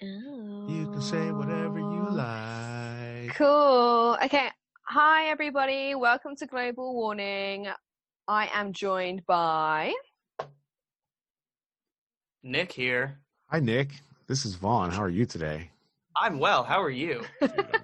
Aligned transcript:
You 0.00 0.90
can 0.92 1.00
say 1.00 1.30
whatever 1.32 1.78
you 1.78 2.06
Oh. 2.10 2.12
like. 2.12 3.34
Cool. 3.34 4.18
Okay. 4.22 4.50
Hi, 4.88 5.28
everybody. 5.28 5.94
Welcome 5.94 6.36
to 6.36 6.46
Global 6.46 6.94
Warning. 6.94 7.66
I 8.28 8.48
am 8.52 8.72
joined 8.74 9.24
by. 9.26 9.94
Nick 12.42 12.72
here. 12.72 13.18
Hi, 13.46 13.58
Nick. 13.60 13.90
This 14.26 14.44
is 14.44 14.54
Vaughn. 14.56 14.90
How 14.90 15.02
are 15.02 15.08
you 15.08 15.24
today? 15.24 15.70
I'm 16.14 16.38
well. 16.38 16.62
How 16.62 16.82
are 16.82 16.90
you? 16.90 17.24
Dude, 17.40 17.80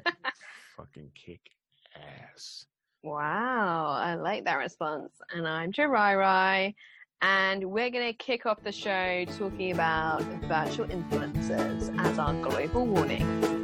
fucking 0.76 1.10
kick 1.14 1.40
ass. 1.96 2.66
Wow, 3.02 3.88
I 3.88 4.14
like 4.16 4.44
that 4.44 4.58
response. 4.58 5.12
And 5.34 5.48
I'm 5.48 5.72
Jarirai. 5.72 6.74
And 7.23 7.70
we're 7.70 7.91
going 7.91 8.07
to 8.07 8.12
kick 8.12 8.46
off 8.46 8.62
the 8.64 8.73
show 8.73 9.25
talking 9.38 9.70
about 9.70 10.23
virtual 10.48 10.86
influencers 10.86 11.96
as 12.00 12.18
our 12.18 12.34
global 12.43 12.84
warning. 12.84 13.23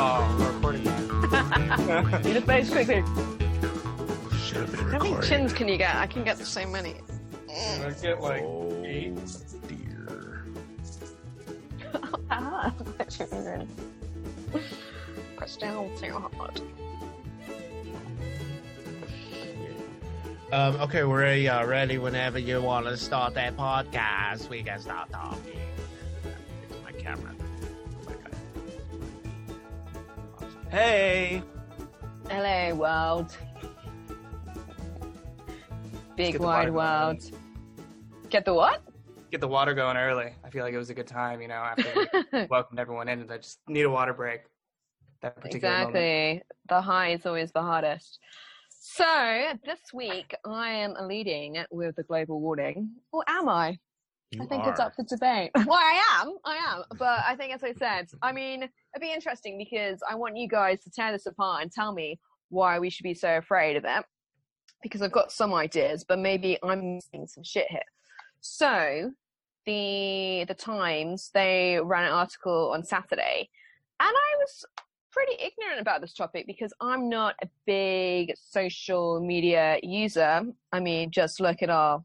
Oh, 0.00 0.36
we're 0.38 0.52
recording 0.52 0.84
that. 0.84 2.24
You 2.24 2.34
just 2.34 2.46
face 2.46 2.70
quickly. 2.70 3.02
Should 4.38 4.58
have 4.58 4.70
been 4.70 4.88
How 4.90 4.98
many 5.00 5.26
chins 5.26 5.52
can 5.52 5.66
you 5.66 5.76
get? 5.76 5.96
I 5.96 6.06
can 6.06 6.22
get 6.22 6.38
so 6.38 6.64
many. 6.68 6.94
I'm 7.50 7.94
get 8.00 8.20
like 8.20 8.44
eight. 8.84 9.14
Dear. 12.28 12.38
ah, 12.38 12.74
that's 12.96 13.18
your 13.18 13.28
finger 13.28 13.54
in. 13.54 13.68
Press 15.36 15.56
down 15.56 15.90
too 16.00 16.12
hard. 16.12 16.60
Um, 20.50 20.76
okay, 20.76 21.04
we're 21.04 21.20
ready, 21.20 21.46
uh, 21.46 21.66
ready 21.66 21.98
whenever 21.98 22.38
you 22.38 22.62
want 22.62 22.86
to 22.86 22.96
start 22.96 23.34
that 23.34 23.54
podcast. 23.56 24.48
We 24.48 24.62
can 24.62 24.80
start 24.80 25.12
talking. 25.12 25.60
It's 26.62 26.82
my 26.82 26.92
camera. 26.92 27.34
Okay. 28.06 28.36
Hey. 30.70 31.42
Hello, 32.30 32.74
world. 32.76 33.36
Big 36.16 36.38
wide 36.38 36.72
world. 36.72 37.22
Get 38.30 38.46
the 38.46 38.54
what? 38.54 38.82
Get 39.30 39.40
the 39.40 39.48
water 39.48 39.74
going 39.74 39.96
early. 39.96 40.32
I 40.42 40.50
feel 40.50 40.64
like 40.64 40.72
it 40.72 40.78
was 40.78 40.88
a 40.88 40.94
good 40.94 41.06
time, 41.06 41.42
you 41.42 41.48
know, 41.48 41.54
after 41.54 41.84
we 42.32 42.46
welcomed 42.50 42.80
everyone 42.80 43.08
in 43.08 43.20
and 43.20 43.30
I 43.30 43.36
just 43.36 43.58
need 43.68 43.82
a 43.82 43.90
water 43.90 44.14
break. 44.14 44.40
That 45.20 45.36
particular 45.40 45.74
moment. 45.74 45.96
exactly. 45.96 46.42
The 46.68 46.80
high 46.80 47.12
is 47.12 47.26
always 47.26 47.52
the 47.52 47.60
hardest. 47.60 48.20
So 48.80 49.04
this 49.66 49.80
week 49.92 50.34
I 50.46 50.70
am 50.70 50.94
leading 51.02 51.58
with 51.70 51.96
the 51.96 52.04
global 52.04 52.40
warning, 52.40 52.90
or 53.12 53.22
am 53.28 53.48
I? 53.48 53.78
You 54.30 54.42
I 54.42 54.46
think 54.46 54.64
are. 54.64 54.70
it's 54.70 54.80
up 54.80 54.94
for 54.94 55.04
debate. 55.04 55.50
Well, 55.66 55.78
I 55.78 56.20
am, 56.20 56.34
I 56.44 56.56
am. 56.56 56.82
But 56.98 57.20
I 57.26 57.34
think, 57.36 57.52
as 57.52 57.64
I 57.64 57.72
said, 57.74 58.08
I 58.22 58.32
mean, 58.32 58.62
it'd 58.62 59.00
be 59.00 59.12
interesting 59.12 59.58
because 59.58 60.00
I 60.08 60.14
want 60.14 60.36
you 60.36 60.48
guys 60.48 60.82
to 60.84 60.90
tear 60.90 61.12
this 61.12 61.26
apart 61.26 61.62
and 61.62 61.72
tell 61.72 61.92
me 61.92 62.18
why 62.48 62.78
we 62.78 62.88
should 62.88 63.04
be 63.04 63.14
so 63.14 63.36
afraid 63.36 63.76
of 63.76 63.84
it. 63.84 64.04
Because 64.82 65.02
I've 65.02 65.12
got 65.12 65.32
some 65.32 65.52
ideas, 65.52 66.04
but 66.06 66.18
maybe 66.18 66.56
I'm 66.62 66.94
missing 66.94 67.26
some 67.26 67.42
shit 67.42 67.66
here. 67.68 67.80
So, 68.40 69.12
the 69.66 70.44
the 70.48 70.54
Times 70.54 71.30
they 71.34 71.78
ran 71.82 72.04
an 72.04 72.12
article 72.12 72.72
on 72.72 72.82
Saturday, 72.84 73.48
and 74.00 74.08
I 74.08 74.36
was 74.38 74.64
pretty 75.10 75.32
ignorant 75.42 75.80
about 75.80 76.00
this 76.00 76.14
topic 76.14 76.46
because 76.46 76.72
I'm 76.80 77.08
not 77.08 77.34
a 77.42 77.48
big 77.66 78.32
social 78.36 79.20
media 79.20 79.78
user. 79.82 80.42
I 80.72 80.80
mean, 80.80 81.10
just 81.10 81.40
look 81.40 81.62
at 81.62 81.70
our 81.70 82.02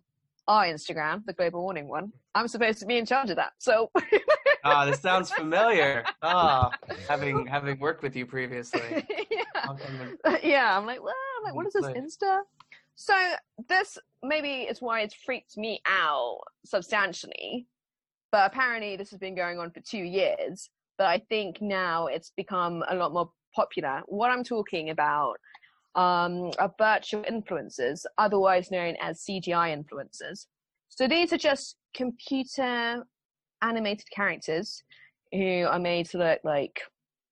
our 0.48 0.66
Instagram, 0.66 1.24
the 1.26 1.34
global 1.34 1.62
warning 1.62 1.88
one. 1.88 2.12
I'm 2.36 2.48
supposed 2.48 2.80
to 2.80 2.86
be 2.86 2.98
in 2.98 3.06
charge 3.06 3.30
of 3.30 3.38
that. 3.38 3.54
So 3.60 3.92
Ah, 4.66 4.86
this 4.86 5.00
sounds 5.02 5.30
familiar. 5.32 6.04
Ah, 6.22 6.70
having 7.08 7.46
having 7.46 7.80
worked 7.80 8.02
with 8.04 8.16
you 8.16 8.26
previously. 8.26 8.82
yeah. 9.32 9.44
On- 9.70 9.78
on 9.82 10.18
the- 10.24 10.40
yeah, 10.44 10.78
I'm 10.78 10.86
like, 10.86 11.02
well, 11.04 11.14
I'm 11.38 11.44
like, 11.46 11.54
what 11.56 11.68
is 11.68 11.74
this 11.74 11.86
Insta? 11.86 12.40
So 12.96 13.14
this 13.70 13.98
maybe 14.24 14.66
it's 14.70 14.82
why 14.82 15.02
it's 15.02 15.14
freaked 15.14 15.58
me 15.58 15.82
out 15.86 16.40
substantially. 16.66 17.68
But 18.32 18.52
apparently 18.52 18.96
this 18.96 19.12
has 19.12 19.20
been 19.20 19.36
going 19.36 19.60
on 19.60 19.72
for 19.72 19.82
two 19.82 20.04
years. 20.04 20.70
But 20.98 21.08
I 21.08 21.22
think 21.30 21.62
now 21.62 22.08
it's 22.08 22.32
become 22.36 22.84
a 22.90 22.96
lot 22.96 23.14
more 23.14 23.32
popular. 23.56 24.02
What 24.08 24.32
I'm 24.32 24.44
talking 24.44 24.90
about 24.90 25.36
um, 25.96 26.52
are 26.60 26.74
virtual 26.78 27.24
influencers, 27.24 28.06
otherwise 28.18 28.72
known 28.72 28.96
as 29.02 29.24
CGI 29.24 29.78
influencers. 29.78 30.48
So 30.90 31.08
these 31.08 31.34
are 31.34 31.38
just 31.38 31.76
computer 31.94 33.04
animated 33.62 34.06
characters 34.16 34.84
who 35.32 35.66
are 35.68 35.80
made 35.80 36.08
to 36.08 36.18
look 36.18 36.40
like 36.44 36.82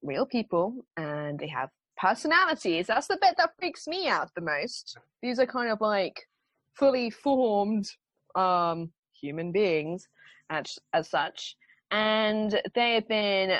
real 0.03 0.25
people 0.25 0.85
and 0.97 1.39
they 1.39 1.47
have 1.47 1.69
personalities. 1.97 2.87
That's 2.87 3.07
the 3.07 3.17
bit 3.21 3.35
that 3.37 3.51
freaks 3.59 3.87
me 3.87 4.07
out 4.07 4.29
the 4.35 4.41
most. 4.41 4.97
These 5.21 5.39
are 5.39 5.45
kind 5.45 5.69
of 5.69 5.81
like 5.81 6.27
fully 6.73 7.09
formed 7.09 7.89
um, 8.35 8.91
human 9.19 9.51
beings 9.51 10.07
as, 10.49 10.77
as 10.93 11.09
such. 11.09 11.55
And 11.91 12.61
they 12.73 12.93
have 12.95 13.07
been, 13.07 13.59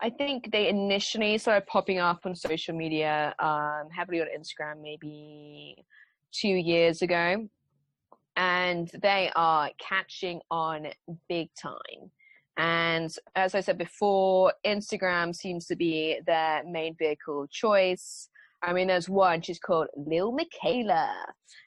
I 0.00 0.10
think 0.10 0.50
they 0.50 0.68
initially 0.68 1.38
started 1.38 1.66
popping 1.66 1.98
up 1.98 2.20
on 2.24 2.34
social 2.34 2.74
media, 2.74 3.34
um, 3.38 3.88
heavily 3.96 4.20
on 4.20 4.26
Instagram, 4.28 4.82
maybe 4.82 5.76
two 6.32 6.48
years 6.48 7.02
ago. 7.02 7.48
And 8.36 8.90
they 9.02 9.30
are 9.34 9.70
catching 9.80 10.40
on 10.50 10.88
big 11.28 11.48
time. 11.60 12.10
And 12.56 13.14
as 13.36 13.54
I 13.54 13.60
said 13.60 13.78
before, 13.78 14.52
Instagram 14.66 15.34
seems 15.34 15.66
to 15.66 15.76
be 15.76 16.20
their 16.26 16.62
main 16.64 16.96
vehicle 16.98 17.46
choice. 17.50 18.28
I 18.62 18.72
mean, 18.72 18.88
there's 18.88 19.08
one, 19.08 19.40
she's 19.42 19.58
called 19.58 19.88
Lil 19.96 20.36
Miquela. 20.36 21.12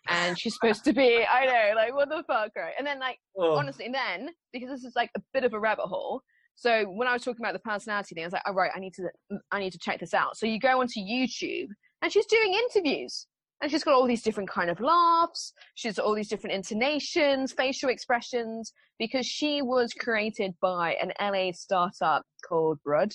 And 0.07 0.37
she's 0.37 0.53
supposed 0.59 0.83
to 0.85 0.93
be, 0.93 1.25
I 1.25 1.45
know, 1.45 1.75
like, 1.75 1.95
what 1.95 2.09
the 2.09 2.23
fuck, 2.27 2.51
right? 2.55 2.73
And 2.77 2.85
then, 2.85 2.99
like, 2.99 3.17
Oh, 3.37 3.55
honestly, 3.55 3.85
and 3.85 3.95
then, 3.95 4.29
because 4.51 4.69
this 4.69 4.83
is 4.83 4.93
like 4.95 5.09
a 5.15 5.21
bit 5.33 5.43
of 5.43 5.53
a 5.53 5.59
rabbit 5.59 5.85
hole. 5.85 6.21
So 6.55 6.83
when 6.83 7.07
I 7.07 7.13
was 7.13 7.23
talking 7.23 7.43
about 7.43 7.53
the 7.53 7.59
personality 7.59 8.13
thing, 8.13 8.23
I 8.23 8.27
was 8.27 8.33
like, 8.33 8.43
all 8.45 8.53
right, 8.53 8.71
I 8.75 8.79
need 8.79 8.93
to, 8.95 9.03
mm, 9.31 9.37
I 9.51 9.59
need 9.59 9.71
to 9.71 9.79
check 9.79 9.99
this 9.99 10.13
out. 10.13 10.37
So 10.37 10.45
you 10.45 10.59
go 10.59 10.81
onto 10.81 10.99
YouTube 10.99 11.69
and 12.01 12.11
she's 12.11 12.25
doing 12.25 12.53
interviews. 12.53 13.27
And 13.61 13.69
she's 13.69 13.83
got 13.83 13.93
all 13.93 14.07
these 14.07 14.23
different 14.23 14.49
kind 14.49 14.71
of 14.71 14.79
laughs. 14.79 15.53
She's 15.75 15.99
all 15.99 16.15
these 16.15 16.27
different 16.27 16.55
intonations, 16.55 17.53
facial 17.53 17.89
expressions, 17.89 18.73
because 18.97 19.25
she 19.25 19.61
was 19.61 19.93
created 19.93 20.55
by 20.61 20.95
an 20.95 21.11
LA 21.21 21.51
startup 21.53 22.23
called 22.47 22.79
Brud, 22.83 23.13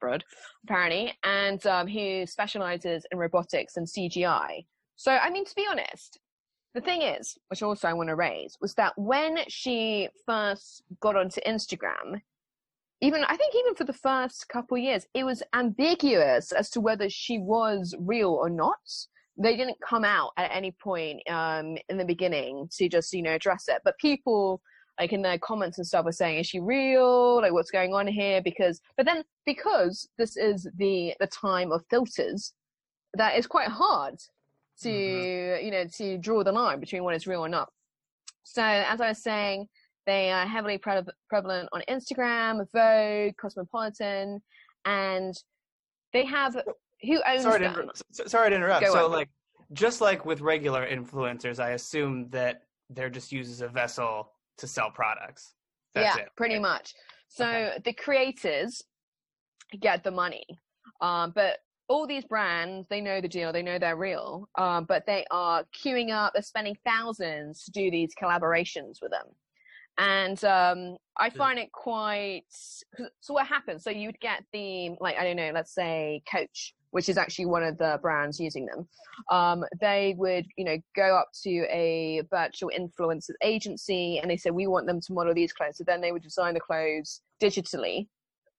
Brud, 0.00 0.24
apparently, 0.64 1.12
and 1.24 1.64
um, 1.66 1.86
who 1.86 2.26
specializes 2.26 3.04
in 3.10 3.18
robotics 3.18 3.76
and 3.76 3.86
CGI. 3.86 4.64
So, 4.96 5.12
I 5.12 5.30
mean, 5.30 5.44
to 5.44 5.54
be 5.54 5.66
honest, 5.70 6.18
the 6.74 6.80
thing 6.80 7.02
is, 7.02 7.36
which 7.48 7.62
also 7.62 7.88
I 7.88 7.92
want 7.92 8.08
to 8.08 8.16
raise, 8.16 8.56
was 8.60 8.74
that 8.74 8.92
when 8.96 9.38
she 9.48 10.08
first 10.26 10.82
got 11.00 11.16
onto 11.16 11.40
Instagram, 11.46 12.20
even 13.00 13.24
I 13.24 13.36
think 13.36 13.54
even 13.54 13.74
for 13.74 13.84
the 13.84 13.92
first 13.92 14.48
couple 14.48 14.76
years, 14.76 15.06
it 15.14 15.24
was 15.24 15.42
ambiguous 15.54 16.52
as 16.52 16.68
to 16.70 16.80
whether 16.80 17.08
she 17.08 17.38
was 17.38 17.94
real 17.98 18.30
or 18.30 18.50
not 18.50 18.78
they 19.38 19.56
didn't 19.56 19.78
come 19.80 20.04
out 20.04 20.32
at 20.36 20.50
any 20.52 20.72
point 20.72 21.20
um, 21.30 21.76
in 21.88 21.96
the 21.96 22.04
beginning 22.04 22.68
to 22.72 22.88
just 22.88 23.12
you 23.12 23.22
know 23.22 23.34
address 23.34 23.66
it 23.68 23.80
but 23.84 23.98
people 23.98 24.60
like 24.98 25.12
in 25.12 25.22
their 25.22 25.38
comments 25.38 25.78
and 25.78 25.86
stuff 25.86 26.04
were 26.04 26.12
saying 26.12 26.38
is 26.38 26.46
she 26.46 26.60
real 26.60 27.36
like 27.36 27.52
what's 27.52 27.70
going 27.70 27.94
on 27.94 28.06
here 28.06 28.42
because 28.42 28.80
but 28.96 29.06
then 29.06 29.22
because 29.46 30.08
this 30.18 30.36
is 30.36 30.68
the 30.76 31.14
the 31.20 31.26
time 31.28 31.72
of 31.72 31.84
filters 31.90 32.52
that 33.14 33.36
is 33.36 33.46
quite 33.46 33.68
hard 33.68 34.18
to 34.80 34.88
Mhm. 34.88 35.64
you 35.64 35.70
know 35.70 35.84
to 35.86 36.18
draw 36.18 36.42
the 36.42 36.52
line 36.52 36.80
between 36.80 37.04
what 37.04 37.14
is 37.14 37.26
real 37.26 37.44
or 37.44 37.48
not 37.48 37.70
so 38.44 38.62
as 38.62 39.00
i 39.00 39.08
was 39.08 39.22
saying 39.22 39.68
they 40.06 40.30
are 40.30 40.46
heavily 40.46 40.78
pre- 40.78 41.02
prevalent 41.28 41.68
on 41.72 41.82
instagram 41.88 42.64
vogue 42.72 43.36
cosmopolitan 43.36 44.40
and 44.84 45.34
they 46.12 46.24
have 46.24 46.56
who 47.02 47.20
owns 47.28 47.42
sorry, 47.42 47.60
to 47.60 47.66
inter- 47.66 47.92
sorry 48.26 48.50
to 48.50 48.56
interrupt. 48.56 48.84
Go 48.84 48.92
so, 48.92 49.04
on. 49.04 49.12
like, 49.12 49.28
just 49.72 50.00
like 50.00 50.24
with 50.24 50.40
regular 50.40 50.84
influencers, 50.88 51.60
I 51.60 51.70
assume 51.70 52.28
that 52.30 52.62
they're 52.90 53.10
just 53.10 53.30
used 53.30 53.52
as 53.52 53.60
a 53.60 53.68
vessel 53.68 54.32
to 54.58 54.66
sell 54.66 54.90
products. 54.90 55.54
That's 55.94 56.16
yeah, 56.16 56.24
it. 56.24 56.30
pretty 56.36 56.58
much. 56.58 56.94
So 57.28 57.44
Okay. 57.44 57.78
the 57.84 57.92
creators 57.92 58.82
get 59.80 60.04
the 60.04 60.10
money, 60.10 60.44
um, 61.00 61.32
but 61.34 61.58
all 61.88 62.06
these 62.06 62.24
brands 62.24 62.86
they 62.88 63.00
know 63.00 63.20
the 63.20 63.28
deal, 63.28 63.52
they 63.52 63.62
know 63.62 63.78
they're 63.78 63.96
real, 63.96 64.48
um, 64.56 64.84
but 64.84 65.06
they 65.06 65.24
are 65.30 65.64
queuing 65.74 66.10
up, 66.10 66.32
they're 66.34 66.42
spending 66.42 66.76
thousands 66.84 67.64
to 67.64 67.70
do 67.70 67.90
these 67.90 68.14
collaborations 68.20 69.00
with 69.00 69.10
them. 69.10 69.26
And 69.98 70.42
um, 70.44 70.96
I 71.16 71.28
find 71.28 71.58
it 71.58 71.72
quite. 71.72 72.44
So 73.20 73.34
what 73.34 73.46
happens? 73.48 73.82
So 73.82 73.90
you'd 73.90 74.20
get 74.20 74.44
the 74.52 74.90
like 75.00 75.16
I 75.18 75.24
don't 75.24 75.36
know, 75.36 75.50
let's 75.52 75.74
say 75.74 76.22
Coach 76.30 76.74
which 76.90 77.08
is 77.08 77.18
actually 77.18 77.46
one 77.46 77.62
of 77.62 77.76
the 77.78 77.98
brands 78.00 78.40
using 78.40 78.66
them. 78.66 78.88
Um, 79.30 79.64
they 79.80 80.14
would, 80.16 80.46
you 80.56 80.64
know, 80.64 80.78
go 80.96 81.16
up 81.16 81.28
to 81.42 81.50
a 81.70 82.22
virtual 82.30 82.70
influencers 82.76 83.34
agency 83.42 84.18
and 84.18 84.30
they 84.30 84.36
said, 84.36 84.52
we 84.52 84.66
want 84.66 84.86
them 84.86 85.00
to 85.00 85.12
model 85.12 85.34
these 85.34 85.52
clothes. 85.52 85.78
So 85.78 85.84
then 85.84 86.00
they 86.00 86.12
would 86.12 86.22
design 86.22 86.54
the 86.54 86.60
clothes 86.60 87.20
digitally 87.42 88.08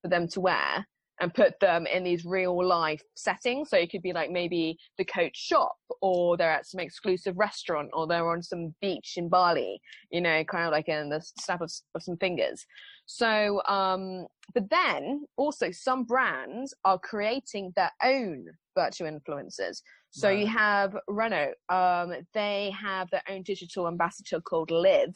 for 0.02 0.10
them 0.10 0.28
to 0.30 0.42
wear 0.42 0.86
and 1.20 1.34
put 1.34 1.60
them 1.60 1.86
in 1.86 2.04
these 2.04 2.26
real 2.26 2.66
life 2.66 3.02
settings. 3.16 3.70
So 3.70 3.78
it 3.78 3.92
could 3.92 4.02
be 4.02 4.14
like 4.14 4.32
maybe 4.32 4.78
the 4.98 5.06
coach 5.06 5.36
shop 5.36 5.76
or 6.02 6.38
they're 6.38 6.52
at 6.52 6.66
some 6.66 6.80
exclusive 6.80 7.38
restaurant 7.38 7.90
or 7.94 8.08
they're 8.08 8.30
on 8.30 8.42
some 8.42 8.74
beach 8.82 9.14
in 9.18 9.30
Bali, 9.30 9.82
you 10.12 10.22
know, 10.22 10.44
kind 10.46 10.66
of 10.66 10.72
like 10.72 10.88
in 10.88 11.10
the 11.10 11.22
snap 11.40 11.62
of, 11.62 11.72
of 11.96 12.04
some 12.04 12.18
fingers. 12.18 12.66
So, 13.06 13.62
um, 13.68 14.28
but 14.54 14.70
then 14.70 15.26
also 15.36 15.72
some 15.72 16.04
brands 16.04 16.74
are 16.86 17.00
creating 17.00 17.74
their 17.76 17.92
own 18.04 18.46
virtual 18.76 19.10
influencers. 19.10 19.82
So 20.12 20.30
you 20.30 20.48
have 20.48 20.96
Renault, 21.08 21.54
um, 21.70 22.14
they 22.34 22.74
have 22.80 23.10
their 23.12 23.22
own 23.30 23.44
digital 23.44 23.88
ambassador 23.88 24.42
called 24.42 24.72
Liv. 24.72 25.10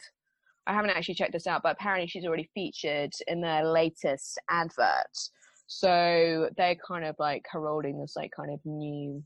I 0.66 0.72
haven't 0.72 0.90
actually 0.90 1.14
checked 1.14 1.32
this 1.32 1.46
out, 1.46 1.62
but 1.62 1.72
apparently 1.72 2.06
she's 2.06 2.24
already 2.24 2.48
featured 2.54 3.12
in 3.26 3.40
their 3.40 3.64
latest 3.64 4.38
advert. 4.50 5.18
So 5.66 6.48
they're 6.56 6.76
kind 6.76 7.04
of 7.04 7.16
like 7.18 7.44
heralding 7.50 8.00
this 8.00 8.14
like 8.16 8.30
kind 8.36 8.52
of 8.52 8.60
new, 8.64 9.22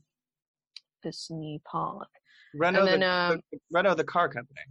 this 1.03 1.27
new 1.29 1.59
park. 1.69 2.07
Renault, 2.55 2.85
then, 2.85 2.99
the, 3.01 3.09
um, 3.09 3.41
the, 3.51 3.59
Renault, 3.71 3.95
the 3.95 4.03
car 4.03 4.27
company, 4.29 4.61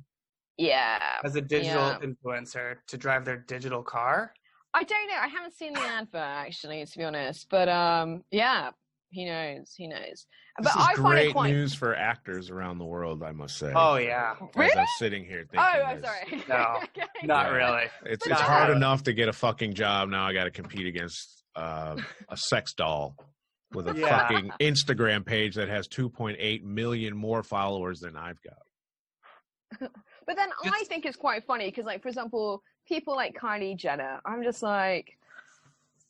Yeah. 0.57 0.99
as 1.25 1.37
a 1.37 1.41
digital 1.41 1.87
yeah. 1.89 1.99
influencer 2.01 2.77
to 2.89 2.97
drive 2.97 3.25
their 3.25 3.37
digital 3.37 3.83
car. 3.83 4.33
I 4.75 4.83
don't 4.85 5.09
know. 5.09 5.17
I 5.21 5.29
haven't 5.29 5.55
seen 5.57 5.73
the 5.75 5.81
advert 5.81 6.17
actually, 6.21 6.85
to 6.85 6.99
be 6.99 7.05
honest. 7.05 7.47
But 7.51 7.69
um, 7.69 8.23
yeah, 8.31 8.71
he 9.11 9.25
knows. 9.25 9.73
He 9.77 9.87
knows. 9.89 10.27
But 10.57 10.65
This 10.65 10.75
is 10.75 10.83
I 10.83 10.95
find 10.95 11.07
great 11.07 11.29
it 11.29 11.33
quite. 11.33 11.53
news 11.53 11.73
for 11.75 11.95
actors 11.95 12.51
around 12.51 12.79
the 12.79 12.85
world, 12.85 13.23
I 13.23 13.31
must 13.33 13.57
say. 13.59 13.73
Oh 13.75 13.97
yeah, 13.97 14.33
As 14.41 14.49
Really? 14.57 14.73
I'm 14.77 14.87
sitting 14.99 15.25
here 15.25 15.47
thinking 15.51 15.61
Oh, 15.61 15.83
I'm 15.85 16.01
this. 16.01 16.11
sorry. 16.11 16.45
No, 16.49 16.81
Okay, 16.83 17.07
not 17.27 17.53
really. 17.53 17.85
It's 18.05 18.27
But 18.27 18.33
it's 18.33 18.41
no. 18.41 18.47
hard 18.47 18.71
enough 18.77 19.05
to 19.05 19.13
get 19.13 19.29
a 19.29 19.33
fucking 19.33 19.75
job. 19.75 20.09
Now 20.11 20.27
I 20.27 20.33
got 20.33 20.45
to 20.45 20.51
compete 20.51 20.87
against 20.87 21.38
uh, 21.59 21.97
a 22.29 22.37
sex 22.37 22.73
doll 22.75 23.17
with 23.73 23.89
a 23.89 23.95
Yeah. 23.95 24.29
fucking 24.29 24.51
Instagram 24.61 25.25
page 25.27 25.57
that 25.57 25.69
has 25.69 25.89
2.8 25.89 26.63
million 26.63 27.17
more 27.17 27.43
followers 27.43 28.01
than 28.01 28.17
I've 28.17 28.41
got. 28.43 29.91
But 30.27 30.37
then 30.37 30.51
I 30.63 30.85
think 30.85 31.07
it's 31.07 31.17
quite 31.17 31.45
funny 31.47 31.67
because, 31.71 31.87
like, 31.87 32.03
for 32.03 32.09
example, 32.09 32.63
people 32.87 33.17
like 33.17 33.35
Kylie 33.35 33.75
Jenner, 33.79 34.21
I'm 34.27 34.43
just 34.43 34.63
like, 34.63 35.17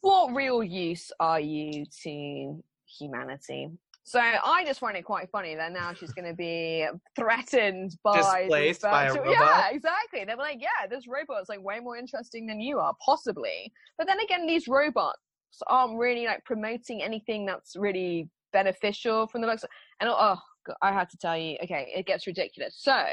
what 0.01 0.35
real 0.35 0.61
use 0.61 1.13
are 1.21 1.39
you 1.39 1.85
to 2.03 2.65
humanity? 2.99 3.71
So 4.03 4.19
I 4.19 4.65
just 4.67 4.81
find 4.81 4.97
it 4.97 5.05
quite 5.05 5.31
funny 5.31 5.55
that 5.55 5.71
now 5.71 5.93
she's 5.93 6.13
going 6.13 6.27
to 6.27 6.35
be 6.35 6.85
threatened 7.15 7.97
by 8.03 8.17
this 8.17 8.27
Displaced 8.27 8.83
by 8.83 9.05
a 9.05 9.13
virtual- 9.13 9.31
Yeah, 9.33 9.69
exactly. 9.71 10.25
They're 10.25 10.37
like, 10.37 10.59
yeah, 10.61 10.89
this 10.91 11.07
robot's 11.07 11.49
like 11.49 11.63
way 11.63 11.79
more 11.79 11.97
interesting 11.97 12.47
than 12.47 12.59
you 12.61 12.81
are, 12.81 12.95
possibly. 13.05 13.73
But 13.99 14.09
then 14.09 14.19
again, 14.19 14.47
these 14.49 14.67
robots 14.67 15.21
aren't 15.67 15.99
really 15.99 16.27
like 16.27 16.45
promoting 16.45 17.03
anything 17.03 17.47
that's 17.47 17.77
really 17.77 18.29
beneficial 18.53 19.27
from 19.27 19.41
the 19.41 19.47
looks. 19.47 19.65
And 20.01 20.09
oh, 20.11 20.39
God, 20.67 20.77
I 20.83 20.93
had 20.93 21.09
to 21.11 21.17
tell 21.17 21.37
you, 21.37 21.57
okay, 21.63 21.93
it 21.95 22.07
gets 22.07 22.27
ridiculous. 22.27 22.77
So 22.79 23.05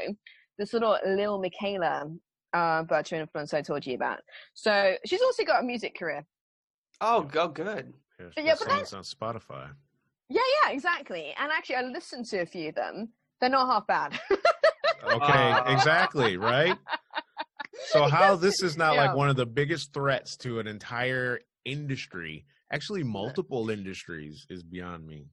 this 0.58 0.72
little 0.72 0.98
Lil 1.06 1.38
Miquela 1.42 2.16
uh, 2.52 2.82
virtual 2.84 3.24
influencer 3.26 3.54
I 3.54 3.62
told 3.62 3.84
you 3.86 3.94
about. 3.94 4.20
So 4.54 4.94
she's 5.04 5.20
also 5.22 5.44
got 5.44 5.62
a 5.62 5.66
music 5.66 5.96
career. 5.98 6.24
Oh, 7.00 7.22
go 7.22 7.48
good. 7.48 7.92
Yeah, 8.18 8.26
Yeah, 8.44 8.54
but 8.58 8.68
then- 8.68 8.86
songs 8.86 8.94
on 8.94 9.02
Spotify. 9.02 9.68
Yeah, 10.28 10.40
yeah, 10.64 10.72
exactly. 10.72 11.32
And 11.38 11.52
actually, 11.52 11.76
I 11.76 11.82
listened 11.82 12.26
to 12.26 12.38
a 12.40 12.46
few 12.46 12.70
of 12.70 12.74
them. 12.74 13.10
They're 13.40 13.50
not 13.50 13.68
half 13.68 13.86
bad. 13.86 14.18
Okay, 15.04 15.50
Uh, 15.52 15.62
exactly, 15.72 16.36
right? 16.36 16.76
So 17.90 18.08
how 18.08 18.34
this 18.34 18.62
is 18.62 18.76
not 18.76 18.94
Yeah. 18.94 19.06
like 19.08 19.16
one 19.16 19.28
of 19.28 19.36
the 19.36 19.46
biggest 19.46 19.92
threats 19.92 20.36
to 20.38 20.58
an 20.58 20.66
entire 20.66 21.38
industry, 21.66 22.44
actually 22.72 23.02
multiple 23.02 23.70
industries 23.70 24.46
is 24.48 24.62
beyond 24.62 25.06
me. 25.06 25.26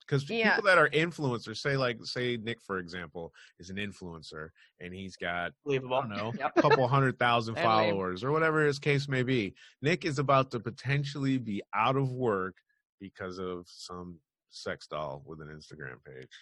Because 0.00 0.28
Yeah. 0.28 0.52
people 0.56 0.64
that 0.64 0.78
are 0.78 0.88
influencers, 0.88 1.58
say 1.58 1.76
like 1.76 1.98
say 2.04 2.38
Nick 2.38 2.60
for 2.62 2.78
example, 2.78 3.32
is 3.58 3.68
an 3.68 3.76
influencer 3.76 4.48
and 4.80 4.94
he's 4.94 5.16
got 5.16 5.50
I 5.50 5.54
Believable. 5.64 6.00
don't 6.00 6.08
know, 6.08 6.32
Yep. 6.38 6.52
a 6.56 6.62
couple 6.62 6.88
hundred 6.88 7.18
thousand 7.18 7.56
followers 7.56 8.24
or 8.24 8.32
whatever 8.32 8.64
his 8.64 8.78
case 8.78 9.06
may 9.08 9.22
be. 9.22 9.54
Nick 9.82 10.04
is 10.06 10.18
about 10.18 10.50
to 10.52 10.60
potentially 10.60 11.36
be 11.38 11.62
out 11.74 11.96
of 11.96 12.10
work 12.10 12.56
because 13.00 13.38
of 13.38 13.66
some 13.68 14.18
sex 14.48 14.86
doll 14.86 15.22
with 15.26 15.40
an 15.42 15.48
Instagram 15.48 16.02
page. 16.04 16.32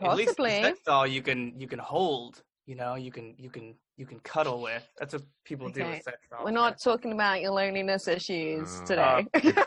At 0.00 0.16
least 0.16 0.36
sex 0.36 0.80
doll 0.86 1.06
you 1.06 1.20
can 1.22 1.60
you 1.60 1.68
can 1.68 1.78
hold. 1.78 2.42
You 2.66 2.76
know, 2.76 2.94
you 2.94 3.10
can 3.10 3.34
you 3.36 3.50
can 3.50 3.74
you 4.00 4.06
can 4.06 4.18
cuddle 4.20 4.62
with. 4.62 4.82
That's 4.98 5.12
what 5.12 5.22
people 5.44 5.68
do 5.68 5.84
with 5.84 6.02
sex 6.02 6.16
dolls. 6.30 6.42
We're 6.44 6.50
not 6.52 6.80
talking 6.80 7.12
about 7.12 7.42
your 7.42 7.50
loneliness 7.52 8.08
issues 8.08 8.80
Uh, 8.80 8.84
today. 8.86 9.26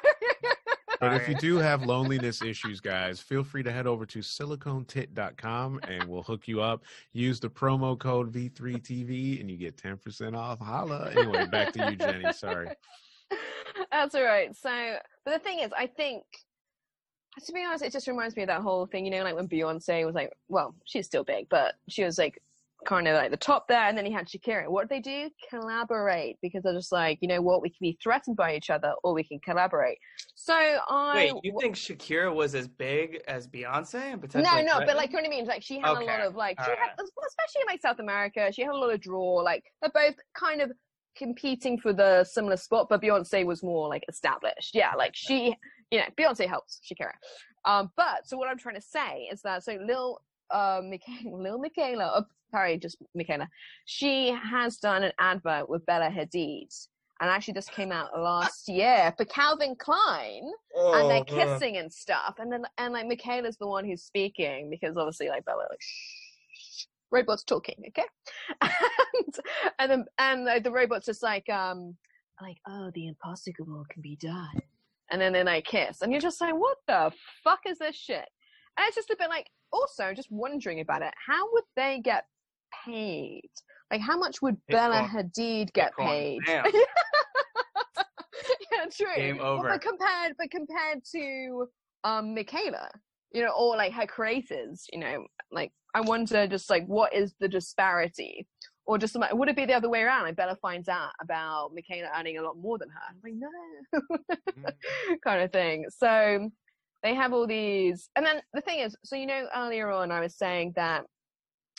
But 0.99 1.15
if 1.15 1.27
you 1.27 1.35
do 1.35 1.57
have 1.57 1.83
loneliness 1.85 2.41
issues, 2.41 2.79
guys, 2.79 3.19
feel 3.19 3.43
free 3.43 3.61
to 3.63 3.71
head 3.73 3.87
over 3.87 4.05
to 4.05 4.19
siliconetit.com 4.19 5.81
and 5.85 6.05
we'll 6.05 6.23
hook 6.23 6.47
you 6.47 6.61
up. 6.61 6.85
Use 7.11 7.41
the 7.41 7.49
promo 7.49 7.99
code 7.99 8.31
V3TV 8.31 9.41
and 9.41 9.51
you 9.51 9.57
get 9.57 9.75
10% 9.75 10.33
off. 10.37 10.59
Holla. 10.59 11.11
Anyway, 11.11 11.45
back 11.47 11.73
to 11.73 11.89
you, 11.89 11.97
Jenny. 11.97 12.31
Sorry. 12.31 12.69
That's 13.91 14.15
all 14.15 14.23
right. 14.23 14.55
So, 14.55 14.95
but 15.25 15.33
the 15.33 15.39
thing 15.39 15.59
is, 15.59 15.71
I 15.77 15.87
think, 15.87 16.23
to 17.45 17.51
be 17.51 17.65
honest, 17.65 17.83
it 17.83 17.91
just 17.91 18.07
reminds 18.07 18.37
me 18.37 18.43
of 18.43 18.47
that 18.47 18.61
whole 18.61 18.85
thing, 18.85 19.03
you 19.03 19.11
know, 19.11 19.23
like 19.23 19.35
when 19.35 19.49
Beyonce 19.49 20.05
was 20.05 20.15
like, 20.15 20.31
well, 20.47 20.73
she's 20.85 21.05
still 21.05 21.25
big, 21.25 21.49
but 21.49 21.73
she 21.89 22.05
was 22.05 22.17
like 22.17 22.41
kind 22.85 23.07
of 23.07 23.15
like 23.15 23.31
the 23.31 23.37
top 23.37 23.67
there, 23.67 23.87
and 23.87 23.97
then 23.97 24.05
he 24.05 24.11
had 24.11 24.27
Shakira. 24.27 24.67
What 24.67 24.87
did 24.87 24.89
they 24.89 25.01
do? 25.01 25.29
Collaborate 25.49 26.37
because 26.41 26.63
they're 26.63 26.73
just 26.73 26.91
like, 26.91 27.17
you 27.21 27.27
know 27.27 27.41
what, 27.41 27.61
we 27.61 27.69
can 27.69 27.77
be 27.81 27.97
threatened 28.01 28.35
by 28.35 28.55
each 28.55 28.69
other 28.69 28.93
or 29.03 29.13
we 29.13 29.23
can 29.23 29.39
collaborate. 29.39 29.97
So 30.35 30.53
I. 30.53 31.31
Wait, 31.33 31.33
you 31.43 31.57
think 31.59 31.75
Shakira 31.75 32.33
was 32.33 32.55
as 32.55 32.67
big 32.67 33.21
as 33.27 33.47
Beyonce 33.47 33.95
and 33.95 34.21
potentially? 34.21 34.63
no, 34.63 34.79
no, 34.79 34.85
but 34.85 34.95
like, 34.95 35.11
you 35.11 35.17
know 35.17 35.23
what 35.23 35.27
I 35.27 35.29
mean? 35.29 35.45
Like, 35.45 35.63
she 35.63 35.79
had 35.79 35.89
a 35.89 35.93
lot 35.93 36.21
of 36.21 36.35
like, 36.35 36.59
she 36.63 36.69
had, 36.69 36.91
especially 36.99 37.61
in 37.61 37.67
like 37.67 37.81
South 37.81 37.99
America, 37.99 38.51
she 38.51 38.61
had 38.61 38.71
a 38.71 38.77
lot 38.77 38.93
of 38.93 38.99
draw. 38.99 39.35
Like, 39.35 39.63
they're 39.81 39.91
both 39.93 40.15
kind 40.35 40.61
of 40.61 40.71
competing 41.15 41.79
for 41.79 41.93
the 41.93 42.23
similar 42.23 42.57
spot, 42.57 42.87
but 42.89 43.01
Beyonce 43.01 43.45
was 43.45 43.63
more 43.63 43.87
like 43.87 44.03
established. 44.09 44.71
Yeah, 44.73 44.93
like 44.97 45.11
she, 45.13 45.55
you 45.91 45.99
know, 45.99 46.05
Beyonce 46.17 46.47
helps 46.47 46.79
Shakira. 46.83 47.11
Um, 47.65 47.91
but 47.95 48.27
so 48.27 48.37
what 48.37 48.49
I'm 48.49 48.57
trying 48.57 48.75
to 48.75 48.81
say 48.81 49.29
is 49.31 49.41
that 49.43 49.63
so 49.63 49.77
Lil, 49.85 50.19
uh, 50.53 50.81
Miquela, 50.81 51.25
Lil 51.43 51.59
Miquela, 51.59 52.11
oh, 52.15 52.25
sorry, 52.51 52.77
just 52.77 52.97
Miquela, 53.17 53.47
she 53.85 54.31
has 54.31 54.77
done 54.77 55.03
an 55.03 55.11
advert 55.19 55.67
with 55.69 55.85
Bella 55.85 56.09
Hadid. 56.09 56.87
And 57.21 57.29
actually, 57.29 57.53
this 57.53 57.69
came 57.69 57.91
out 57.91 58.19
last 58.19 58.67
year 58.67 59.13
for 59.17 59.23
Calvin 59.25 59.75
Klein 59.77 60.43
and 60.75 61.09
they're 61.09 61.21
Oh, 61.21 61.23
kissing 61.23 61.77
and 61.77 61.91
stuff. 61.91 62.35
And 62.39 62.51
then 62.51 62.63
and 62.77 62.91
like 62.93 63.05
Miquela's 63.05 63.55
the 63.57 63.67
one 63.67 63.85
who's 63.85 64.03
speaking 64.03 64.69
because 64.69 64.97
obviously 64.97 65.29
like 65.29 65.45
Bella 65.45 65.65
like 65.69 65.79
shh, 65.79 66.85
robots 67.11 67.43
talking, 67.43 67.75
okay? 67.89 68.07
And 69.15 69.35
and 69.79 69.91
then 69.91 70.05
and 70.17 70.45
like, 70.45 70.63
the 70.63 70.71
robots 70.71 71.05
just 71.05 71.23
like 71.23 71.47
um 71.49 71.95
like 72.41 72.57
oh 72.67 72.91
the 72.93 73.07
impossible 73.07 73.85
can 73.89 74.01
be 74.01 74.17
done, 74.17 74.59
and 75.11 75.21
then 75.21 75.31
they 75.33 75.43
like 75.43 75.65
kiss, 75.65 76.01
and 76.01 76.11
you're 76.11 76.19
just 76.19 76.41
like 76.41 76.55
what 76.55 76.77
the 76.87 77.11
fuck 77.43 77.59
is 77.67 77.77
this 77.77 77.95
shit? 77.95 78.27
And 78.77 78.87
it's 78.87 78.95
just 78.95 79.11
a 79.11 79.15
bit 79.17 79.29
like 79.29 79.47
also 79.73 80.13
just 80.13 80.31
wondering 80.31 80.79
about 80.79 81.01
it. 81.01 81.13
How 81.27 81.51
would 81.51 81.63
they 81.75 81.99
get 82.01 82.25
paid? 82.85 83.49
Like 83.91 84.01
how 84.01 84.17
much 84.17 84.41
would 84.41 84.57
Bella. 84.69 85.09
Hadid 85.11 85.73
get 85.73 85.91
Bitcoin. 85.97 86.37
paid? 86.45 86.73
Yeah, 88.71 88.85
true. 88.91 89.15
Game 89.15 89.37
Well, 89.37 89.53
over. 89.59 89.69
but 89.69 89.81
compared, 89.81 90.33
but 90.37 90.49
compared 90.51 91.03
to 91.11 91.67
um 92.03 92.35
Miquela, 92.35 92.89
you 93.31 93.41
know, 93.43 93.51
or 93.57 93.77
like 93.77 93.93
her 93.93 94.05
creators, 94.07 94.85
you 94.91 94.99
know, 94.99 95.25
like 95.51 95.71
I 95.93 96.01
wonder 96.01 96.47
just 96.47 96.69
like 96.69 96.85
what 96.87 97.13
is 97.13 97.33
the 97.39 97.47
disparity, 97.47 98.47
or 98.85 98.97
just 98.97 99.15
would 99.31 99.47
it 99.49 99.55
be 99.55 99.65
the 99.65 99.73
other 99.75 99.89
way 99.89 100.01
around? 100.01 100.23
Like 100.23 100.35
Bella 100.35 100.57
finds 100.61 100.89
out 100.89 101.11
about 101.21 101.71
Miquela 101.73 102.09
earning 102.17 102.37
a 102.37 102.41
lot 102.41 102.57
more 102.57 102.77
than 102.77 102.89
her. 102.89 102.99
I'm 103.09 103.19
like 103.23 103.35
no, 104.63 104.69
kind 105.23 105.43
of 105.43 105.51
thing. 105.51 105.85
So 105.89 106.49
they 107.03 107.13
have 107.13 107.33
all 107.33 107.45
these, 107.45 108.09
and 108.15 108.25
then 108.25 108.41
the 108.53 108.61
thing 108.61 108.79
is, 108.79 108.95
so 109.03 109.15
you 109.15 109.27
know, 109.27 109.47
earlier 109.55 109.91
on 109.91 110.11
I 110.11 110.19
was 110.19 110.37
saying 110.37 110.73
that. 110.75 111.05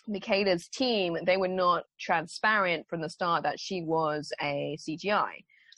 Miquela's 0.07 0.69
team, 0.69 1.17
they 1.25 1.39
were 1.39 1.49
not 1.49 1.85
transparent 1.99 2.87
from 2.91 3.01
the 3.01 3.09
start 3.09 3.43
that 3.43 3.59
she 3.59 3.81
was 3.81 4.31
a 4.43 4.77
CGI. 4.79 5.31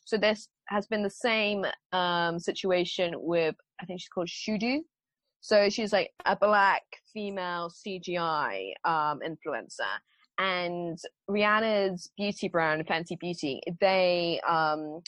So 0.05 0.17
this 0.17 0.49
has 0.69 0.87
been 0.87 1.03
the 1.03 1.11
same 1.11 1.65
um, 1.93 2.38
situation 2.38 3.15
with 3.17 3.55
I 3.81 3.85
think 3.85 4.00
she's 4.00 4.09
called 4.09 4.29
Shudu. 4.29 4.81
So 5.41 5.69
she's 5.69 5.93
like 5.93 6.11
a 6.25 6.37
black 6.37 6.83
female 7.12 7.71
CGI 7.71 8.73
um, 8.85 9.21
influencer, 9.21 9.93
and 10.38 10.99
Rihanna's 11.31 12.11
beauty 12.17 12.49
brand 12.49 12.87
Fenty 12.87 13.19
Beauty 13.19 13.61
they 13.81 14.41
um, 14.49 15.00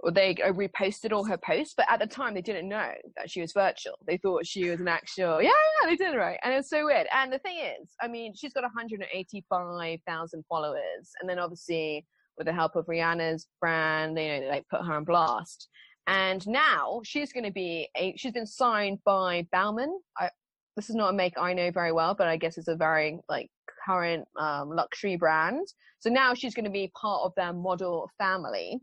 or 0.00 0.10
they 0.10 0.36
uh, 0.44 0.52
reposted 0.52 1.12
all 1.12 1.24
her 1.24 1.38
posts, 1.38 1.74
but 1.76 1.86
at 1.90 2.00
the 2.00 2.06
time 2.06 2.34
they 2.34 2.42
didn't 2.42 2.68
know 2.68 2.92
that 3.16 3.30
she 3.30 3.40
was 3.40 3.52
virtual. 3.52 3.94
They 4.06 4.16
thought 4.16 4.46
she 4.46 4.68
was 4.68 4.80
an 4.80 4.88
actual. 4.88 5.42
Yeah, 5.42 5.50
yeah, 5.82 5.90
they 5.90 5.96
did 5.96 6.16
right, 6.16 6.38
and 6.42 6.54
it's 6.54 6.70
so 6.70 6.84
weird. 6.84 7.06
And 7.12 7.32
the 7.32 7.38
thing 7.40 7.58
is, 7.58 7.90
I 8.00 8.08
mean, 8.08 8.34
she's 8.34 8.52
got 8.52 8.62
185,000 8.62 10.44
followers, 10.48 11.10
and 11.20 11.28
then 11.28 11.38
obviously 11.38 12.06
with 12.36 12.46
the 12.46 12.52
help 12.52 12.76
of 12.76 12.86
Rihanna's 12.86 13.48
brand, 13.60 14.16
you 14.16 14.28
know, 14.28 14.40
they 14.40 14.48
like 14.48 14.68
put 14.70 14.84
her 14.84 14.94
on 14.94 15.04
blast. 15.04 15.68
And 16.06 16.46
now 16.46 17.02
she's 17.04 17.32
going 17.32 17.44
to 17.44 17.52
be 17.52 17.88
a. 17.96 18.14
She's 18.16 18.32
been 18.32 18.46
signed 18.46 18.98
by 19.04 19.46
Balmain. 19.54 19.90
I, 20.16 20.30
this 20.74 20.88
is 20.88 20.96
not 20.96 21.10
a 21.10 21.12
make 21.12 21.36
I 21.36 21.52
know 21.52 21.70
very 21.70 21.92
well, 21.92 22.14
but 22.14 22.28
I 22.28 22.36
guess 22.36 22.56
it's 22.56 22.68
a 22.68 22.76
very 22.76 23.18
like 23.28 23.50
current 23.84 24.26
um, 24.38 24.70
luxury 24.70 25.16
brand. 25.16 25.66
So 25.98 26.08
now 26.08 26.32
she's 26.32 26.54
going 26.54 26.64
to 26.64 26.70
be 26.70 26.90
part 26.98 27.22
of 27.24 27.32
their 27.36 27.52
model 27.52 28.08
family 28.16 28.80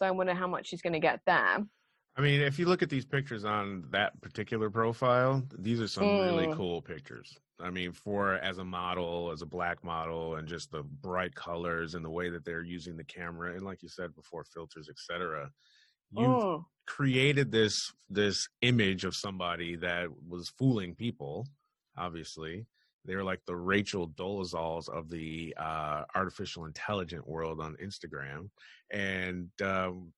so 0.00 0.06
I 0.06 0.10
wonder 0.10 0.34
how 0.34 0.46
much 0.46 0.68
she's 0.68 0.80
going 0.80 0.94
to 0.94 0.98
get 0.98 1.20
there. 1.26 1.58
I 2.16 2.20
mean, 2.22 2.40
if 2.40 2.58
you 2.58 2.66
look 2.66 2.82
at 2.82 2.88
these 2.88 3.04
pictures 3.04 3.44
on 3.44 3.84
that 3.90 4.20
particular 4.22 4.70
profile, 4.70 5.42
these 5.58 5.80
are 5.80 5.88
some 5.88 6.04
mm. 6.04 6.24
really 6.24 6.54
cool 6.54 6.80
pictures. 6.82 7.38
I 7.60 7.70
mean, 7.70 7.92
for 7.92 8.34
as 8.36 8.58
a 8.58 8.64
model, 8.64 9.30
as 9.30 9.42
a 9.42 9.46
black 9.46 9.84
model, 9.84 10.36
and 10.36 10.48
just 10.48 10.70
the 10.72 10.82
bright 10.82 11.34
colors 11.34 11.94
and 11.94 12.04
the 12.04 12.10
way 12.10 12.30
that 12.30 12.44
they're 12.44 12.64
using 12.64 12.96
the 12.96 13.04
camera, 13.04 13.54
and 13.54 13.62
like 13.62 13.82
you 13.82 13.88
said 13.88 14.14
before, 14.14 14.44
filters, 14.44 14.88
etc. 14.88 15.50
You 16.12 16.26
mm. 16.26 16.64
created 16.86 17.52
this 17.52 17.92
this 18.08 18.48
image 18.62 19.04
of 19.04 19.14
somebody 19.14 19.76
that 19.76 20.08
was 20.26 20.48
fooling 20.48 20.94
people, 20.94 21.46
obviously, 21.96 22.66
they're 23.04 23.24
like 23.24 23.40
the 23.46 23.56
Rachel 23.56 24.08
Dolezals 24.08 24.88
of 24.88 25.08
the 25.08 25.54
uh, 25.58 26.04
artificial 26.14 26.66
intelligent 26.66 27.26
world 27.26 27.60
on 27.60 27.76
Instagram, 27.82 28.50
and 28.90 29.48
um, 29.62 30.12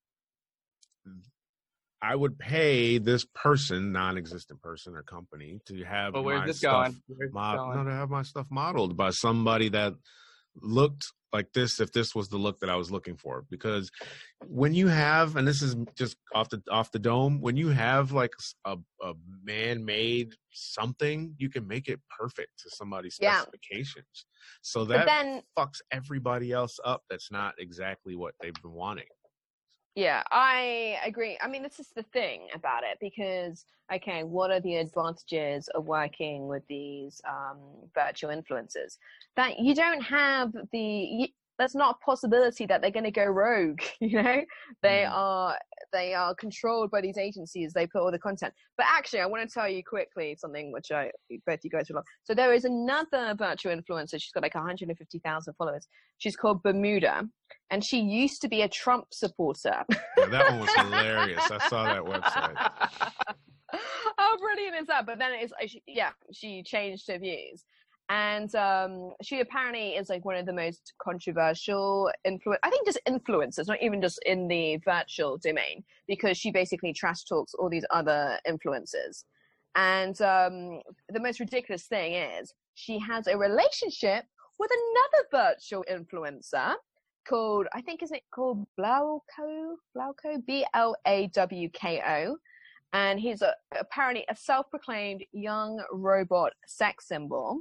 I 2.02 2.16
would 2.16 2.38
pay 2.38 2.98
this 2.98 3.24
person, 3.24 3.92
non-existent 3.92 4.60
person 4.60 4.96
or 4.96 5.02
company, 5.02 5.60
to 5.66 5.84
have. 5.84 6.14
But 6.14 6.24
where's 6.24 6.46
this 6.46 6.60
going? 6.60 7.00
Where's 7.06 7.32
going? 7.32 7.76
No, 7.76 7.84
to 7.84 7.90
have 7.92 8.10
my 8.10 8.22
stuff 8.22 8.48
modeled 8.50 8.96
by 8.96 9.10
somebody 9.10 9.68
that 9.68 9.94
looked 10.60 11.06
like 11.32 11.52
this 11.54 11.80
if 11.80 11.92
this 11.92 12.14
was 12.14 12.28
the 12.28 12.36
look 12.36 12.60
that 12.60 12.68
I 12.68 12.76
was 12.76 12.90
looking 12.90 13.16
for. 13.16 13.44
Because 13.50 13.90
when 14.46 14.74
you 14.74 14.88
have, 14.88 15.36
and 15.36 15.48
this 15.48 15.62
is 15.62 15.76
just 15.96 16.16
off 16.34 16.50
the 16.50 16.62
off 16.70 16.92
the 16.92 16.98
dome, 16.98 17.40
when 17.40 17.56
you 17.56 17.68
have 17.68 18.12
like 18.12 18.32
a, 18.64 18.76
a 19.02 19.14
man-made 19.42 20.34
something, 20.52 21.34
you 21.38 21.48
can 21.48 21.66
make 21.66 21.88
it 21.88 22.00
perfect 22.18 22.50
to 22.62 22.70
somebody's 22.70 23.14
specifications. 23.14 24.06
Yeah. 24.14 24.22
So 24.60 24.84
that 24.86 25.06
then, 25.06 25.42
fucks 25.58 25.80
everybody 25.90 26.52
else 26.52 26.78
up. 26.84 27.02
That's 27.08 27.30
not 27.30 27.54
exactly 27.58 28.14
what 28.14 28.34
they've 28.40 28.54
been 28.62 28.72
wanting. 28.72 29.06
Yeah, 29.94 30.22
I 30.30 30.96
agree. 31.04 31.36
I 31.42 31.48
mean, 31.48 31.62
this 31.62 31.78
is 31.78 31.88
the 31.94 32.02
thing 32.14 32.48
about 32.54 32.82
it 32.82 32.96
because, 32.98 33.66
okay, 33.92 34.24
what 34.24 34.50
are 34.50 34.60
the 34.60 34.76
advantages 34.76 35.68
of 35.68 35.84
working 35.84 36.48
with 36.48 36.62
these 36.66 37.20
um, 37.28 37.58
virtual 37.94 38.30
influencers? 38.30 38.96
That 39.36 39.58
you 39.58 39.74
don't 39.74 40.00
have 40.00 40.52
the, 40.72 41.30
there's 41.58 41.74
not 41.74 41.96
a 41.96 42.04
possibility 42.04 42.66
that 42.66 42.80
they're 42.80 42.90
going 42.90 43.04
to 43.04 43.10
go 43.10 43.24
rogue, 43.24 43.80
you 44.00 44.22
know? 44.22 44.42
They 44.82 45.04
mm. 45.06 45.12
are 45.12 45.58
they 45.92 46.14
are 46.14 46.34
controlled 46.34 46.90
by 46.90 47.00
these 47.00 47.18
agencies. 47.18 47.72
They 47.72 47.86
put 47.86 48.02
all 48.02 48.10
the 48.10 48.18
content. 48.18 48.54
But 48.76 48.86
actually, 48.88 49.20
I 49.20 49.26
want 49.26 49.46
to 49.46 49.52
tell 49.52 49.68
you 49.68 49.82
quickly 49.84 50.36
something 50.38 50.72
which 50.72 50.90
I 50.90 51.10
both 51.46 51.60
you 51.62 51.70
guys 51.70 51.88
will 51.88 51.96
love. 51.96 52.04
So 52.24 52.34
there 52.34 52.54
is 52.54 52.64
another 52.64 53.34
virtual 53.36 53.76
influencer. 53.76 54.12
She's 54.12 54.32
got 54.32 54.42
like 54.42 54.54
150,000 54.54 55.54
followers. 55.54 55.86
She's 56.18 56.36
called 56.36 56.62
Bermuda, 56.62 57.28
and 57.70 57.84
she 57.84 58.00
used 58.00 58.40
to 58.42 58.48
be 58.48 58.62
a 58.62 58.68
Trump 58.68 59.06
supporter. 59.12 59.84
Yeah, 60.16 60.26
that 60.26 60.50
one 60.50 60.60
was 60.60 60.70
hilarious. 60.74 61.42
I 61.50 61.68
saw 61.68 61.84
that 61.84 62.02
website. 62.02 62.56
How 64.18 64.36
brilliant 64.38 64.76
is 64.80 64.86
that? 64.86 65.06
But 65.06 65.18
then 65.18 65.32
it's 65.34 65.52
yeah, 65.86 66.10
she 66.32 66.62
changed 66.62 67.08
her 67.10 67.18
views 67.18 67.64
and 68.12 68.54
um, 68.56 69.14
she 69.22 69.40
apparently 69.40 69.92
is 69.92 70.10
like 70.10 70.22
one 70.26 70.36
of 70.36 70.44
the 70.44 70.52
most 70.52 70.92
controversial 71.02 72.10
influence. 72.26 72.60
I 72.62 72.68
think 72.68 72.84
just 72.84 73.00
influencers, 73.08 73.68
not 73.68 73.80
even 73.80 74.02
just 74.02 74.20
in 74.26 74.48
the 74.48 74.76
virtual 74.84 75.38
domain, 75.38 75.82
because 76.06 76.36
she 76.36 76.50
basically 76.50 76.92
trash 76.92 77.24
talks 77.24 77.54
all 77.54 77.70
these 77.70 77.86
other 77.88 78.38
influencers. 78.46 79.24
And 79.76 80.20
um, 80.20 80.82
the 81.08 81.20
most 81.20 81.40
ridiculous 81.40 81.84
thing 81.84 82.12
is 82.12 82.52
she 82.74 82.98
has 82.98 83.28
a 83.28 83.38
relationship 83.38 84.26
with 84.58 84.70
another 84.80 85.48
virtual 85.48 85.82
influencer 85.90 86.74
called 87.26 87.66
I 87.72 87.80
think 87.80 88.02
is 88.02 88.12
it 88.12 88.24
called 88.34 88.66
Blawko 88.78 89.76
Blawko 89.96 90.44
B 90.46 90.66
L 90.74 90.94
A 91.06 91.28
W 91.28 91.70
K 91.70 92.02
O, 92.06 92.36
and 92.92 93.18
he's 93.18 93.40
a, 93.40 93.54
apparently 93.80 94.26
a 94.28 94.36
self-proclaimed 94.36 95.24
young 95.32 95.82
robot 95.90 96.52
sex 96.66 97.08
symbol 97.08 97.60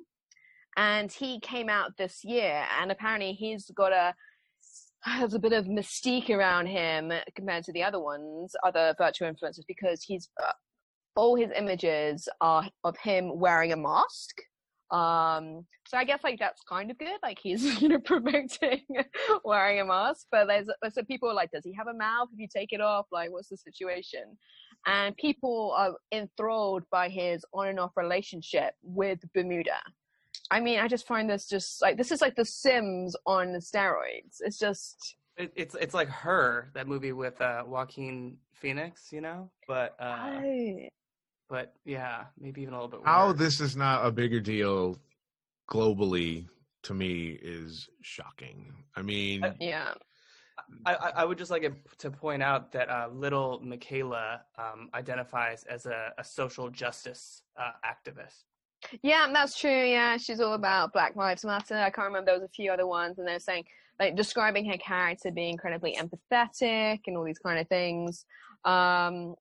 and 0.78 1.12
he 1.12 1.40
came 1.40 1.70
out 1.70 1.92
this 1.98 2.24
year 2.24 2.66
and 2.80 2.92
apparently 2.92 3.34
he's 3.34 3.70
got 3.76 3.92
a 3.92 4.14
has 5.04 5.34
a 5.34 5.40
bit 5.40 5.54
of 5.54 5.66
mystique 5.66 6.30
around 6.30 6.68
him 6.68 7.12
compared 7.36 7.64
to 7.64 7.74
the 7.74 7.84
other 7.84 8.00
ones 8.00 8.56
other 8.64 8.94
virtual 8.98 9.28
influencers 9.28 9.64
because 9.68 10.04
he's 10.04 10.30
uh, 10.42 10.52
all 11.16 11.36
his 11.36 11.50
images 11.58 12.30
are 12.40 12.70
of 12.84 12.96
him 12.98 13.38
wearing 13.38 13.74
a 13.74 13.78
mask. 13.78 14.36
Um 14.92 15.66
so 15.88 15.98
i 15.98 16.04
guess 16.04 16.20
like 16.24 16.38
that's 16.38 16.62
kind 16.70 16.92
of 16.92 16.98
good 16.98 17.18
like 17.24 17.40
he's 17.42 17.82
you 17.82 17.90
know 17.90 18.00
promoting 18.00 18.82
wearing 19.46 19.80
a 19.80 19.86
mask 19.86 20.28
but 20.32 20.48
there's 20.48 20.68
some 20.94 21.06
people 21.06 21.30
are 21.30 21.34
like 21.34 21.50
does 21.52 21.64
he 21.66 21.74
have 21.74 21.88
a 21.88 21.94
mouth? 21.94 22.28
If 22.34 22.40
you 22.40 22.48
take 22.54 22.72
it 22.72 22.82
off 22.82 23.08
like 23.12 23.32
what's 23.32 23.50
the 23.50 23.58
situation? 23.58 24.38
And 24.86 25.16
people 25.18 25.74
are 25.78 25.94
enthralled 26.12 26.84
by 26.92 27.08
his 27.10 27.46
on 27.54 27.68
and 27.68 27.80
off 27.80 27.92
relationship 27.96 28.74
with 28.84 29.20
bermuda 29.34 29.80
I 30.50 30.60
mean, 30.60 30.80
I 30.80 30.88
just 30.88 31.08
find 31.08 31.30
this 31.30 31.48
just 31.48 31.82
like 31.82 31.98
this 31.98 32.12
is 32.12 32.22
like 32.22 32.36
The 32.36 32.46
Sims 32.46 33.16
on 33.26 33.48
steroids. 33.56 34.38
It's 34.42 34.58
just 34.58 35.16
it, 35.38 35.52
it's 35.56 35.76
it's 35.76 35.94
like 35.94 36.10
her 36.10 36.72
that 36.74 36.88
movie 36.88 37.14
with 37.14 37.40
uh, 37.42 37.64
Joaquin 37.66 38.38
Phoenix, 38.54 39.10
you 39.12 39.22
know. 39.22 39.50
But 39.68 39.96
uh, 40.00 40.04
I... 40.04 40.90
but 41.50 41.74
yeah, 41.86 42.26
maybe 42.40 42.62
even 42.62 42.74
a 42.74 42.78
little 42.82 43.00
bit. 43.00 43.02
How 43.06 43.32
this 43.32 43.62
is 43.62 43.76
not 43.76 44.06
a 44.06 44.12
bigger 44.12 44.40
deal 44.40 44.98
globally 45.70 46.48
to 46.84 46.94
me 46.94 47.40
is 47.42 47.88
shocking. 48.02 48.74
I 48.96 49.02
mean, 49.02 49.44
uh, 49.44 49.54
yeah. 49.60 49.94
I, 50.86 50.94
I, 50.94 51.26
would 51.26 51.38
just 51.38 51.52
like 51.52 51.70
to 51.98 52.12
point 52.12 52.42
out 52.42 52.72
that 52.72 52.90
uh, 52.90 53.08
little 53.12 53.62
Miquela 53.62 54.40
um, 54.58 54.90
identifies 54.94 55.64
as 55.66 55.86
a, 55.86 56.14
a 56.18 56.24
social 56.24 56.70
justice 56.70 57.44
uh, 57.58 57.72
activist. 57.86 58.44
Yeah, 59.04 59.28
that's 59.32 59.60
true. 59.60 59.86
Yeah, 59.86 60.18
she's 60.18 60.40
all 60.40 60.54
about 60.54 60.94
Black 60.94 61.16
Lives 61.16 61.46
Matter. 61.46 61.76
I 61.76 61.90
can't 61.90 62.08
remember. 62.08 62.32
There 62.32 62.40
was 62.40 62.50
a 62.50 62.54
few 62.54 62.72
other 62.72 62.88
ones, 62.88 63.20
and 63.20 63.28
they're 63.28 63.40
saying 63.40 63.66
like 64.00 64.16
describing 64.16 64.66
her 64.66 64.78
character 64.78 65.32
being 65.32 65.52
incredibly 65.52 65.96
empathetic 65.96 67.00
and 67.06 67.16
all 67.16 67.24
these 67.24 67.40
kind 67.40 67.60
of 67.60 67.68
things. 67.68 68.26
Um, 68.66 69.36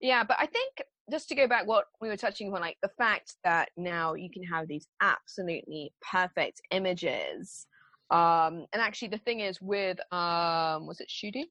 yeah, 0.00 0.24
but 0.24 0.36
I 0.40 0.46
think 0.46 0.82
just 1.10 1.28
to 1.28 1.34
go 1.34 1.46
back 1.46 1.66
what 1.66 1.86
we 2.00 2.08
were 2.08 2.16
touching 2.16 2.48
upon, 2.48 2.62
like 2.62 2.78
the 2.82 2.90
fact 2.96 3.34
that 3.44 3.68
now 3.76 4.14
you 4.14 4.30
can 4.30 4.42
have 4.44 4.66
these 4.66 4.86
absolutely 5.00 5.92
perfect 6.10 6.60
images. 6.70 7.66
Um, 8.10 8.66
and 8.72 8.80
actually, 8.80 9.08
the 9.08 9.18
thing 9.18 9.40
is 9.40 9.60
with 9.60 9.98
um, 10.12 10.86
was 10.86 11.00
it 11.00 11.08
Shudi? 11.08 11.44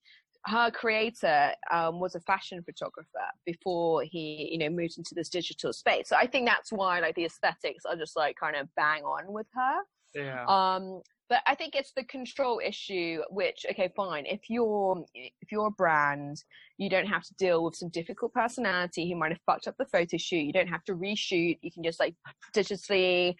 Her 0.45 0.71
creator 0.71 1.51
um, 1.71 1.99
was 1.99 2.15
a 2.15 2.19
fashion 2.21 2.63
photographer 2.63 3.07
before 3.45 4.03
he 4.03 4.49
you 4.51 4.57
know 4.57 4.69
moved 4.69 4.97
into 4.97 5.13
this 5.15 5.29
digital 5.29 5.73
space. 5.73 6.09
So 6.09 6.15
i 6.15 6.25
think 6.25 6.47
that's 6.47 6.71
why 6.71 6.99
like 6.99 7.15
the 7.15 7.25
aesthetics 7.25 7.85
are 7.85 7.95
just 7.95 8.15
like 8.15 8.35
kind 8.39 8.55
of 8.55 8.67
bang 8.75 9.03
on 9.03 9.31
with 9.31 9.47
her. 9.53 9.77
Yeah. 10.15 10.45
Um 10.45 11.01
but 11.31 11.39
i 11.47 11.55
think 11.55 11.75
it's 11.75 11.93
the 11.95 12.03
control 12.03 12.61
issue 12.63 13.21
which 13.29 13.65
okay 13.71 13.89
fine 13.95 14.25
if 14.25 14.41
you're 14.49 15.03
if 15.15 15.49
you're 15.51 15.67
a 15.67 15.71
brand 15.71 16.43
you 16.77 16.89
don't 16.89 17.07
have 17.07 17.23
to 17.23 17.33
deal 17.35 17.63
with 17.63 17.73
some 17.73 17.89
difficult 17.89 18.33
personality 18.33 19.09
who 19.09 19.17
might 19.17 19.31
have 19.31 19.39
fucked 19.45 19.65
up 19.65 19.75
the 19.79 19.85
photo 19.85 20.17
shoot 20.17 20.43
you 20.43 20.51
don't 20.51 20.67
have 20.67 20.83
to 20.83 20.93
reshoot 20.93 21.57
you 21.61 21.71
can 21.71 21.83
just 21.83 22.01
like 22.01 22.13
digitally 22.55 23.33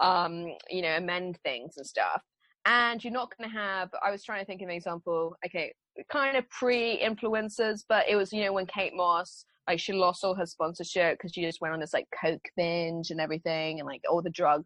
um 0.00 0.46
you 0.70 0.80
know 0.80 0.96
amend 0.96 1.38
things 1.44 1.76
and 1.76 1.86
stuff 1.86 2.22
and 2.66 3.02
you're 3.04 3.12
not 3.12 3.30
going 3.36 3.48
to 3.48 3.56
have 3.56 3.90
i 4.02 4.10
was 4.10 4.24
trying 4.24 4.40
to 4.40 4.46
think 4.46 4.62
of 4.62 4.68
an 4.68 4.74
example 4.74 5.36
okay 5.44 5.72
kind 6.10 6.36
of 6.36 6.48
pre-influencers 6.50 7.84
but 7.88 8.08
it 8.08 8.16
was 8.16 8.32
you 8.32 8.44
know 8.44 8.52
when 8.52 8.66
kate 8.66 8.94
moss 8.94 9.44
like 9.68 9.80
she 9.80 9.92
lost 9.92 10.24
all 10.24 10.34
her 10.34 10.46
sponsorship 10.46 11.18
because 11.18 11.32
she 11.32 11.42
just 11.42 11.60
went 11.60 11.72
on 11.72 11.80
this 11.80 11.94
like 11.94 12.06
coke 12.20 12.48
binge 12.56 13.10
and 13.10 13.20
everything 13.20 13.80
and 13.80 13.86
like 13.86 14.02
all 14.10 14.22
the 14.22 14.30
drug 14.30 14.62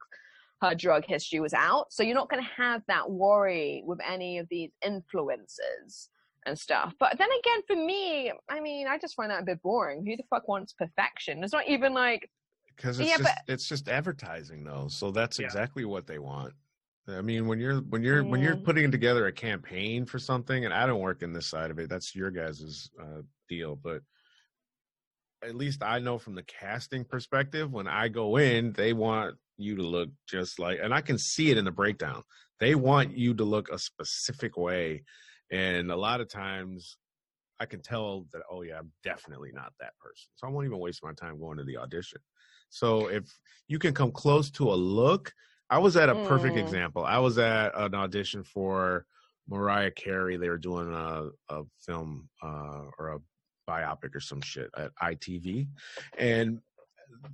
her 0.63 0.75
drug 0.75 1.05
history 1.07 1.41
was 1.41 1.55
out. 1.55 1.87
So 1.93 2.03
you're 2.03 2.15
not 2.15 2.29
going 2.29 2.43
to 2.43 2.63
have 2.63 2.83
that 2.89 3.09
worry 3.09 3.83
with 3.87 4.01
any 4.07 4.39
of 4.39 4.47
these 4.51 4.71
influencers 4.85 6.09
and 6.47 6.59
stuff. 6.59 6.95
But 6.99 7.19
then 7.19 7.29
again 7.31 7.63
for 7.67 7.77
me 7.77 8.33
i 8.49 8.61
mean 8.61 8.87
i 8.87 8.97
just 8.97 9.15
find 9.15 9.31
that 9.31 9.43
a 9.43 9.45
bit 9.45 9.63
boring. 9.63 10.05
Who 10.05 10.17
the 10.17 10.25
fuck 10.31 10.49
wants 10.49 10.73
perfection? 10.73 11.43
It's 11.45 11.53
not 11.53 11.69
even 11.69 11.93
like 11.93 12.29
because 12.77 12.99
it's 13.01 13.09
yeah, 13.11 13.19
just 13.19 13.29
but, 13.29 13.53
it's 13.53 13.69
just 13.69 13.89
advertising 13.89 14.65
though. 14.65 14.89
So 14.89 15.11
that's 15.11 15.39
yeah. 15.39 15.47
exactly 15.47 15.85
what 15.85 16.07
they 16.07 16.19
want 16.19 16.55
I 17.09 17.23
mean, 17.23 17.47
when 17.47 17.59
you're 17.59 17.81
when 17.81 18.03
you're 18.03 18.23
when 18.23 18.43
you're 18.43 18.57
putting 18.57 18.91
together 18.91 19.27
a 19.27 19.33
campaign 19.33 20.05
for 20.05 20.19
something, 20.19 20.65
and 20.65 20.75
I 20.75 20.87
don't 20.87 21.01
work 21.01 21.23
in 21.23 21.33
this 21.33 21.47
side 21.47 21.71
of 21.71 21.79
it. 21.79 21.89
That's 21.89 22.15
your 22.15 22.31
guys' 22.31 22.91
uh, 23.01 23.23
deal, 23.49 23.77
but 23.77 24.03
at 25.43 25.55
least 25.55 25.83
I 25.83 26.01
know 26.01 26.19
from 26.19 26.35
the 26.35 26.43
casting 26.43 27.05
perspective. 27.05 27.73
When 27.73 27.87
I 27.87 28.09
go 28.09 28.37
in, 28.37 28.73
they 28.73 28.93
want 28.93 29.37
you 29.57 29.77
to 29.77 29.83
look 29.83 30.11
just 30.29 30.59
like, 30.59 30.81
and 30.83 30.93
I 30.93 31.01
can 31.01 31.19
see 31.19 31.51
it 31.51 31.59
in 31.59 31.65
the 31.65 31.71
breakdown. 31.71 32.23
They 32.61 32.75
want 32.75 33.17
you 33.17 33.35
to 33.35 33.45
look 33.45 33.71
a 33.71 33.79
specific 33.79 34.57
way, 34.57 35.05
and 35.51 35.91
a 35.91 35.97
lot 35.97 36.21
of 36.21 36.29
times, 36.29 36.99
I 37.59 37.67
can 37.67 37.81
tell 37.81 38.27
that. 38.33 38.43
Oh 38.51 38.63
yeah, 38.63 38.79
I'm 38.79 38.93
definitely 39.03 39.51
not 39.55 39.73
that 39.81 39.97
person. 39.99 40.29
So 40.37 40.47
I 40.47 40.51
won't 40.51 40.67
even 40.67 40.79
waste 40.79 41.03
my 41.03 41.13
time 41.13 41.41
going 41.41 41.57
to 41.59 41.65
the 41.65 41.79
audition. 41.79 42.21
So 42.69 43.09
if 43.09 43.25
you 43.67 43.79
can 43.79 43.95
come 43.95 44.13
close 44.13 44.51
to 44.53 44.71
a 44.71 44.75
look, 44.75 45.33
I 45.71 45.79
was 45.79 45.97
at 45.97 46.09
a 46.09 46.15
perfect 46.17 46.57
Mm. 46.57 46.61
example. 46.61 47.05
I 47.05 47.19
was 47.19 47.39
at 47.39 47.73
an 47.79 47.95
audition 47.95 48.43
for 48.43 49.05
Mariah 49.49 49.91
Carey. 49.91 50.37
They 50.37 50.49
were 50.49 50.59
doing 50.59 50.93
a, 50.93 51.29
a 51.49 51.63
film 51.81 52.29
uh, 52.43 52.85
or 52.99 53.09
a 53.09 53.21
biopic 53.71 54.15
or 54.15 54.21
some 54.21 54.41
shit 54.41 54.71
at 54.77 54.93
ITV, 55.03 55.69
and 56.19 56.61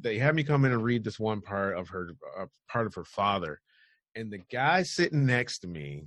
they 0.00 0.18
had 0.18 0.34
me 0.34 0.42
come 0.42 0.64
in 0.64 0.72
and 0.72 0.82
read 0.82 1.04
this 1.04 1.20
one 1.20 1.40
part 1.40 1.76
of 1.76 1.88
her 1.88 2.10
uh, 2.38 2.46
part 2.68 2.86
of 2.86 2.94
her 2.94 3.04
father, 3.04 3.60
and 4.14 4.32
the 4.32 4.40
guy 4.50 4.82
sitting 4.82 5.26
next 5.26 5.60
to 5.60 5.68
me 5.68 6.06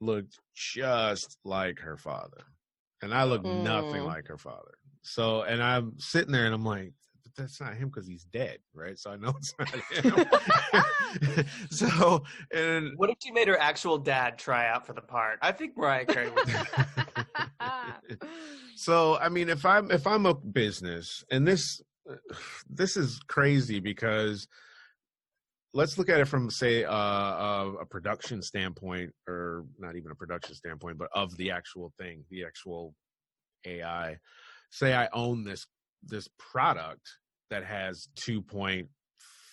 looked 0.00 0.38
just 0.54 1.38
like 1.44 1.78
her 1.80 1.96
father, 1.96 2.44
and 3.02 3.12
I 3.14 3.24
looked 3.24 3.44
nothing 3.46 4.02
Mm. 4.02 4.06
like 4.06 4.28
her 4.28 4.38
father. 4.38 4.74
So, 5.02 5.42
and 5.42 5.60
I'm 5.62 5.94
sitting 5.98 6.32
there 6.32 6.44
and 6.46 6.54
I'm 6.54 6.64
like, 6.64 6.92
that's 7.36 7.60
not 7.60 7.74
him 7.74 7.88
because 7.88 8.06
he's 8.06 8.24
dead, 8.24 8.58
right? 8.74 8.98
So 8.98 9.10
I 9.10 9.16
know 9.16 9.34
it's 9.36 9.54
not 9.58 9.68
him. 9.68 10.26
so, 11.70 12.22
and 12.54 12.92
What 12.96 13.10
if 13.10 13.16
she 13.22 13.30
made 13.30 13.48
her 13.48 13.58
actual 13.58 13.98
dad 13.98 14.38
try 14.38 14.68
out 14.68 14.86
for 14.86 14.92
the 14.92 15.00
part? 15.00 15.38
I 15.42 15.52
think 15.52 15.76
Mariah 15.76 16.06
Carey 16.06 16.30
would. 16.30 16.48
so 18.76 19.16
I 19.18 19.28
mean, 19.28 19.48
if 19.48 19.64
I'm 19.64 19.90
if 19.90 20.06
I'm 20.06 20.26
a 20.26 20.34
business, 20.34 21.24
and 21.30 21.46
this 21.46 21.80
this 22.68 22.96
is 22.96 23.20
crazy 23.28 23.80
because 23.80 24.48
let's 25.74 25.98
look 25.98 26.08
at 26.08 26.20
it 26.20 26.26
from 26.26 26.50
say 26.50 26.84
uh, 26.84 26.94
a, 26.94 27.72
a 27.80 27.86
production 27.86 28.42
standpoint, 28.42 29.12
or 29.28 29.64
not 29.78 29.96
even 29.96 30.10
a 30.10 30.14
production 30.14 30.54
standpoint, 30.54 30.98
but 30.98 31.08
of 31.14 31.36
the 31.36 31.50
actual 31.50 31.92
thing, 31.98 32.24
the 32.30 32.44
actual 32.44 32.94
AI. 33.66 34.16
Say 34.70 34.94
I 34.94 35.08
own 35.12 35.44
this 35.44 35.66
this 36.02 36.28
product 36.38 37.08
that 37.52 37.64
has 37.64 38.08
two 38.16 38.40
point 38.40 38.88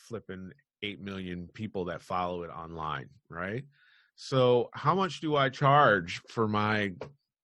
flipping 0.08 0.52
eight 0.84 1.02
million 1.02 1.50
people 1.54 1.84
that 1.86 2.02
follow 2.02 2.44
it 2.44 2.50
online, 2.50 3.10
right? 3.30 3.66
So 4.16 4.70
how 4.74 4.96
much 4.96 5.20
do 5.20 5.36
I 5.36 5.50
charge 5.50 6.22
for 6.30 6.48
my 6.48 6.94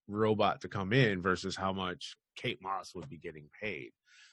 robot 0.08 0.62
to 0.62 0.70
come 0.70 0.94
in 0.94 1.22
versus 1.22 1.58
how 1.58 1.74
much 1.74 2.16
Kate 2.38 2.60
Moss 2.62 2.96
would 2.96 3.10
be 3.10 3.18
getting 3.18 3.50
paid? 3.62 3.92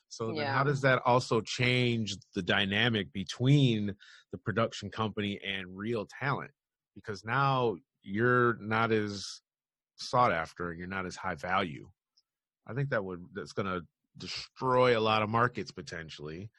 So 0.08 0.32
then 0.32 0.46
how 0.46 0.62
does 0.62 0.80
that 0.82 1.02
also 1.04 1.40
change 1.40 2.16
the 2.36 2.42
dynamic 2.42 3.12
between 3.12 3.92
the 4.30 4.38
production 4.38 4.90
company 4.90 5.40
and 5.44 5.76
real 5.76 6.06
talent? 6.20 6.52
Because 6.94 7.24
now 7.24 7.76
you're 8.02 8.58
not 8.60 8.92
as 8.92 9.40
sought 9.96 10.30
after 10.32 10.70
and 10.70 10.78
you're 10.78 10.86
not 10.86 11.06
as 11.06 11.16
high 11.16 11.34
value. 11.34 11.88
I 12.68 12.74
think 12.74 12.90
that 12.90 13.04
would 13.04 13.24
that's 13.32 13.52
gonna 13.52 13.80
destroy 14.18 14.98
a 14.98 15.00
lot 15.00 15.22
of 15.22 15.28
markets 15.28 15.70
potentially. 15.70 16.50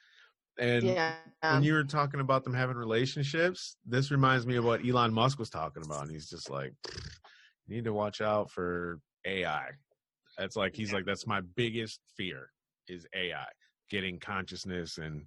And 0.58 0.84
yeah. 0.84 1.14
when 1.40 1.64
you 1.64 1.74
were 1.74 1.84
talking 1.84 2.20
about 2.20 2.44
them 2.44 2.54
having 2.54 2.76
relationships, 2.76 3.76
this 3.84 4.10
reminds 4.10 4.46
me 4.46 4.56
of 4.56 4.64
what 4.64 4.86
Elon 4.86 5.12
Musk 5.12 5.38
was 5.38 5.50
talking 5.50 5.82
about. 5.84 6.02
And 6.02 6.12
he's 6.12 6.28
just 6.28 6.48
like, 6.48 6.72
you 7.66 7.76
need 7.76 7.84
to 7.84 7.92
watch 7.92 8.20
out 8.20 8.50
for 8.50 9.00
AI. 9.26 9.66
That's 10.38 10.56
like, 10.56 10.76
he's 10.76 10.92
like, 10.92 11.06
that's 11.06 11.26
my 11.26 11.40
biggest 11.56 12.00
fear 12.16 12.50
is 12.88 13.06
AI 13.14 13.46
getting 13.90 14.18
consciousness. 14.20 14.98
And 14.98 15.24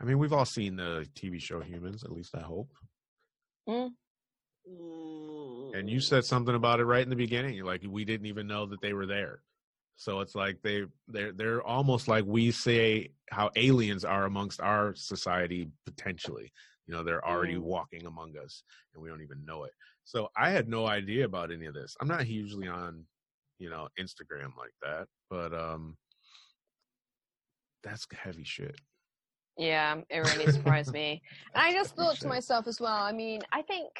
I 0.00 0.04
mean, 0.04 0.18
we've 0.18 0.32
all 0.32 0.44
seen 0.44 0.76
the 0.76 1.06
TV 1.14 1.40
show 1.40 1.60
Humans, 1.60 2.02
at 2.02 2.12
least 2.12 2.34
I 2.34 2.40
hope. 2.40 2.70
Mm. 3.68 3.90
And 5.74 5.88
you 5.88 6.00
said 6.00 6.24
something 6.24 6.54
about 6.54 6.80
it 6.80 6.84
right 6.84 7.02
in 7.02 7.10
the 7.10 7.16
beginning. 7.16 7.62
Like, 7.64 7.82
we 7.88 8.04
didn't 8.04 8.26
even 8.26 8.46
know 8.46 8.66
that 8.66 8.80
they 8.80 8.92
were 8.92 9.06
there. 9.06 9.42
So 9.96 10.20
it's 10.20 10.34
like 10.34 10.60
they 10.62 10.84
they're 11.08 11.32
they're 11.32 11.62
almost 11.62 12.08
like 12.08 12.24
we 12.26 12.50
say 12.50 13.10
how 13.30 13.50
aliens 13.56 14.04
are 14.04 14.24
amongst 14.24 14.60
our 14.60 14.94
society 14.94 15.68
potentially. 15.86 16.52
You 16.86 16.94
know, 16.94 17.04
they're 17.04 17.24
already 17.26 17.54
Mm. 17.54 17.62
walking 17.62 18.06
among 18.06 18.36
us 18.36 18.64
and 18.94 19.02
we 19.02 19.08
don't 19.08 19.22
even 19.22 19.44
know 19.44 19.64
it. 19.64 19.72
So 20.04 20.28
I 20.36 20.50
had 20.50 20.68
no 20.68 20.86
idea 20.86 21.24
about 21.24 21.52
any 21.52 21.66
of 21.66 21.74
this. 21.74 21.96
I'm 22.00 22.08
not 22.08 22.24
hugely 22.24 22.66
on, 22.68 23.04
you 23.58 23.70
know, 23.70 23.88
Instagram 23.98 24.56
like 24.58 24.74
that, 24.82 25.06
but 25.30 25.54
um 25.54 25.96
that's 27.82 28.06
heavy 28.12 28.44
shit. 28.44 28.76
Yeah, 29.58 30.00
it 30.08 30.18
really 30.18 30.48
surprised 30.48 30.92
me. 30.94 31.22
And 31.54 31.62
I 31.62 31.72
just 31.72 31.94
thought 31.94 32.18
to 32.20 32.28
myself 32.28 32.66
as 32.66 32.80
well. 32.80 32.96
I 32.96 33.12
mean, 33.12 33.42
I 33.52 33.62
think 33.62 33.90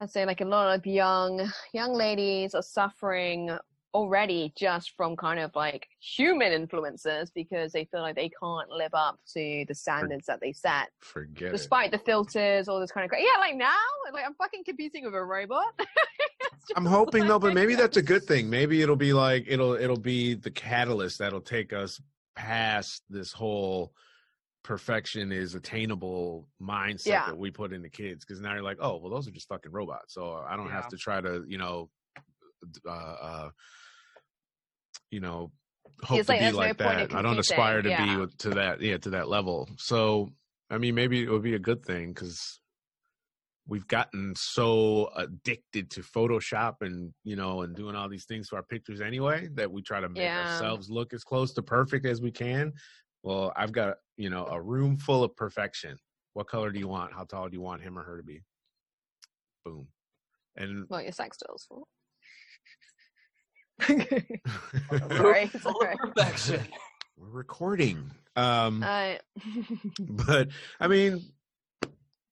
I'd 0.00 0.10
say 0.10 0.26
like 0.26 0.40
a 0.40 0.44
lot 0.44 0.74
of 0.76 0.86
young 0.86 1.50
young 1.72 1.94
ladies 1.94 2.54
are 2.54 2.62
suffering 2.62 3.56
already 3.94 4.52
just 4.56 4.92
from 4.96 5.16
kind 5.16 5.38
of 5.38 5.54
like 5.54 5.86
human 6.00 6.52
influences 6.52 7.30
because 7.34 7.72
they 7.72 7.84
feel 7.84 8.00
like 8.02 8.16
they 8.16 8.30
can't 8.42 8.68
live 8.68 8.92
up 8.92 9.18
to 9.32 9.64
the 9.68 9.74
standards 9.74 10.26
that 10.26 10.40
they 10.40 10.52
set, 10.52 10.88
Forget 11.00 11.48
it. 11.48 11.52
despite 11.52 11.92
the 11.92 11.98
filters, 11.98 12.68
all 12.68 12.80
this 12.80 12.90
kind 12.90 13.04
of 13.04 13.10
cra- 13.10 13.20
yeah. 13.20 13.38
Like 13.40 13.54
now, 13.56 13.72
like 14.12 14.24
I'm 14.26 14.34
fucking 14.34 14.64
competing 14.64 15.04
with 15.04 15.14
a 15.14 15.22
robot. 15.24 15.78
I'm 16.76 16.84
hoping 16.86 17.26
though, 17.26 17.38
but 17.38 17.54
maybe 17.54 17.74
that's 17.74 17.96
a 17.96 18.02
good 18.02 18.24
thing. 18.24 18.50
Maybe 18.50 18.82
it'll 18.82 18.96
be 18.96 19.12
like 19.12 19.44
it'll 19.48 19.74
it'll 19.74 19.96
be 19.96 20.34
the 20.34 20.50
catalyst 20.50 21.18
that'll 21.18 21.40
take 21.40 21.72
us 21.72 22.00
past 22.36 23.04
this 23.08 23.32
whole 23.32 23.92
perfection 24.64 25.30
is 25.30 25.54
attainable 25.54 26.48
mindset 26.60 27.06
Yeah. 27.06 27.26
that 27.26 27.36
we 27.38 27.50
put 27.50 27.72
into 27.72 27.90
kids. 27.90 28.24
Because 28.24 28.40
now 28.40 28.54
you're 28.54 28.62
like, 28.62 28.78
oh, 28.80 28.96
well, 28.96 29.10
those 29.10 29.28
are 29.28 29.30
just 29.30 29.46
fucking 29.48 29.70
robots, 29.72 30.14
so 30.14 30.42
I 30.48 30.56
don't 30.56 30.66
Yeah. 30.66 30.72
have 30.72 30.88
to 30.88 30.96
try 30.96 31.20
to, 31.20 31.44
you 31.46 31.58
know, 31.58 31.90
uh, 32.88 32.90
uh 32.90 33.50
you 35.14 35.20
know, 35.20 35.52
hope 36.02 36.18
It's 36.18 36.26
to 36.26 36.32
like 36.32 36.40
be 36.40 36.50
like 36.50 36.76
that. 36.78 37.14
I 37.14 37.22
don't 37.22 37.38
aspire 37.38 37.82
to 37.82 37.88
competing, 37.94 38.26
be 38.26 38.32
to 38.38 38.50
that, 38.50 38.80
yeah, 38.80 38.96
to 38.98 39.10
that 39.10 39.28
level. 39.28 39.68
So, 39.78 40.32
I 40.68 40.78
mean, 40.78 40.96
maybe 40.96 41.22
it 41.22 41.30
would 41.30 41.44
be 41.44 41.54
a 41.54 41.58
good 41.60 41.84
thing 41.84 42.12
because 42.12 42.58
we've 43.68 43.86
gotten 43.86 44.34
so 44.36 45.08
addicted 45.14 45.90
to 45.92 46.00
Photoshop 46.00 46.74
and 46.80 47.14
you 47.22 47.36
know 47.36 47.62
and 47.62 47.76
doing 47.76 47.94
all 47.94 48.08
these 48.08 48.24
things 48.26 48.48
to 48.48 48.56
our 48.56 48.64
pictures 48.64 49.00
anyway 49.00 49.48
that 49.54 49.70
we 49.70 49.82
try 49.82 50.00
to 50.00 50.08
make 50.08 50.24
Yeah. 50.24 50.40
ourselves 50.40 50.90
look 50.90 51.14
as 51.14 51.22
close 51.22 51.52
to 51.54 51.62
perfect 51.62 52.04
as 52.06 52.20
we 52.20 52.32
can. 52.32 52.72
Well, 53.22 53.52
I've 53.56 53.72
got 53.72 53.98
you 54.16 54.30
know 54.30 54.46
a 54.46 54.60
room 54.60 54.96
full 54.98 55.22
of 55.22 55.36
perfection. 55.36 55.96
What 56.32 56.48
color 56.48 56.72
do 56.72 56.80
you 56.80 56.88
want? 56.88 57.12
How 57.14 57.22
tall 57.22 57.48
do 57.48 57.54
you 57.54 57.60
want 57.62 57.82
him 57.82 57.96
or 57.96 58.02
her 58.02 58.16
to 58.16 58.24
be? 58.24 58.42
Boom. 59.64 59.86
And 60.56 60.86
What 60.88 61.04
your 61.04 61.12
sex 61.12 61.36
dolls 61.38 61.64
for? 61.68 61.84
sorry, 63.86 65.50
sorry. 65.60 65.96
perfection. 65.98 66.60
we're 67.16 67.28
recording. 67.28 68.10
Um 68.36 68.82
I 68.84 69.20
but 69.98 70.48
I 70.80 70.88
mean, 70.88 71.22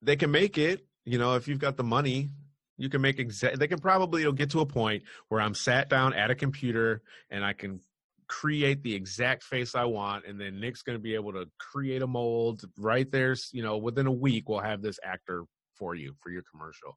they 0.01 0.17
can 0.17 0.31
make 0.31 0.59
it. 0.59 0.87
You 1.05 1.19
know, 1.19 1.35
if 1.35 1.49
you've 1.49 1.59
got 1.59 1.77
the 1.77 1.85
money, 1.85 2.31
you 2.77 2.89
can 2.89 3.01
make 3.01 3.19
exact. 3.19 3.59
They 3.59 3.67
can 3.67 3.79
probably 3.79 4.23
it'll 4.23 4.33
get 4.33 4.51
to 4.51 4.61
a 4.61 4.67
point 4.67 5.03
where 5.29 5.41
I'm 5.41 5.55
sat 5.55 5.89
down 5.89 6.15
at 6.15 6.31
a 6.31 6.35
computer 6.35 7.03
and 7.31 7.45
I 7.45 7.53
can 7.53 7.81
create 8.29 8.83
the 8.83 8.95
exact 8.95 9.43
face 9.43 9.75
I 9.75 9.85
want, 9.85 10.25
and 10.27 10.41
then 10.41 10.59
Nick's 10.59 10.83
going 10.83 10.97
to 10.97 11.03
be 11.03 11.15
able 11.15 11.33
to 11.33 11.47
create 11.59 12.01
a 12.01 12.07
mold 12.07 12.65
right 12.79 13.11
there. 13.11 13.37
You 13.53 13.63
know, 13.63 13.77
within 13.77 14.07
a 14.07 14.13
week, 14.13 14.49
we'll 14.49 14.61
have 14.61 14.81
this 14.81 14.99
actor 15.05 15.45
for 15.77 15.95
you 15.95 16.15
for 16.21 16.31
your 16.31 16.43
commercial. 16.51 16.97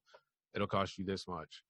It'll 0.53 0.67
cost 0.67 0.97
you 0.97 1.03
this 1.03 1.27
much. 1.27 1.61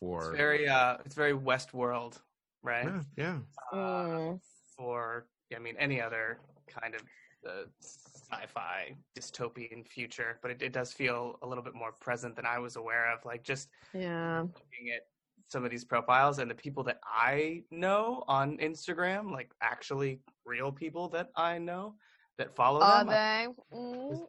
For 0.00 0.28
It's 0.30 0.36
very 0.36 0.68
uh 0.68 0.96
it's 1.04 1.14
very 1.14 1.32
Westworld, 1.32 2.18
right? 2.62 2.86
yeah, 3.16 3.38
yeah. 3.72 3.78
Uh, 3.78 4.06
Mm. 4.06 4.40
for 4.76 5.26
I 5.54 5.58
mean 5.58 5.76
any 5.78 6.00
other 6.00 6.38
kind 6.68 6.94
of 6.94 7.02
uh, 7.48 7.64
sci-fi 7.80 8.92
dystopian 9.16 9.86
future, 9.86 10.38
but 10.42 10.50
it, 10.50 10.60
it 10.62 10.72
does 10.72 10.92
feel 10.92 11.38
a 11.42 11.46
little 11.46 11.62
bit 11.62 11.74
more 11.74 11.92
present 12.00 12.34
than 12.34 12.44
I 12.44 12.58
was 12.58 12.74
aware 12.76 13.12
of. 13.12 13.24
Like 13.24 13.44
just 13.44 13.68
yeah. 13.94 14.40
looking 14.40 14.90
at 14.94 15.02
some 15.48 15.64
of 15.64 15.70
these 15.70 15.84
profiles 15.84 16.40
and 16.40 16.50
the 16.50 16.54
people 16.56 16.82
that 16.84 16.98
I 17.04 17.62
know 17.70 18.24
on 18.26 18.58
Instagram, 18.58 19.30
like 19.30 19.52
actually 19.62 20.18
real 20.44 20.72
people 20.72 21.08
that 21.10 21.28
I 21.36 21.58
know 21.58 21.94
that 22.36 22.56
follow 22.56 22.80
Are 22.80 23.04
them. 23.04 23.10
I- 23.10 23.46
they? 23.70 23.76
Mm. 23.76 24.26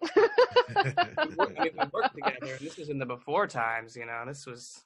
we 1.29 1.35
work- 1.35 1.59
we 1.59 1.71
worked 1.91 2.15
together, 2.15 2.53
and 2.53 2.59
this 2.59 2.77
was 2.77 2.89
in 2.89 2.99
the 2.99 3.05
before 3.05 3.47
times. 3.47 3.95
You 3.95 4.05
know, 4.05 4.23
this 4.27 4.45
was 4.45 4.83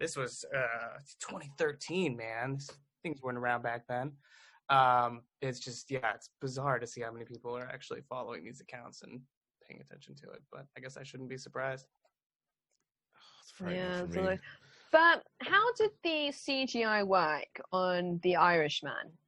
this 0.00 0.16
was 0.16 0.44
uh 0.56 0.98
2013, 1.20 2.16
man. 2.16 2.58
Things 3.02 3.22
weren't 3.22 3.38
around 3.38 3.62
back 3.62 3.84
then. 3.88 4.12
Um, 4.70 5.22
it's 5.42 5.60
just 5.60 5.90
yeah, 5.90 6.12
it's 6.14 6.30
bizarre 6.40 6.78
to 6.78 6.86
see 6.86 7.02
how 7.02 7.12
many 7.12 7.24
people 7.24 7.56
are 7.56 7.68
actually 7.68 8.00
following 8.08 8.44
these 8.44 8.60
accounts 8.60 9.02
and 9.02 9.20
paying 9.68 9.80
attention 9.80 10.14
to 10.16 10.30
it. 10.30 10.42
But 10.50 10.66
I 10.76 10.80
guess 10.80 10.96
I 10.96 11.02
shouldn't 11.02 11.28
be 11.28 11.36
surprised. 11.36 11.86
It's 13.42 13.52
Yeah, 13.60 13.98
for 13.98 14.04
it's 14.06 14.16
me. 14.16 14.22
like- 14.22 14.40
But 14.92 15.24
how 15.42 15.72
did 15.74 15.90
the 16.02 16.32
CGI 16.32 17.04
work 17.06 17.60
on 17.72 18.18
The 18.22 18.36
Irishman? 18.36 19.18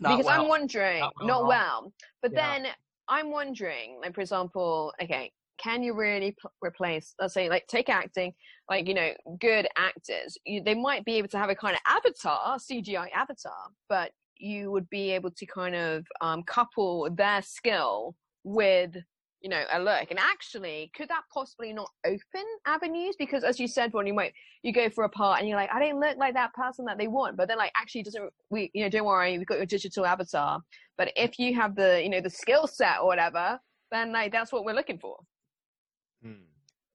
Not 0.00 0.16
because 0.16 0.24
well. 0.26 0.42
I'm 0.42 0.48
wondering, 0.48 1.00
Not 1.00 1.12
not 1.20 1.26
well 1.42 1.48
well, 1.48 1.60
at 1.78 1.82
all. 1.84 1.92
but 2.22 2.32
Yeah. 2.32 2.58
then 2.62 2.72
I'm 3.08 3.30
wondering, 3.30 4.00
like 4.00 4.14
for 4.14 4.22
example, 4.22 4.94
okay, 5.02 5.32
can 5.58 5.82
you 5.82 5.94
really 5.94 6.36
pl- 6.40 6.52
replace, 6.64 7.14
let's 7.20 7.34
say, 7.34 7.48
like 7.48 7.66
take 7.66 7.88
acting, 7.88 8.32
like 8.70 8.88
you 8.88 8.94
know, 8.94 9.10
good 9.40 9.66
actors, 9.76 10.36
you, 10.44 10.62
they 10.62 10.74
might 10.74 11.04
be 11.04 11.14
able 11.14 11.28
to 11.28 11.38
have 11.38 11.50
a 11.50 11.54
kind 11.54 11.74
of 11.74 11.80
avatar, 11.86 12.58
CGI 12.58 13.08
avatar, 13.12 13.68
but 13.88 14.12
you 14.36 14.70
would 14.70 14.88
be 14.90 15.10
able 15.12 15.30
to 15.30 15.46
kind 15.46 15.74
of 15.74 16.04
um, 16.20 16.42
couple 16.42 17.08
their 17.16 17.42
skill 17.42 18.14
with 18.42 18.96
you 19.40 19.50
know 19.50 19.62
a 19.72 19.78
look. 19.78 20.10
And 20.10 20.18
actually 20.18 20.90
could 20.96 21.08
that 21.08 21.22
possibly 21.32 21.72
not 21.72 21.90
open 22.06 22.44
avenues? 22.66 23.14
Because 23.18 23.44
as 23.44 23.60
you 23.60 23.68
said 23.68 23.92
when 23.92 24.06
you 24.06 24.14
might 24.14 24.32
you 24.62 24.72
go 24.72 24.88
for 24.88 25.04
a 25.04 25.08
part 25.08 25.40
and 25.40 25.48
you're 25.48 25.58
like 25.58 25.68
i 25.74 25.78
don't 25.78 26.00
look 26.00 26.16
like 26.16 26.32
that 26.32 26.54
person 26.54 26.86
that 26.86 26.96
they 26.96 27.06
want 27.06 27.36
but 27.36 27.48
then 27.48 27.58
like 27.58 27.70
actually 27.76 28.02
doesn't 28.02 28.32
we 28.48 28.70
you 28.72 28.82
know 28.82 28.88
don't 28.88 29.04
worry 29.04 29.36
we've 29.36 29.46
got 29.46 29.58
your 29.58 29.66
digital 29.66 30.06
avatar. 30.06 30.60
But 30.96 31.12
if 31.16 31.38
you 31.38 31.54
have 31.54 31.76
the 31.76 32.02
you 32.02 32.08
know 32.08 32.20
the 32.20 32.30
skill 32.30 32.66
set 32.66 33.00
or 33.00 33.06
whatever 33.06 33.60
then 33.90 34.12
like 34.12 34.32
that's 34.32 34.52
what 34.52 34.64
we're 34.64 34.74
looking 34.74 34.98
for. 34.98 35.18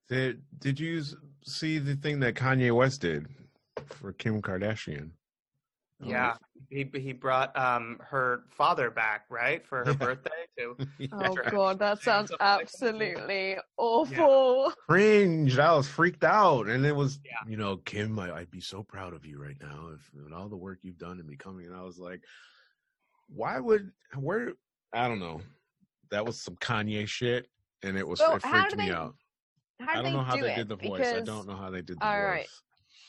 Did 0.08 0.42
Did 0.58 0.80
you 0.80 1.02
see 1.44 1.78
the 1.78 1.94
thing 1.96 2.20
that 2.20 2.34
Kanye 2.34 2.74
West 2.74 3.00
did 3.02 3.26
for 3.86 4.12
Kim 4.12 4.42
Kardashian? 4.42 5.10
Yeah, 6.02 6.34
he 6.70 6.90
he 6.94 7.12
brought 7.12 7.54
um 7.56 7.98
her 8.00 8.44
father 8.50 8.90
back 8.90 9.26
right 9.28 9.64
for 9.66 9.84
her 9.84 9.92
birthday 9.94 10.30
too. 10.58 10.74
oh 11.12 11.36
god 11.50 11.78
that 11.78 12.00
sounds 12.02 12.30
Something 12.30 12.38
like 12.40 12.58
that. 12.58 12.60
absolutely 12.62 13.56
awful 13.76 14.72
cringe. 14.88 15.58
I 15.58 15.74
was 15.76 15.86
freaked 15.86 16.24
out, 16.24 16.68
and 16.68 16.86
it 16.86 16.96
was, 16.96 17.20
Yeah. 17.24 17.32
you 17.46 17.58
know, 17.58 17.76
Kim, 17.76 18.18
I, 18.18 18.32
I'd 18.34 18.50
be 18.50 18.62
so 18.62 18.82
proud 18.82 19.12
of 19.12 19.26
you 19.26 19.40
right 19.42 19.58
now 19.60 19.90
if 19.94 20.10
and 20.14 20.32
all 20.34 20.48
the 20.48 20.56
work 20.56 20.78
you've 20.82 20.96
done 20.98 21.20
in 21.20 21.26
becoming. 21.26 21.66
And 21.66 21.76
I 21.76 21.82
was 21.82 21.98
like, 21.98 22.22
why 23.28 23.60
would 23.60 23.92
where? 24.16 24.54
I 24.94 25.06
don't 25.06 25.20
know. 25.20 25.42
That 26.10 26.24
was 26.24 26.40
some 26.40 26.56
Kanye 26.56 27.06
shit, 27.06 27.46
and 27.82 27.96
it 27.96 28.06
was 28.06 28.20
Well, 28.20 28.36
it 28.36 28.42
freaked 28.42 28.76
me 28.76 28.86
they 28.88 28.92
out. 28.94 29.14
I 29.80 29.96
do 29.96 30.02
don't 30.02 30.12
know 30.12 30.22
how 30.22 30.36
do 30.36 30.42
they 30.42 30.54
did 30.54 30.68
the 30.68 30.76
voice. 30.76 30.98
because 30.98 31.12
I 31.14 31.20
don't 31.20 31.46
know 31.46 31.56
how 31.56 31.70
they 31.70 31.82
did 31.82 31.98
the 32.00 32.06
All 32.06 32.12
voice. 32.12 32.26
right. 32.28 32.48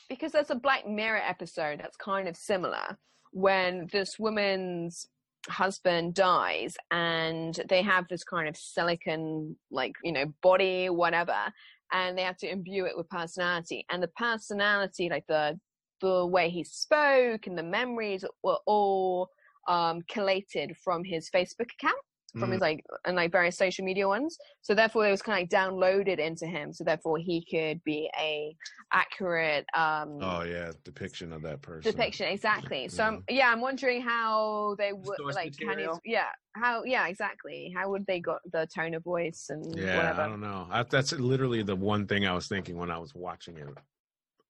because 0.08 0.32
there's 0.32 0.50
a 0.50 0.54
Black 0.54 0.86
Mirror 0.86 1.20
episode 1.26 1.80
that's 1.80 1.96
kind 1.96 2.28
of 2.28 2.36
similar 2.36 2.98
when 3.32 3.88
this 3.92 4.18
woman's 4.18 5.06
husband 5.48 6.14
dies 6.14 6.76
and 6.92 7.60
they 7.68 7.82
have 7.82 8.06
this 8.08 8.22
kind 8.22 8.48
of 8.48 8.56
silicon 8.56 9.56
like 9.72 9.92
you 10.04 10.12
know 10.12 10.24
body 10.40 10.88
whatever 10.88 11.34
and 11.92 12.16
they 12.16 12.22
have 12.22 12.36
to 12.36 12.48
imbue 12.50 12.84
it 12.86 12.96
with 12.96 13.08
personality 13.08 13.84
and 13.90 14.00
the 14.02 14.08
personality 14.16 15.08
like 15.10 15.24
the 15.28 15.58
the 16.00 16.24
way 16.26 16.48
he 16.48 16.62
spoke 16.62 17.48
and 17.48 17.58
the 17.58 17.62
memories 17.62 18.24
were 18.44 18.58
all 18.66 19.28
um 19.66 20.00
collated 20.08 20.76
from 20.84 21.02
his 21.02 21.28
facebook 21.30 21.70
account 21.80 21.96
from 22.38 22.50
Mm. 22.50 22.52
his 22.52 22.60
like 22.62 22.84
and 23.04 23.16
like 23.16 23.30
various 23.30 23.58
social 23.58 23.84
media 23.84 24.08
ones. 24.08 24.38
So 24.62 24.74
therefore, 24.74 25.06
it 25.06 25.10
was 25.10 25.20
kind 25.22 25.36
of 25.36 25.42
like 25.42 25.50
downloaded 25.50 26.18
into 26.18 26.46
him. 26.46 26.72
So 26.72 26.82
therefore, 26.84 27.18
he 27.18 27.44
could 27.50 27.82
be 27.84 28.10
a 28.18 28.56
accurate 28.92 29.66
um, 29.74 30.18
Oh 30.20 30.42
yeah, 30.42 30.72
depiction 30.84 31.32
of 31.32 31.42
that 31.42 31.60
person. 31.62 31.90
depiction. 31.92 32.28
Exactly. 32.28 32.88
So 32.88 33.04
I'm, 33.04 33.24
yeah, 33.28 33.50
I'm 33.50 33.60
wondering 33.60 34.02
how 34.02 34.76
they 34.78 34.92
would 34.92 35.16
Source 35.16 35.34
like 35.34 35.52
Kanye's, 35.52 35.76
material? 35.76 36.00
yeah 36.04 36.28
how 36.54 36.84
yeah 36.84 37.06
exactly 37.06 37.72
how 37.74 37.90
would 37.90 38.06
they 38.06 38.20
got 38.20 38.40
the 38.52 38.66
tone 38.74 38.92
of 38.94 39.02
voice 39.04 39.46
and 39.48 39.64
Yeah, 39.74 39.96
whatever. 39.96 40.22
I 40.22 40.28
don't 40.28 40.40
know. 40.40 40.66
I, 40.70 40.82
that's 40.82 41.12
literally 41.12 41.62
the 41.62 41.76
one 41.76 42.06
thing 42.06 42.26
I 42.26 42.32
was 42.34 42.46
thinking 42.46 42.76
when 42.76 42.90
I 42.90 42.98
was 42.98 43.14
watching 43.14 43.56
it. 43.58 43.68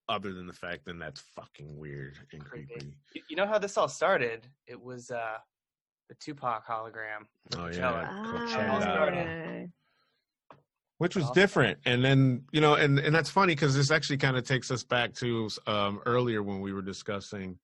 Other 0.09 0.33
than 0.33 0.47
the 0.49 0.53
fact 0.53 0.85
that 0.87 0.99
that's 0.99 1.21
fucking 1.21 1.79
weird 1.79 2.19
and 2.33 2.45
Creepy. 2.45 2.67
creepy. 2.75 2.97
You- 3.15 3.23
You 3.31 3.37
know 3.37 3.47
how 3.47 3.59
this 3.59 3.77
all 3.79 3.89
started? 3.89 4.47
It 4.67 4.81
was 4.81 5.11
uh 5.11 5.39
the 6.13 6.19
Tupac 6.33 6.67
hologram. 6.67 7.25
Oh 7.55 7.59
Coachella. 7.59 9.15
yeah, 9.15 9.65
Ah, 9.65 9.67
which 10.99 11.17
was 11.17 11.31
different. 11.31 11.79
And 11.87 12.05
then 12.05 12.45
you 12.53 12.61
know, 12.61 12.75
and 12.75 12.99
and 12.99 13.15
that's 13.15 13.31
funny 13.31 13.55
because 13.55 13.75
this 13.75 13.91
actually 13.91 14.19
kind 14.19 14.37
of 14.37 14.45
takes 14.45 14.71
us 14.71 14.85
back 14.85 15.15
to 15.15 15.49
um, 15.67 16.01
earlier 16.07 16.43
when 16.43 16.61
we 16.61 16.73
were 16.73 16.83
discussing 16.83 17.59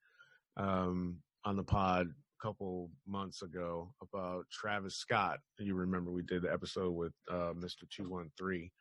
um, 0.56 1.16
on 1.44 1.56
the 1.56 1.62
pod 1.62 2.06
a 2.08 2.46
couple 2.46 2.90
months 3.06 3.42
ago 3.42 3.92
about 4.02 4.44
Travis 4.50 4.96
Scott. 4.96 5.38
You 5.58 5.74
remember 5.74 6.10
we 6.10 6.22
did 6.22 6.42
the 6.42 6.52
episode 6.52 6.92
with 6.92 7.12
uh, 7.30 7.52
Mister 7.56 7.86
Two 7.90 8.08
One 8.08 8.30
Three 8.38 8.72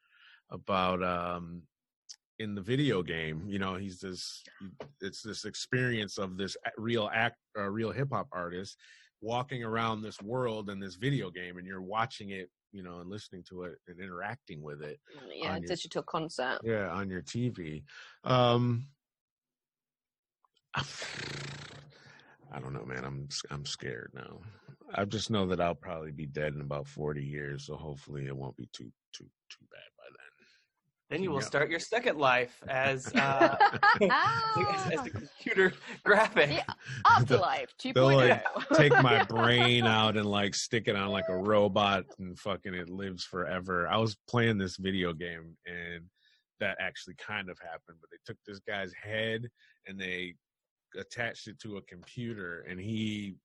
about 0.49 1.03
um, 1.03 1.62
in 2.39 2.56
the 2.56 2.62
video 2.62 3.03
game. 3.03 3.43
You 3.47 3.60
know, 3.60 3.75
he's 3.75 3.99
this. 3.99 4.43
It's 5.01 5.21
this 5.21 5.45
experience 5.45 6.17
of 6.17 6.38
this 6.38 6.56
real 6.77 7.10
act, 7.13 7.36
uh, 7.58 7.69
real 7.69 7.91
hip 7.91 8.10
hop 8.12 8.27
artist 8.32 8.77
walking 9.21 9.63
around 9.63 10.01
this 10.01 10.21
world 10.21 10.69
in 10.69 10.80
this 10.80 10.95
video 10.95 11.30
game, 11.30 11.58
and 11.58 11.67
you're 11.67 11.82
watching 11.82 12.32
it 12.32 12.49
you 12.71 12.84
know, 12.84 12.99
and 12.99 13.10
listening 13.10 13.43
to 13.49 13.63
it 13.63 13.80
and 13.88 13.99
interacting 13.99 14.62
with 14.62 14.82
it. 14.82 14.99
yeah, 15.34 15.53
on 15.53 15.62
your- 15.62 15.67
digital 15.67 16.03
concert. 16.03 16.60
Yeah, 16.63 16.89
on 16.89 17.10
your 17.10 17.21
TV. 17.21 17.84
Um 18.23 18.88
I 20.75 22.60
don't 22.60 22.73
know, 22.73 22.86
man. 22.86 23.03
I'm 23.03 23.27
I'm 23.49 23.65
scared 23.65 24.12
now. 24.13 24.39
I 24.93 25.06
just 25.06 25.30
know 25.32 25.47
that 25.47 25.60
I'll 25.60 25.75
probably 25.75 26.12
be 26.12 26.27
dead 26.27 26.53
in 26.53 26.62
about 26.62 26.88
40 26.88 27.23
years, 27.23 27.65
so 27.65 27.75
hopefully 27.75 28.25
it 28.27 28.36
won't 28.36 28.58
be 28.58 28.69
too 28.71 28.91
too 29.12 29.25
too 29.49 29.65
bad 29.71 29.80
Then 31.09 31.23
you 31.23 31.31
will 31.31 31.39
Yeah. 31.39 31.45
start 31.45 31.69
your 31.69 31.79
second 31.79 32.17
life 32.17 32.61
as 32.67 33.07
uh, 33.15 33.55
as, 34.01 34.09
Ah, 34.11 34.89
as 34.91 35.05
a 35.05 35.09
computer 35.09 35.73
graphic. 36.03 36.49
Yeah. 36.51 36.63
afterlife 37.05 37.73
oh. 37.79 37.89
2.0. 37.89 37.93
they'll, 37.93 38.15
like, 38.15 38.43
Take 38.73 38.91
my 39.01 39.23
brain 39.29 39.85
out 39.85 40.17
and 40.17 40.25
like 40.25 40.53
stick 40.53 40.87
it 40.87 40.95
on 40.95 41.09
like 41.09 41.29
a 41.29 41.37
robot 41.37 42.05
and 42.19 42.37
fucking 42.37 42.73
it 42.73 42.89
lives 42.89 43.23
forever. 43.23 43.87
I 43.87 43.97
was 43.97 44.17
playing 44.27 44.57
this 44.57 44.75
video 44.77 45.13
game 45.13 45.55
and 45.65 46.03
that 46.59 46.75
actually 46.79 47.15
kind 47.15 47.49
of 47.49 47.57
happened, 47.59 47.97
but 48.01 48.09
they 48.11 48.17
took 48.25 48.37
this 48.45 48.59
guy's 48.59 48.91
head 48.93 49.47
and 49.85 49.99
they 49.99 50.35
attached 50.97 51.47
it 51.47 51.59
to 51.59 51.77
a 51.77 51.81
computer 51.83 52.65
and 52.69 52.79
he 52.79 53.35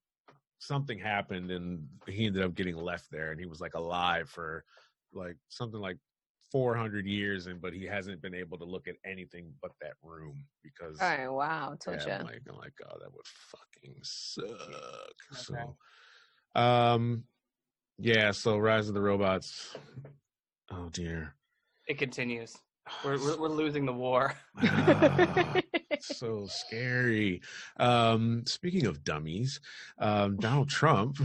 something 0.59 0.98
happened 0.98 1.51
and 1.51 1.87
he 2.09 2.27
ended 2.27 2.42
up 2.42 2.55
getting 2.55 2.77
left 2.77 3.07
there 3.11 3.31
and 3.33 3.38
he 3.40 3.46
was 3.46 3.61
like 3.61 3.75
alive 3.75 4.29
for 4.29 4.64
like 5.12 5.37
something 5.48 5.81
like 5.81 5.98
400 6.53 7.07
years 7.07 7.47
and 7.47 7.61
but 7.61 7.73
he 7.73 7.87
hasn't 7.87 8.21
been 8.21 8.35
able 8.35 8.59
to 8.59 8.65
look 8.65 8.87
at 8.87 8.97
anything 9.07 9.53
but 9.62 9.73
that 9.81 9.95
room 10.03 10.45
because 10.62 10.99
oh 11.01 11.33
wow, 11.33 11.75
told 11.83 11.99
yeah, 12.07 12.17
I'm 12.17 12.21
you. 12.21 12.27
like, 12.27 12.43
I'm 12.49 12.59
like, 12.59 12.75
oh, 12.85 12.99
that 13.01 13.12
would 13.12 13.27
fucking 13.27 13.97
suck. 14.03 14.45
Okay. 14.45 15.65
So, 16.55 16.61
um, 16.61 17.25
yeah. 17.99 18.31
So, 18.33 18.59
Rise 18.59 18.88
of 18.88 18.95
the 18.95 19.01
Robots. 19.01 19.75
Oh 20.71 20.91
dear. 20.91 21.35
It 21.88 21.99
continues. 21.99 22.55
We're, 23.05 23.17
we're 23.19 23.41
we're 23.41 23.49
losing 23.49 23.87
the 23.87 23.93
war. 23.93 24.35
Ah, 26.11 26.15
so 26.15 26.47
scary. 26.47 27.41
Um, 27.79 28.45
speaking 28.47 28.87
of 28.87 29.05
dummies, 29.05 29.61
um, 29.99 30.37
Donald 30.37 30.69
Trump 30.69 31.19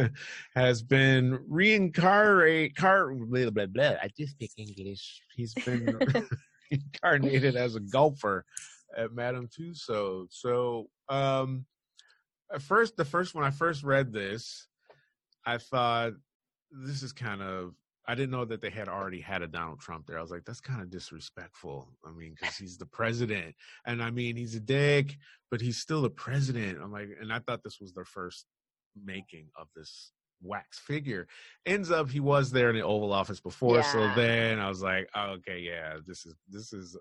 has 0.54 0.82
been 0.82 1.38
reincarnate. 1.48 2.76
Car- 2.76 3.14
blah, 3.14 3.50
blah, 3.50 3.66
blah. 3.66 3.94
I 4.02 4.10
just 4.16 4.32
speak 4.32 4.52
English. 4.56 5.22
He's 5.34 5.54
been 5.54 5.98
reincarnated 6.70 7.56
as 7.56 7.76
a 7.76 7.80
golfer 7.80 8.44
at 8.96 9.12
Madame 9.12 9.48
Tussauds. 9.48 10.32
So, 10.32 10.88
um, 11.08 11.66
at 12.52 12.62
first, 12.62 12.96
the 12.96 13.04
first 13.04 13.34
when 13.34 13.44
I 13.44 13.50
first 13.50 13.82
read 13.82 14.12
this, 14.12 14.68
I 15.44 15.58
thought 15.58 16.12
this 16.70 17.02
is 17.02 17.12
kind 17.12 17.42
of. 17.42 17.74
I 18.08 18.14
didn't 18.14 18.30
know 18.30 18.44
that 18.44 18.60
they 18.60 18.70
had 18.70 18.88
already 18.88 19.20
had 19.20 19.42
a 19.42 19.48
Donald 19.48 19.80
Trump 19.80 20.06
there. 20.06 20.18
I 20.18 20.22
was 20.22 20.30
like, 20.30 20.44
that's 20.44 20.60
kind 20.60 20.80
of 20.80 20.90
disrespectful. 20.90 21.88
I 22.04 22.12
mean, 22.12 22.34
because 22.38 22.56
he's 22.56 22.78
the 22.78 22.86
president, 22.86 23.54
and 23.84 24.02
I 24.02 24.10
mean, 24.10 24.36
he's 24.36 24.54
a 24.54 24.60
dick, 24.60 25.16
but 25.50 25.60
he's 25.60 25.78
still 25.78 26.02
the 26.02 26.10
president. 26.10 26.78
I'm 26.80 26.92
like, 26.92 27.08
and 27.20 27.32
I 27.32 27.40
thought 27.40 27.64
this 27.64 27.80
was 27.80 27.92
their 27.92 28.04
first 28.04 28.46
making 29.04 29.48
of 29.58 29.66
this 29.74 30.12
wax 30.42 30.78
figure. 30.78 31.26
Ends 31.66 31.90
up, 31.90 32.08
he 32.08 32.20
was 32.20 32.50
there 32.50 32.70
in 32.70 32.76
the 32.76 32.82
Oval 32.82 33.12
Office 33.12 33.40
before, 33.40 33.82
so 33.82 34.08
then 34.14 34.60
I 34.60 34.68
was 34.68 34.82
like, 34.82 35.08
oh, 35.14 35.36
okay, 35.38 35.58
yeah, 35.58 35.96
this 36.06 36.26
is 36.26 36.34
this 36.48 36.72
is 36.72 36.96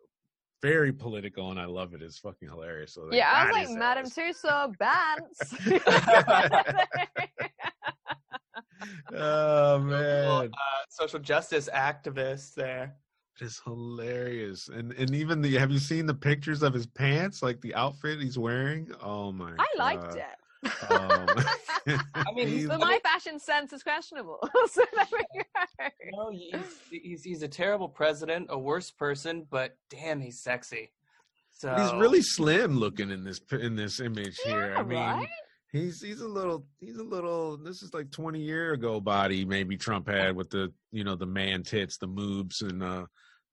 very 0.62 0.92
political, 0.92 1.52
and 1.52 1.60
I 1.60 1.66
love 1.66 1.94
it. 1.94 2.02
It's 2.02 2.18
fucking 2.18 2.50
hilarious. 2.50 2.94
So 2.94 3.10
yeah, 3.12 3.32
I 3.32 3.46
was 3.46 3.70
like, 3.70 3.78
Madam. 3.78 4.06
Tussauds, 4.06 4.76
Bance. 4.80 5.54
oh 9.14 9.16
Well, 9.16 9.80
man. 9.80 10.50
uh, 10.52 10.84
social 10.90 11.20
justice 11.20 11.70
activist 11.74 12.54
there. 12.56 12.96
It's 13.42 13.60
hilarious. 13.66 14.70
And 14.70 14.94
and 14.94 15.14
even 15.14 15.42
the 15.42 15.56
have 15.56 15.70
you 15.72 15.80
seen 15.80 16.06
the 16.06 16.14
pictures 16.14 16.64
of 16.64 16.74
his 16.74 16.88
pants? 16.88 17.44
Like 17.44 17.60
the 17.62 17.76
outfit 17.76 18.22
he's 18.22 18.38
wearing? 18.38 18.90
Oh 19.02 19.32
my 19.32 19.52
I 19.60 19.68
liked 19.78 20.16
it. 20.16 20.24
Um, 20.90 21.28
I 22.16 22.32
mean, 22.34 22.68
But 22.68 22.80
my 22.80 23.00
fashion 23.04 23.40
sense 23.40 23.74
is 23.74 23.84
questionable. 23.84 24.40
so 24.72 24.84
there 24.96 25.06
we 25.12 25.20
go. 25.44 25.90
No, 26.14 26.30
he's, 26.32 26.80
he's 26.90 27.24
he's 27.24 27.44
a 27.44 27.48
terrible 27.48 27.90
president, 27.90 28.48
a 28.50 28.58
worse 28.58 28.90
person, 28.90 29.46
but 29.52 29.78
damn, 29.90 30.20
he's 30.22 30.42
sexy. 30.42 30.92
So 31.52 31.70
But 31.70 31.84
he's 31.84 31.94
really 32.02 32.22
slim 32.22 32.78
looking 32.80 33.12
in 33.12 33.24
this 33.24 33.42
in 33.52 33.76
this 33.76 34.00
image 34.00 34.38
here. 34.46 34.76
I 34.78 34.84
mean, 34.84 34.98
right? 34.98 35.28
He's 35.76 36.02
he's 36.02 36.22
a 36.22 36.28
little 36.28 36.66
he's 36.80 36.98
a 36.98 37.04
little. 37.04 37.58
This 37.58 37.82
is 37.82 37.94
like 37.94 38.10
twenty 38.12 38.40
year 38.40 38.74
ago 38.74 39.00
body 39.00 39.46
maybe 39.46 39.78
Trump 39.78 40.08
had 40.08 40.36
with 40.36 40.50
the 40.50 40.72
you 40.92 41.04
know 41.04 41.16
the 41.16 41.26
man 41.26 41.64
tits, 41.64 41.98
the 41.98 42.08
moobs, 42.08 42.62
and 42.62 42.82
uh, 42.82 43.06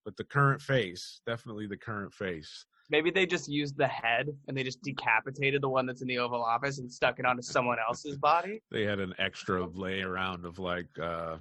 but 0.04 0.16
the 0.16 0.24
current 0.24 0.60
face 0.60 1.20
definitely 1.26 1.66
the 1.66 1.76
current 1.76 2.12
face. 2.12 2.64
maybe 2.90 3.10
they 3.10 3.24
just 3.26 3.48
used 3.48 3.76
the 3.76 3.86
head 3.86 4.28
and 4.48 4.56
they 4.56 4.62
just 4.62 4.82
decapitated 4.82 5.62
the 5.62 5.68
one 5.68 5.86
that's 5.86 6.02
in 6.02 6.08
the 6.08 6.18
Oval 6.18 6.42
Office 6.42 6.78
and 6.78 6.90
stuck 6.92 7.18
it 7.18 7.24
onto 7.26 7.42
someone 7.42 7.78
else's 7.86 8.16
body. 8.18 8.60
They 8.70 8.82
had 8.84 8.98
an 9.00 9.14
extra 9.18 9.64
lay 9.66 10.00
around 10.02 10.44
of 10.44 10.58
like 10.58 10.88
uh 11.00 11.36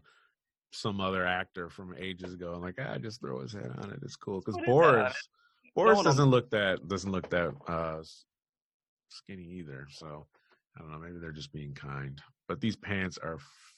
some 0.73 1.01
other 1.01 1.25
actor 1.25 1.69
from 1.69 1.93
ages 1.99 2.33
ago. 2.33 2.53
and 2.53 2.61
like, 2.61 2.79
ah, 2.79 2.97
just 2.97 3.19
throw 3.19 3.41
his 3.41 3.51
head 3.51 3.71
on 3.81 3.89
it. 3.91 3.99
It's 4.03 4.15
cool 4.15 4.39
because 4.39 4.55
What 4.55 4.63
is 4.63 4.67
that 4.67 4.73
on 4.73 4.93
Boris 4.93 5.29
Boris 5.75 5.95
will- 5.97 6.03
doesn't 6.03 6.29
look 6.29 6.49
that 6.51 6.87
doesn't 6.87 7.11
look 7.11 7.29
that 7.31 7.53
uh 7.67 8.01
skinny 9.09 9.43
either. 9.59 9.87
So 9.91 10.27
I 10.75 10.79
don't 10.81 10.91
know. 10.91 10.99
Maybe 10.99 11.19
they're 11.19 11.31
just 11.31 11.51
being 11.53 11.73
kind. 11.73 12.21
But 12.47 12.61
these 12.61 12.75
pants 12.75 13.17
are 13.17 13.37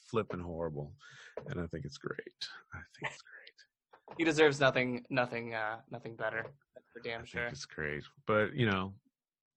flipping 0.10 0.40
horrible, 0.40 0.94
and 1.48 1.60
I 1.60 1.68
think 1.68 1.86
it's 1.86 1.98
great. 1.98 2.48
I 2.74 2.78
think 3.00 3.12
it's 3.12 3.22
great. 3.22 3.54
He 4.18 4.24
deserves 4.24 4.60
nothing, 4.60 5.04
nothing, 5.10 5.56
uh, 5.56 5.78
nothing 5.90 6.16
better. 6.16 6.46
That's 6.76 6.88
for 6.94 7.00
damn 7.00 7.22
I 7.22 7.26
sure. 7.26 7.42
think 7.44 7.54
it's 7.54 7.66
great. 7.66 8.04
But 8.28 8.54
you 8.54 8.68
know, 8.68 8.94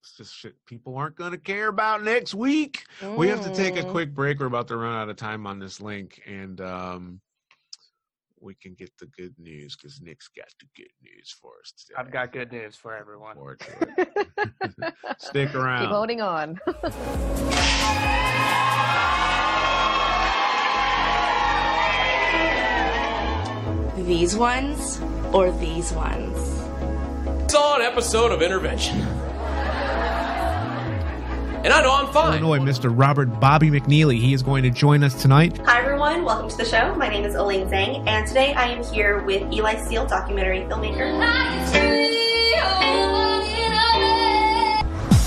it's 0.02 0.16
just 0.16 0.34
shit 0.34 0.54
people 0.64 0.96
aren't 0.96 1.16
going 1.16 1.32
to 1.32 1.38
care 1.38 1.68
about 1.68 2.02
next 2.02 2.32
week. 2.34 2.84
We 3.16 3.28
have 3.28 3.42
to 3.42 3.50
take 3.50 3.76
a 3.76 3.82
Mm. 3.82 3.90
quick 3.90 4.14
break. 4.14 4.40
We're 4.40 4.46
about 4.46 4.68
to 4.68 4.76
run 4.78 4.94
out 4.94 5.10
of 5.10 5.16
time 5.16 5.46
on 5.46 5.58
this 5.58 5.80
link, 5.82 6.22
and 6.26 6.58
um, 6.62 7.20
we 8.46 8.54
can 8.54 8.74
get 8.74 8.96
the 8.98 9.06
good 9.06 9.34
news 9.38 9.76
because 9.76 10.00
Nick's 10.00 10.28
got 10.28 10.46
the 10.60 10.66
good 10.76 10.92
news 11.02 11.34
for 11.42 11.50
us 11.60 11.72
today. 11.72 11.94
I've 11.98 12.12
got 12.12 12.32
good 12.32 12.52
news 12.52 12.76
for 12.76 12.96
everyone. 12.96 13.34
Forward. 13.34 13.60
Stick 15.18 15.54
around. 15.54 15.82
Keep 15.82 15.90
holding 15.90 16.20
on. 16.20 16.60
These 24.06 24.36
ones 24.36 25.00
or 25.32 25.50
these 25.50 25.92
ones? 25.92 26.38
saw 27.50 27.76
an 27.76 27.82
episode 27.82 28.30
of 28.30 28.40
Intervention. 28.40 29.00
And 31.64 31.72
I 31.72 31.82
know 31.82 31.92
I'm 31.92 32.12
fine. 32.12 32.40
Illinois, 32.40 32.60
Mr. 32.60 32.92
Robert 32.94 33.40
Bobby 33.40 33.70
McNeely. 33.70 34.20
He 34.20 34.32
is 34.32 34.44
going 34.44 34.62
to 34.62 34.70
join 34.70 35.02
us 35.02 35.20
tonight. 35.20 35.58
Hi 35.64 35.75
everyone, 36.06 36.24
welcome 36.24 36.48
to 36.48 36.56
the 36.56 36.64
show. 36.64 36.94
My 36.94 37.08
name 37.08 37.24
is 37.24 37.34
Elaine 37.34 37.68
Zhang, 37.68 38.06
and 38.06 38.24
today 38.28 38.54
I 38.54 38.68
am 38.68 38.84
here 38.84 39.24
with 39.24 39.52
Eli 39.52 39.74
Steele, 39.74 40.06
documentary 40.06 40.60
filmmaker. 40.60 41.18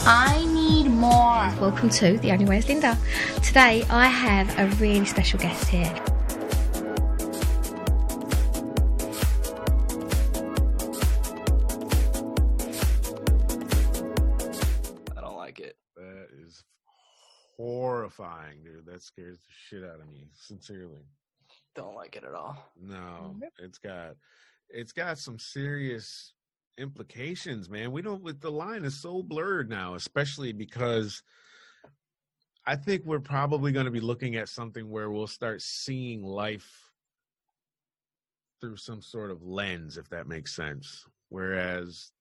I 0.05 0.45
need 0.45 0.87
more. 0.87 1.53
Welcome 1.59 1.89
to 1.89 2.17
The 2.19 2.31
Only 2.31 2.45
Way 2.45 2.59
is 2.59 2.69
Linda. 2.69 2.97
Today 3.43 3.83
I 3.89 4.07
have 4.07 4.57
a 4.57 4.73
really 4.77 5.03
special 5.03 5.37
guest 5.37 5.67
here. 5.67 5.93
Horrifying, 18.09 18.63
dude. 18.63 18.85
That 18.85 19.03
scares 19.03 19.39
the 19.39 19.51
shit 19.67 19.83
out 19.83 19.99
of 19.99 20.07
me, 20.09 20.27
sincerely. 20.33 21.05
Don't 21.75 21.95
like 21.95 22.15
it 22.15 22.23
at 22.23 22.33
all. 22.33 22.71
No, 22.81 23.35
it's 23.59 23.77
got 23.77 24.15
it's 24.69 24.91
got 24.91 25.17
some 25.17 25.39
serious 25.39 26.33
implications, 26.77 27.69
man. 27.69 27.91
We 27.91 28.01
don't 28.01 28.23
with 28.23 28.41
the 28.41 28.51
line 28.51 28.85
is 28.85 28.99
so 28.99 29.23
blurred 29.23 29.69
now, 29.69 29.95
especially 29.95 30.51
because 30.51 31.23
I 32.65 32.75
think 32.75 33.05
we're 33.05 33.19
probably 33.19 33.71
going 33.71 33.85
to 33.85 33.91
be 33.91 33.99
looking 33.99 34.35
at 34.35 34.49
something 34.49 34.89
where 34.89 35.09
we'll 35.09 35.27
start 35.27 35.61
seeing 35.61 36.23
life 36.23 36.91
through 38.61 38.77
some 38.77 39.01
sort 39.01 39.31
of 39.31 39.41
lens, 39.41 39.97
if 39.97 40.09
that 40.09 40.27
makes 40.27 40.55
sense. 40.55 41.05
Whereas 41.29 42.11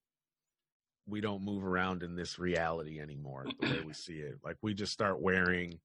we 1.09 1.21
don't 1.21 1.43
move 1.43 1.63
around 1.65 2.03
in 2.03 2.15
this 2.15 2.39
reality 2.39 2.99
anymore 2.99 3.45
the 3.59 3.67
way 3.67 3.81
we 3.85 3.93
see 3.93 4.13
it. 4.19 4.35
Like 4.43 4.57
we 4.61 4.73
just 4.73 4.93
start 4.93 5.21
wearing 5.21 5.79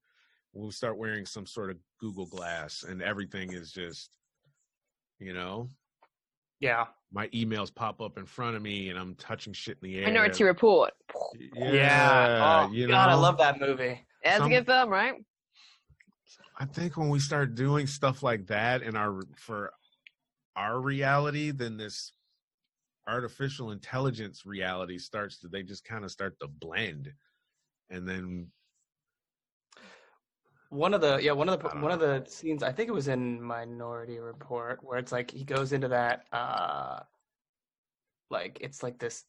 we'll 0.53 0.71
start 0.71 0.97
wearing 0.97 1.25
some 1.25 1.45
sort 1.45 1.69
of 1.69 1.77
Google 1.99 2.25
glass 2.27 2.83
and 2.87 3.01
everything 3.01 3.51
is 3.53 3.71
just 3.71 4.09
you 5.19 5.33
know, 5.33 5.69
Yeah. 6.59 6.85
my 7.11 7.27
emails 7.29 7.73
pop 7.73 8.01
up 8.01 8.17
in 8.17 8.25
front 8.25 8.55
of 8.55 8.61
me 8.61 8.89
and 8.89 8.97
I'm 8.99 9.15
touching 9.15 9.53
shit 9.53 9.77
in 9.81 9.89
the 9.89 9.99
air. 9.99 10.07
Minority 10.07 10.43
Report. 10.43 10.93
Yeah, 11.55 12.65
Oh, 12.67 12.71
you 12.73 12.87
God, 12.87 13.09
I 13.09 13.13
love 13.15 13.37
that 13.37 13.59
movie. 13.59 14.05
That's 14.23 14.37
Some- 14.39 14.47
a 14.51 14.55
good 14.55 14.65
film, 14.65 14.89
right? 14.89 15.15
I 16.57 16.65
think 16.65 16.95
when 16.97 17.09
we 17.09 17.19
start 17.19 17.55
doing 17.55 17.85
stuff 17.87 18.23
like 18.23 18.47
that 18.47 18.81
in 18.81 18.95
our 18.95 19.21
for 19.37 19.71
our 20.55 20.79
reality, 20.79 21.51
then 21.51 21.75
this 21.77 22.13
artificial 23.07 23.71
intelligence 23.71 24.45
reality 24.45 24.97
starts 24.97 25.39
to 25.39 25.47
they 25.47 25.63
just 25.63 25.85
kind 25.85 26.03
of 26.03 26.11
start 26.11 26.39
to 26.39 26.47
blend. 26.47 27.11
And 27.89 28.07
then 28.07 28.47
One 30.69 30.93
of 30.93 31.01
the 31.01 31.19
yeah 31.21 31.31
one 31.31 31.47
of 31.49 31.61
the 31.61 31.69
one 31.79 31.91
of 31.91 31.99
the 31.99 32.25
scenes 32.27 32.63
I 32.63 32.71
think 32.71 32.89
it 32.89 32.93
was 32.93 33.07
in 33.07 33.41
Minority 33.41 34.19
Report 34.19 34.79
where 34.83 34.97
it's 34.97 35.11
like 35.11 35.31
he 35.31 35.43
goes 35.43 35.71
into 35.73 35.87
that 35.89 36.25
uh 36.33 36.99
like 38.31 38.57
it's 38.61 38.81
like 38.81 38.97
this 38.97 39.23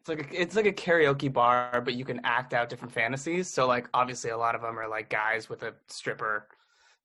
it's 0.00 0.08
like 0.08 0.32
a, 0.32 0.40
it's 0.40 0.56
like 0.56 0.66
a 0.66 0.72
karaoke 0.72 1.30
bar 1.32 1.82
but 1.84 1.94
you 1.94 2.04
can 2.04 2.20
act 2.24 2.54
out 2.54 2.68
different 2.68 2.94
fantasies 2.94 3.48
so 3.48 3.66
like 3.66 3.88
obviously 3.92 4.30
a 4.30 4.36
lot 4.38 4.54
of 4.54 4.62
them 4.62 4.78
are 4.78 4.88
like 4.88 5.10
guys 5.10 5.48
with 5.48 5.64
a 5.64 5.74
stripper 5.88 6.46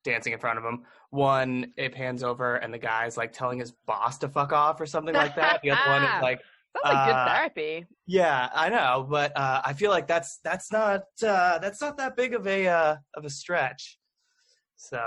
dancing 0.04 0.34
in 0.34 0.40
front 0.40 0.58
of 0.60 0.66
him. 0.66 0.84
one 1.12 1.72
it 1.78 1.94
pans 1.94 2.24
over 2.24 2.56
and 2.56 2.74
the 2.74 2.78
guy's 2.78 3.18
like 3.18 3.32
telling 3.34 3.60
his 3.60 3.72
boss 3.86 4.18
to 4.20 4.28
fuck 4.28 4.52
off 4.52 4.80
or 4.82 4.86
something 4.86 5.14
like 5.16 5.36
that 5.36 5.60
the 5.64 5.72
other 5.72 5.90
one 5.90 6.04
is 6.04 6.22
like 6.22 6.40
Sounds 6.84 6.96
like 6.96 7.08
good 7.08 7.16
Uh, 7.16 7.28
therapy. 7.28 7.86
yeah, 8.08 8.50
I 8.54 8.68
know, 8.70 9.06
but 9.08 9.32
uh, 9.38 9.62
I 9.64 9.74
feel 9.74 9.92
like 9.92 10.08
that's 10.08 10.40
that's 10.44 10.72
not 10.72 11.02
uh, 11.24 11.60
that's 11.60 11.80
not 11.82 11.98
that 11.98 12.16
big 12.16 12.34
of 12.34 12.48
a 12.48 12.68
uh, 12.68 12.96
of 13.16 13.26
a 13.26 13.30
stretch. 13.30 14.00
So 14.76 14.98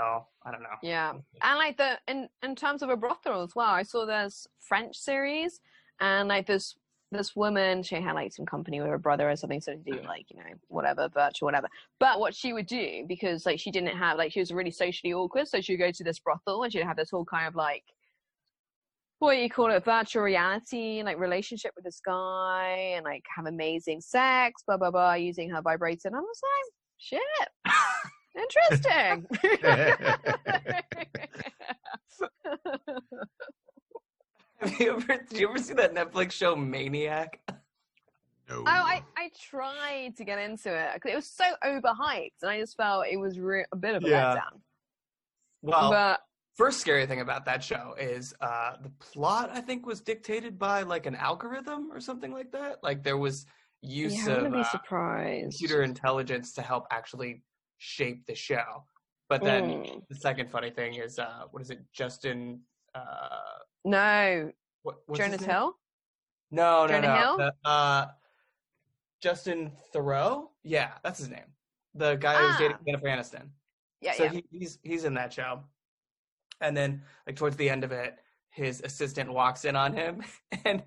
I 0.45 0.51
don't 0.51 0.61
know. 0.63 0.77
Yeah, 0.81 1.11
and 1.43 1.57
like 1.57 1.75
the 1.75 1.99
in 2.07 2.29
in 2.41 2.55
terms 2.55 2.83
of 2.83 2.89
a 2.89 2.95
brothel 2.95 3.43
as 3.43 3.53
well. 3.53 3.67
I 3.69 3.83
saw 3.83 4.05
this 4.05 4.47
French 4.61 4.95
series, 4.95 5.59
and 5.99 6.29
like 6.29 6.47
this 6.47 6.73
this 7.11 7.35
woman, 7.35 7.83
she 7.83 7.95
had 7.95 8.13
like 8.13 8.33
some 8.33 8.45
company 8.45 8.79
with 8.79 8.89
her 8.89 8.97
brother 8.97 9.29
or 9.29 9.35
something, 9.35 9.61
so 9.61 9.73
to 9.73 9.77
do 9.77 9.93
mm-hmm. 9.93 10.07
like 10.07 10.25
you 10.29 10.37
know 10.37 10.49
whatever 10.67 11.09
virtual 11.13 11.47
whatever. 11.47 11.67
But 11.99 12.19
what 12.19 12.35
she 12.35 12.53
would 12.53 12.67
do 12.67 13.05
because 13.07 13.45
like 13.45 13.59
she 13.59 13.71
didn't 13.71 13.95
have 13.95 14.17
like 14.17 14.31
she 14.31 14.39
was 14.39 14.51
really 14.51 14.71
socially 14.71 15.13
awkward, 15.13 15.47
so 15.47 15.61
she'd 15.61 15.77
go 15.77 15.91
to 15.91 16.03
this 16.03 16.19
brothel 16.19 16.63
and 16.63 16.71
she'd 16.71 16.83
have 16.83 16.97
this 16.97 17.11
whole 17.11 17.25
kind 17.25 17.47
of 17.47 17.55
like 17.55 17.83
what 19.19 19.33
do 19.33 19.39
you 19.39 19.49
call 19.49 19.71
it 19.71 19.83
virtual 19.83 20.21
reality 20.21 21.01
like 21.03 21.17
relationship 21.17 21.71
with 21.75 21.83
this 21.83 21.99
guy 22.05 22.93
and 22.95 23.03
like 23.03 23.23
have 23.35 23.47
amazing 23.47 23.99
sex 23.99 24.61
blah 24.67 24.77
blah 24.77 24.91
blah 24.91 25.13
using 25.13 25.49
her 25.49 25.61
vibrator. 25.61 26.07
And 26.07 26.15
i 26.15 26.19
was 26.19 26.41
like 26.43 26.73
shit. 26.97 27.21
Interesting 28.37 29.25
Have 34.59 34.79
you 34.79 34.95
ever 34.95 35.17
did 35.29 35.39
you 35.39 35.49
ever 35.49 35.59
see 35.59 35.73
that 35.75 35.93
Netflix 35.93 36.31
show 36.31 36.55
Maniac? 36.55 37.39
no. 38.49 38.61
Oh, 38.61 38.63
I, 38.65 39.01
I 39.15 39.29
tried 39.39 40.15
to 40.17 40.23
get 40.23 40.39
into 40.39 40.73
it. 40.75 40.99
'cause 41.01 41.11
It 41.11 41.15
was 41.15 41.29
so 41.29 41.43
overhyped, 41.63 42.41
and 42.41 42.49
I 42.49 42.59
just 42.59 42.75
felt 42.75 43.05
it 43.07 43.17
was 43.17 43.39
re- 43.39 43.65
a 43.71 43.75
bit 43.75 43.93
of 43.95 44.03
a 44.03 44.07
Yeah. 44.07 44.35
letdown. 44.35 44.61
Well, 45.61 45.89
but 45.91 46.21
first 46.55 46.79
scary 46.79 47.05
thing 47.05 47.21
about 47.21 47.45
that 47.45 47.63
show 47.63 47.93
is 47.99 48.33
uh, 48.41 48.77
the 48.81 48.89
plot. 48.99 49.51
I 49.51 49.61
think 49.61 49.85
was 49.85 50.01
dictated 50.01 50.57
by 50.57 50.81
like 50.83 51.05
an 51.05 51.15
algorithm 51.15 51.91
or 51.91 51.99
something 51.99 52.31
like 52.31 52.51
that. 52.53 52.81
Like 52.83 53.03
there 53.03 53.17
was 53.17 53.45
use 53.81 54.25
yeah, 54.27 54.33
of 54.45 54.51
be 54.53 54.59
uh, 54.61 54.77
computer 55.41 55.83
intelligence 55.83 56.53
to 56.53 56.61
help 56.63 56.85
actually 56.89 57.43
shape 57.77 58.25
the 58.25 58.33
show. 58.33 58.85
But 59.29 59.43
then 59.43 59.63
Mm. 59.83 60.07
the 60.09 60.15
second 60.15 60.49
funny 60.49 60.71
thing 60.71 60.95
is 60.95 61.19
uh, 61.19 61.43
what 61.51 61.61
is 61.61 61.69
it? 61.69 61.79
Justin. 61.93 62.61
No, 63.87 64.51
what, 64.83 64.97
Jonas? 65.15 65.41
Hill. 65.41 65.77
No, 66.51 66.85
no, 66.85 66.87
Jonah 66.87 67.07
no. 67.07 67.15
Hill? 67.15 67.37
The, 67.37 67.69
uh, 67.69 68.07
Justin 69.21 69.71
Theroux. 69.93 70.49
Yeah, 70.63 70.91
that's 71.03 71.19
his 71.19 71.29
name. 71.29 71.45
The 71.95 72.15
guy 72.15 72.35
who's 72.35 72.57
dating 72.57 72.77
Ah. 72.79 72.83
Jennifer 72.85 73.07
Aniston. 73.07 73.49
Yeah, 74.01 74.11
so 74.13 74.23
yeah. 74.25 74.31
He, 74.31 74.45
he's 74.51 74.77
he's 74.83 75.05
in 75.05 75.13
that 75.13 75.31
show. 75.31 75.63
And 76.59 76.75
then, 76.75 77.01
like 77.25 77.37
towards 77.37 77.55
the 77.55 77.69
end 77.69 77.85
of 77.85 77.91
it, 77.93 78.17
his 78.49 78.81
assistant 78.81 79.31
walks 79.31 79.63
in 79.63 79.75
on 79.75 79.93
him, 79.93 80.23
and 80.65 80.83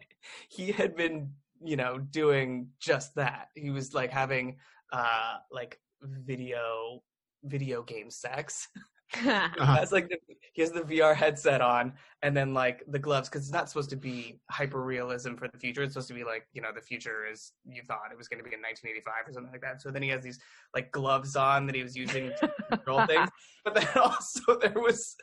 he 0.48 0.70
had 0.70 0.94
been, 0.94 1.32
you 1.64 1.76
know, 1.76 1.98
doing 1.98 2.68
just 2.80 3.14
that. 3.14 3.48
He 3.54 3.70
was 3.70 3.94
like 3.94 4.10
having, 4.10 4.58
uh, 4.92 5.38
like 5.50 5.80
video 6.02 7.02
video 7.44 7.82
game 7.82 8.10
sex. 8.10 8.68
Uh-huh. 9.14 9.48
That's 9.58 9.92
like 9.92 10.08
the, 10.08 10.18
he 10.52 10.62
has 10.62 10.70
the 10.70 10.82
VR 10.82 11.14
headset 11.14 11.60
on, 11.60 11.92
and 12.22 12.36
then 12.36 12.54
like 12.54 12.84
the 12.88 12.98
gloves 12.98 13.28
because 13.28 13.42
it's 13.42 13.52
not 13.52 13.68
supposed 13.68 13.90
to 13.90 13.96
be 13.96 14.40
hyper 14.50 14.82
realism 14.82 15.34
for 15.34 15.48
the 15.48 15.58
future. 15.58 15.82
It's 15.82 15.94
supposed 15.94 16.08
to 16.08 16.14
be 16.14 16.24
like 16.24 16.46
you 16.52 16.62
know 16.62 16.68
the 16.74 16.80
future 16.80 17.26
is 17.30 17.52
you 17.64 17.82
thought 17.82 18.12
it 18.12 18.18
was 18.18 18.28
going 18.28 18.42
to 18.42 18.48
be 18.48 18.54
in 18.54 18.60
1985 18.60 19.28
or 19.28 19.32
something 19.32 19.52
like 19.52 19.62
that. 19.62 19.82
So 19.82 19.90
then 19.90 20.02
he 20.02 20.08
has 20.10 20.22
these 20.22 20.38
like 20.74 20.92
gloves 20.92 21.34
on 21.36 21.66
that 21.66 21.74
he 21.74 21.82
was 21.82 21.96
using 21.96 22.30
to 22.40 22.52
control 22.70 23.06
things. 23.06 23.28
But 23.62 23.74
then 23.74 23.88
also 24.02 24.58
there 24.58 24.72
was 24.74 25.16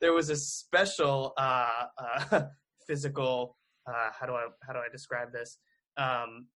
there 0.00 0.12
was 0.12 0.28
a 0.28 0.34
special 0.34 1.32
uh, 1.38 1.84
uh, 2.32 2.42
physical 2.88 3.56
uh, 3.86 4.10
how 4.18 4.26
do 4.26 4.32
I 4.32 4.46
how 4.66 4.72
do 4.72 4.80
I 4.80 4.88
describe 4.90 5.32
this 5.32 5.58
um, 5.96 6.46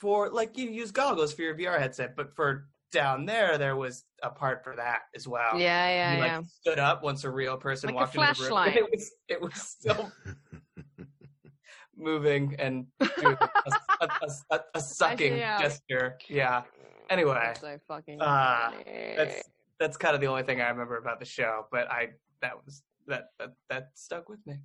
for 0.00 0.30
like 0.30 0.56
you 0.56 0.70
use 0.70 0.90
goggles 0.90 1.32
for 1.32 1.42
your 1.42 1.54
VR 1.54 1.78
headset, 1.78 2.16
but 2.16 2.34
for 2.34 2.68
down 2.90 3.24
there 3.24 3.58
there 3.58 3.76
was 3.76 4.04
a 4.22 4.30
part 4.30 4.64
for 4.64 4.76
that 4.76 5.02
as 5.14 5.26
well. 5.26 5.58
Yeah, 5.58 5.88
yeah, 5.88 6.14
He, 6.14 6.20
like, 6.20 6.30
yeah. 6.30 6.42
stood 6.60 6.78
up 6.78 7.02
once 7.02 7.24
a 7.24 7.30
real 7.30 7.56
person 7.56 7.88
Like 7.88 7.96
walked 7.96 8.16
into 8.16 8.42
the 8.42 8.48
room. 8.48 8.68
It 8.68 8.90
was 8.90 9.10
it 9.28 9.40
was 9.40 9.54
still 9.54 10.10
moving 11.96 12.54
and 12.58 12.86
doing 13.16 13.36
a, 13.40 13.48
a, 14.00 14.08
a, 14.50 14.60
a, 14.74 14.80
sucking 14.80 15.36
yeah. 15.36 15.60
gesture. 15.60 16.18
Yeah. 16.28 16.62
Anyway, 17.08 17.38
That's 17.42 17.60
so 17.60 17.78
fucking 17.88 18.20
uh, 18.20 18.70
that's 19.16 19.42
that's 19.78 19.96
kind 19.96 20.14
of 20.14 20.20
the 20.20 20.26
only 20.28 20.42
thing 20.42 20.60
I 20.60 20.68
remember 20.68 20.96
about 20.96 21.18
the 21.18 21.24
show. 21.24 21.66
But 21.72 21.90
I 21.90 22.10
that 22.42 22.52
was 22.64 22.82
that 23.06 23.26
that 23.38 23.52
that 23.68 23.90
stuck 23.94 24.28
with 24.28 24.40
me. 24.46 24.56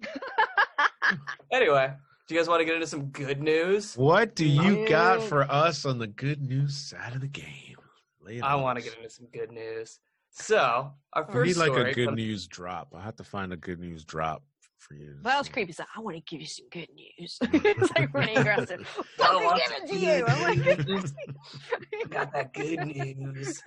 anyway, 1.52 1.92
do 2.32 2.36
you 2.36 2.40
guys 2.40 2.48
want 2.48 2.60
to 2.60 2.64
get 2.64 2.74
into 2.74 2.86
some 2.86 3.10
good 3.10 3.42
news? 3.42 3.94
What 3.94 4.34
do 4.34 4.46
you 4.46 4.88
got 4.88 5.22
for 5.22 5.42
us 5.42 5.84
on 5.84 5.98
the 5.98 6.06
good 6.06 6.40
news 6.40 6.74
side 6.74 7.14
of 7.14 7.20
the 7.20 7.28
game? 7.28 7.76
Lay 8.22 8.38
it 8.38 8.42
I 8.42 8.54
want 8.54 8.78
to 8.78 8.82
get 8.82 8.96
into 8.96 9.10
some 9.10 9.26
good 9.34 9.52
news. 9.52 9.98
So 10.30 10.94
our 11.12 11.28
I 11.28 11.30
first 11.30 11.48
need 11.48 11.56
like 11.58 11.72
story 11.72 11.90
a 11.90 11.94
good 11.94 12.06
comes- 12.06 12.16
news 12.16 12.46
drop. 12.46 12.94
I 12.96 13.02
have 13.02 13.16
to 13.16 13.24
find 13.24 13.52
a 13.52 13.56
good 13.58 13.80
news 13.80 14.06
drop 14.06 14.42
for 14.78 14.94
you. 14.94 15.14
But 15.22 15.28
that 15.28 15.38
was 15.40 15.50
creepy. 15.50 15.66
He's 15.72 15.78
like, 15.78 15.88
I 15.94 16.00
want 16.00 16.16
to 16.16 16.22
give 16.22 16.40
you 16.40 16.46
some 16.46 16.64
good 16.70 16.88
news. 16.94 17.38
it's 17.42 17.90
like 17.98 18.14
really 18.14 18.34
aggressive. 18.34 18.86
Fucking 19.18 19.44
want 19.44 19.60
give 19.60 19.72
it 19.72 19.88
some 19.88 19.98
to 19.98 20.06
you. 20.06 20.24
I'm 20.26 20.42
like, 20.42 22.08
got 22.08 22.32
that 22.32 22.54
good 22.54 22.80
news. 22.86 23.62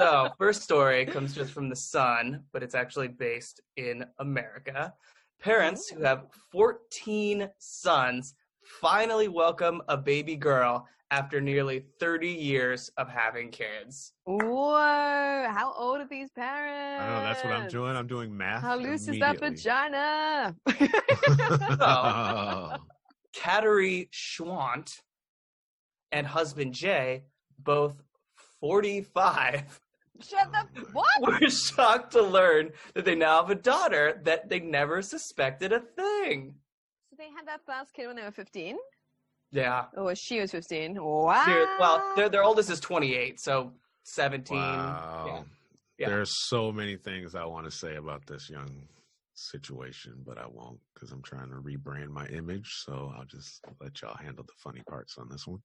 so, 0.00 0.30
first 0.38 0.62
story 0.62 1.04
comes 1.04 1.34
just 1.34 1.52
from 1.52 1.68
the 1.68 1.76
Sun, 1.76 2.44
but 2.54 2.62
it's 2.62 2.74
actually 2.74 3.08
based 3.08 3.60
in 3.76 4.06
America. 4.18 4.94
Parents 5.44 5.90
who 5.90 6.02
have 6.02 6.28
14 6.52 7.50
sons 7.58 8.34
finally 8.80 9.28
welcome 9.28 9.82
a 9.88 9.96
baby 9.96 10.36
girl 10.36 10.88
after 11.10 11.38
nearly 11.38 11.84
30 12.00 12.28
years 12.28 12.90
of 12.96 13.10
having 13.10 13.50
kids. 13.50 14.14
Whoa! 14.24 15.46
How 15.50 15.74
old 15.76 16.00
are 16.00 16.08
these 16.08 16.30
parents? 16.30 17.04
I 17.04 17.08
know 17.10 17.20
that's 17.24 17.44
what 17.44 17.52
I'm 17.52 17.68
doing. 17.68 17.94
I'm 17.94 18.06
doing 18.06 18.34
math. 18.34 18.62
How 18.62 18.76
loose 18.76 19.06
is 19.06 19.18
that 19.18 19.36
immediately. 19.36 19.50
vagina? 19.50 20.56
Oh. 21.78 22.76
Kateri 23.36 24.08
Schwandt 24.14 24.98
and 26.10 26.26
husband 26.26 26.72
Jay, 26.72 27.24
both 27.58 28.02
45, 28.60 29.78
Shut 30.20 30.52
the 30.52 30.80
what? 30.92 31.06
were 31.42 31.48
shocked 31.50 32.12
to 32.12 32.22
learn 32.22 32.70
that 32.94 33.04
they 33.04 33.14
now 33.14 33.42
have 33.42 33.50
a 33.50 33.54
daughter 33.54 34.20
that 34.24 34.48
they 34.48 34.60
never 34.60 35.02
suspected 35.02 35.72
a 35.72 35.80
thing. 35.80 36.54
So 37.10 37.16
they 37.18 37.30
had 37.30 37.46
that 37.46 37.60
first 37.66 37.92
kid 37.94 38.06
when 38.06 38.16
they 38.16 38.22
were 38.22 38.30
15? 38.30 38.76
Yeah. 39.50 39.86
Or 39.96 40.14
she 40.14 40.40
was 40.40 40.50
15? 40.52 41.02
Wow. 41.02 41.44
They're- 41.46 41.76
well, 41.78 42.12
their 42.16 42.28
their 42.28 42.44
oldest 42.44 42.70
is 42.70 42.80
28, 42.80 43.40
so 43.40 43.72
17. 44.04 44.56
Wow. 44.56 45.24
Yeah. 45.26 45.42
Yeah. 45.98 46.08
There's 46.08 46.32
so 46.48 46.72
many 46.72 46.96
things 46.96 47.34
I 47.34 47.44
want 47.44 47.66
to 47.66 47.70
say 47.70 47.96
about 47.96 48.26
this 48.26 48.50
young 48.50 48.88
situation, 49.34 50.14
but 50.26 50.38
I 50.38 50.46
won't 50.46 50.78
because 50.92 51.12
I'm 51.12 51.22
trying 51.22 51.50
to 51.50 51.56
rebrand 51.56 52.08
my 52.08 52.26
image. 52.26 52.68
So 52.84 53.12
I'll 53.16 53.24
just 53.24 53.64
let 53.80 54.00
y'all 54.02 54.16
handle 54.16 54.44
the 54.44 54.52
funny 54.58 54.82
parts 54.88 55.18
on 55.18 55.28
this 55.28 55.46
one. 55.46 55.60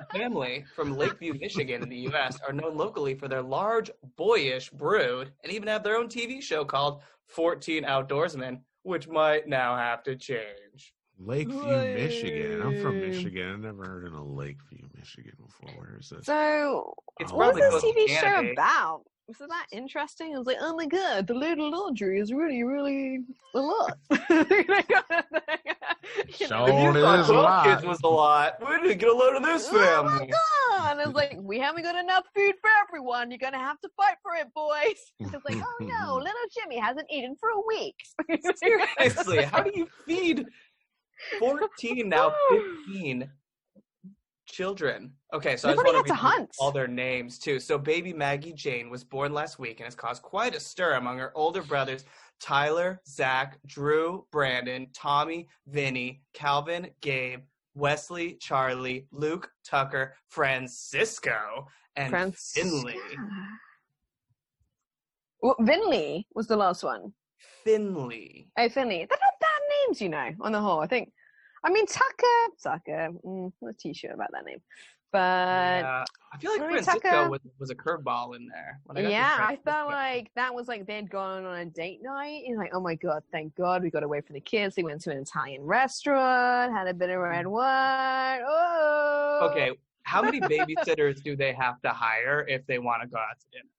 A 0.00 0.18
family 0.18 0.64
from 0.74 0.96
Lakeview, 0.96 1.34
Michigan, 1.40 1.82
in 1.82 1.88
the 1.88 1.96
U.S., 1.96 2.38
are 2.46 2.52
known 2.52 2.76
locally 2.76 3.14
for 3.14 3.28
their 3.28 3.42
large, 3.42 3.90
boyish 4.16 4.70
brood, 4.70 5.32
and 5.42 5.52
even 5.52 5.68
have 5.68 5.82
their 5.82 5.96
own 5.96 6.08
TV 6.08 6.42
show 6.42 6.64
called 6.64 7.02
14 7.26 7.84
Outdoorsmen, 7.84 8.60
which 8.82 9.08
might 9.08 9.48
now 9.48 9.76
have 9.76 10.02
to 10.04 10.16
change. 10.16 10.94
Lakeview, 11.18 11.60
Michigan. 11.60 12.62
I'm 12.62 12.80
from 12.80 13.00
Michigan. 13.00 13.54
I've 13.54 13.60
never 13.60 13.84
heard 13.84 14.06
of 14.06 14.14
a 14.14 14.22
Lakeview, 14.22 14.86
Michigan 14.96 15.32
before. 15.36 15.80
Where 15.80 15.98
is 15.98 16.10
this? 16.10 16.26
So, 16.26 16.94
It's 17.18 17.32
what 17.32 17.54
was 17.54 17.60
this 17.60 17.70
close 17.70 17.82
to 17.82 17.88
TV 17.88 18.08
show 18.08 18.46
eh? 18.46 18.52
about? 18.52 19.02
Was 19.26 19.40
it 19.40 19.48
that 19.48 19.66
interesting? 19.72 20.34
I 20.34 20.38
was 20.38 20.46
like, 20.46 20.58
oh 20.60 20.76
my 20.76 20.86
god, 20.86 21.26
the 21.26 21.34
little 21.34 21.70
laundry 21.70 22.20
is 22.20 22.32
really, 22.32 22.62
really 22.62 23.24
a 23.54 23.60
lot. 23.60 23.98
You 26.38 26.48
know, 26.48 26.66
Sure 26.66 26.94
You 26.94 27.00
thought 27.02 27.18
is 27.20 27.28
a 27.28 27.32
12 27.32 27.44
lot. 27.44 27.64
kids 27.64 27.84
was 27.86 28.00
a 28.02 28.08
lot. 28.08 28.54
we 28.60 28.76
did 28.80 28.86
you 28.90 28.94
get 28.94 29.08
a 29.08 29.12
load 29.12 29.36
of 29.36 29.42
this 29.42 29.68
Oh 29.70 30.02
my 30.04 30.08
family? 30.18 30.32
god! 30.32 30.90
And 30.92 31.00
I 31.00 31.06
was 31.06 31.14
like, 31.14 31.36
we 31.40 31.58
haven't 31.58 31.82
got 31.82 31.96
enough 31.96 32.24
food 32.34 32.54
for 32.60 32.70
everyone. 32.86 33.30
You're 33.30 33.38
gonna 33.38 33.58
have 33.58 33.80
to 33.80 33.88
fight 33.96 34.16
for 34.22 34.34
it, 34.34 34.46
boys. 34.54 34.98
I 35.20 35.36
was 35.36 35.42
like, 35.48 35.62
oh 35.62 35.84
no, 35.84 36.14
little 36.18 36.32
Jimmy 36.56 36.78
hasn't 36.78 37.06
eaten 37.10 37.36
for 37.38 37.50
a 37.50 37.60
week. 37.66 37.96
Seriously, 38.56 39.42
how 39.44 39.62
do 39.62 39.70
you 39.74 39.88
feed 40.06 40.46
14 41.38 42.08
now 42.08 42.32
15 42.86 43.30
children? 44.46 45.12
Okay, 45.34 45.56
so 45.56 45.68
They 45.68 45.72
I 45.72 45.76
just 45.76 45.84
probably 45.84 45.96
want 45.98 46.06
to 46.08 46.14
had 46.14 46.20
to 46.20 46.26
hunt. 46.38 46.56
all 46.58 46.72
their 46.72 46.88
names 46.88 47.38
too. 47.38 47.58
So 47.60 47.76
baby 47.78 48.12
Maggie 48.12 48.52
Jane 48.54 48.88
was 48.88 49.04
born 49.04 49.32
last 49.34 49.58
week 49.58 49.80
and 49.80 49.84
has 49.86 49.94
caused 49.94 50.22
quite 50.22 50.54
a 50.54 50.60
stir 50.60 50.94
among 50.94 51.18
her 51.18 51.32
older 51.34 51.62
brothers 51.62 52.04
Tyler, 52.40 53.00
Zach, 53.06 53.58
Drew, 53.66 54.26
Brandon, 54.30 54.88
Tommy, 54.94 55.48
Vinny, 55.66 56.22
Calvin, 56.32 56.88
Gabe, 57.00 57.40
Wesley, 57.74 58.34
Charlie, 58.40 59.06
Luke, 59.12 59.50
Tucker, 59.64 60.14
Francisco, 60.28 61.66
and 61.96 62.10
Francisco. 62.10 62.68
Finley. 62.68 62.96
Well, 65.42 65.56
Vinley 65.60 66.24
was 66.34 66.46
the 66.46 66.56
last 66.56 66.82
one. 66.82 67.12
Finley. 67.64 68.48
Oh, 68.58 68.68
Finley. 68.68 69.06
They're 69.08 69.18
not 69.22 69.40
bad 69.40 69.60
names, 69.86 70.00
you 70.00 70.08
know, 70.08 70.30
on 70.40 70.52
the 70.52 70.60
whole. 70.60 70.80
I 70.80 70.86
think. 70.86 71.12
I 71.64 71.70
mean, 71.70 71.86
Tucker. 71.86 72.26
Tucker. 72.62 73.08
Mm, 73.24 73.52
not 73.60 73.78
too 73.78 73.94
sure 73.94 74.12
about 74.12 74.28
that 74.32 74.44
name. 74.44 74.58
But 75.10 75.80
Yeah, 75.80 76.04
I 76.32 76.38
feel 76.38 76.50
like 76.52 76.60
Francisco 76.60 77.00
Tucker- 77.00 77.30
was, 77.30 77.40
was 77.58 77.70
a 77.70 77.74
curveball 77.74 78.36
in 78.36 78.46
there. 78.46 78.80
When 78.84 78.98
I 78.98 79.02
got 79.02 79.10
yeah, 79.10 79.36
I 79.40 79.56
felt 79.64 79.90
like 79.90 80.30
that 80.36 80.54
was 80.54 80.68
like 80.68 80.86
they'd 80.86 81.10
gone 81.10 81.44
on 81.44 81.58
a 81.58 81.64
date 81.64 82.02
night. 82.02 82.44
And 82.46 82.58
like, 82.58 82.70
oh 82.74 82.80
my 82.80 82.94
god, 82.94 83.22
thank 83.32 83.54
God 83.54 83.82
we 83.82 83.90
got 83.90 84.02
away 84.02 84.20
from 84.20 84.34
the 84.34 84.40
kids. 84.40 84.74
They 84.74 84.82
went 84.82 85.00
to 85.02 85.10
an 85.10 85.18
Italian 85.18 85.62
restaurant, 85.62 86.72
had 86.72 86.86
a 86.88 86.94
bit 86.94 87.10
of 87.10 87.20
red 87.20 87.46
mm. 87.46 87.50
wine. 87.50 88.42
Oh, 88.46 89.48
Okay, 89.50 89.72
how 90.02 90.22
many 90.22 90.40
babysitters 90.40 91.22
do 91.22 91.36
they 91.36 91.52
have 91.52 91.80
to 91.82 91.90
hire 91.90 92.44
if 92.48 92.66
they 92.66 92.78
want 92.78 93.02
to 93.02 93.08
go 93.08 93.18
out 93.18 93.38
to 93.40 93.46
dinner? 93.52 93.70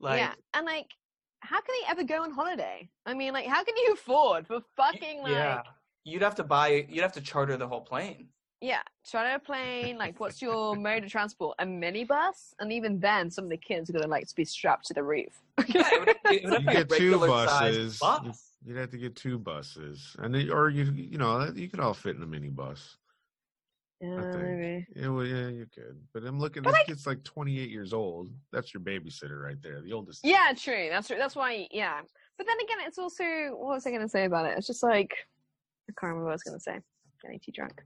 Like, 0.00 0.18
yeah, 0.18 0.32
and 0.54 0.66
like, 0.66 0.86
how 1.40 1.60
can 1.60 1.74
they 1.80 1.90
ever 1.90 2.04
go 2.04 2.22
on 2.22 2.32
holiday? 2.32 2.88
I 3.06 3.14
mean, 3.14 3.32
like, 3.32 3.46
how 3.46 3.62
can 3.62 3.76
you 3.76 3.92
afford 3.94 4.46
for 4.46 4.60
fucking 4.76 5.22
like, 5.22 5.32
yeah, 5.32 5.62
you'd 6.04 6.22
have 6.22 6.34
to 6.36 6.44
buy, 6.44 6.86
you'd 6.88 7.02
have 7.02 7.12
to 7.12 7.20
charter 7.20 7.56
the 7.56 7.66
whole 7.66 7.80
plane. 7.80 8.28
Yeah, 8.62 8.80
charter 9.04 9.34
a 9.34 9.38
plane? 9.40 9.98
Like, 9.98 10.20
what's 10.20 10.40
your 10.40 10.76
mode 10.76 11.04
of 11.04 11.10
transport? 11.10 11.56
A 11.58 11.66
minibus? 11.66 12.54
And 12.60 12.72
even 12.72 13.00
then, 13.00 13.28
some 13.30 13.44
of 13.44 13.50
the 13.50 13.56
kids 13.56 13.90
are 13.90 13.92
gonna 13.92 14.06
like 14.06 14.28
to 14.28 14.34
be 14.34 14.44
strapped 14.44 14.86
to 14.86 14.94
the 14.94 15.02
roof. 15.02 15.42
Yeah, 15.66 15.88
it 15.92 16.00
would, 16.00 16.08
it 16.32 16.44
would 16.44 16.52
have 16.52 16.62
you 16.62 16.84
get 16.84 16.88
two 16.88 17.18
buses. 17.18 17.98
Bus. 17.98 18.50
You'd 18.64 18.76
have 18.76 18.90
to 18.90 18.98
get 18.98 19.16
two 19.16 19.38
buses, 19.38 20.16
and 20.20 20.34
then, 20.34 20.50
or 20.50 20.70
you 20.70 20.84
you 20.84 21.18
know 21.18 21.32
uh, 21.32 21.50
you 21.54 21.68
could 21.68 21.80
all 21.80 21.92
fit 21.92 22.16
in 22.16 22.22
a 22.22 22.26
minibus. 22.26 22.94
Yeah, 24.00 24.16
I 24.18 24.22
think. 24.32 24.42
maybe. 24.42 24.86
Yeah, 24.96 25.08
well, 25.08 25.26
yeah, 25.26 25.48
you 25.48 25.66
could. 25.72 26.00
But 26.12 26.24
I'm 26.24 26.38
looking. 26.40 26.62
But, 26.62 26.70
This 26.70 26.78
like- 26.78 26.86
kid's 26.86 27.06
like 27.06 27.22
28 27.24 27.70
years 27.70 27.92
old. 27.92 28.30
That's 28.52 28.72
your 28.72 28.80
babysitter 28.80 29.42
right 29.42 29.60
there. 29.62 29.80
The 29.80 29.92
oldest. 29.92 30.20
Yeah, 30.24 30.52
true. 30.56 30.88
That's 30.90 31.08
true. 31.08 31.18
That's 31.18 31.36
why. 31.36 31.68
Yeah, 31.70 32.00
but 32.38 32.46
then 32.46 32.56
again, 32.64 32.78
it's 32.86 32.98
also 32.98 33.24
what 33.56 33.74
was 33.74 33.86
I 33.86 33.90
going 33.90 34.02
to 34.02 34.08
say 34.08 34.24
about 34.24 34.46
it? 34.46 34.56
It's 34.56 34.66
just 34.66 34.82
like 34.82 35.12
I 35.88 35.92
can't 35.98 36.10
remember 36.10 36.24
what 36.24 36.30
I 36.30 36.34
was 36.34 36.42
going 36.42 36.56
to 36.56 36.62
say. 36.62 36.78
Getting 37.22 37.40
too 37.40 37.52
drunk. 37.52 37.82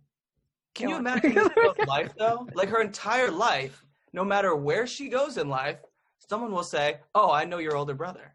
Can 0.77 0.89
you 0.91 0.97
imagine 0.97 1.35
this 1.35 1.49
girl's 1.49 1.77
life 1.87 2.13
though? 2.19 2.47
Like 2.55 2.69
her 2.69 2.81
entire 2.81 3.31
life, 3.31 3.85
no 4.13 4.25
matter 4.25 4.55
where 4.55 4.87
she 4.87 5.09
goes 5.09 5.37
in 5.39 5.49
life, 5.49 5.79
someone 6.29 6.53
will 6.53 6.63
say, 6.63 6.99
"Oh, 7.15 7.31
I 7.33 7.45
know 7.45 7.59
your 7.59 7.77
older 7.77 7.95
brother." 7.95 8.35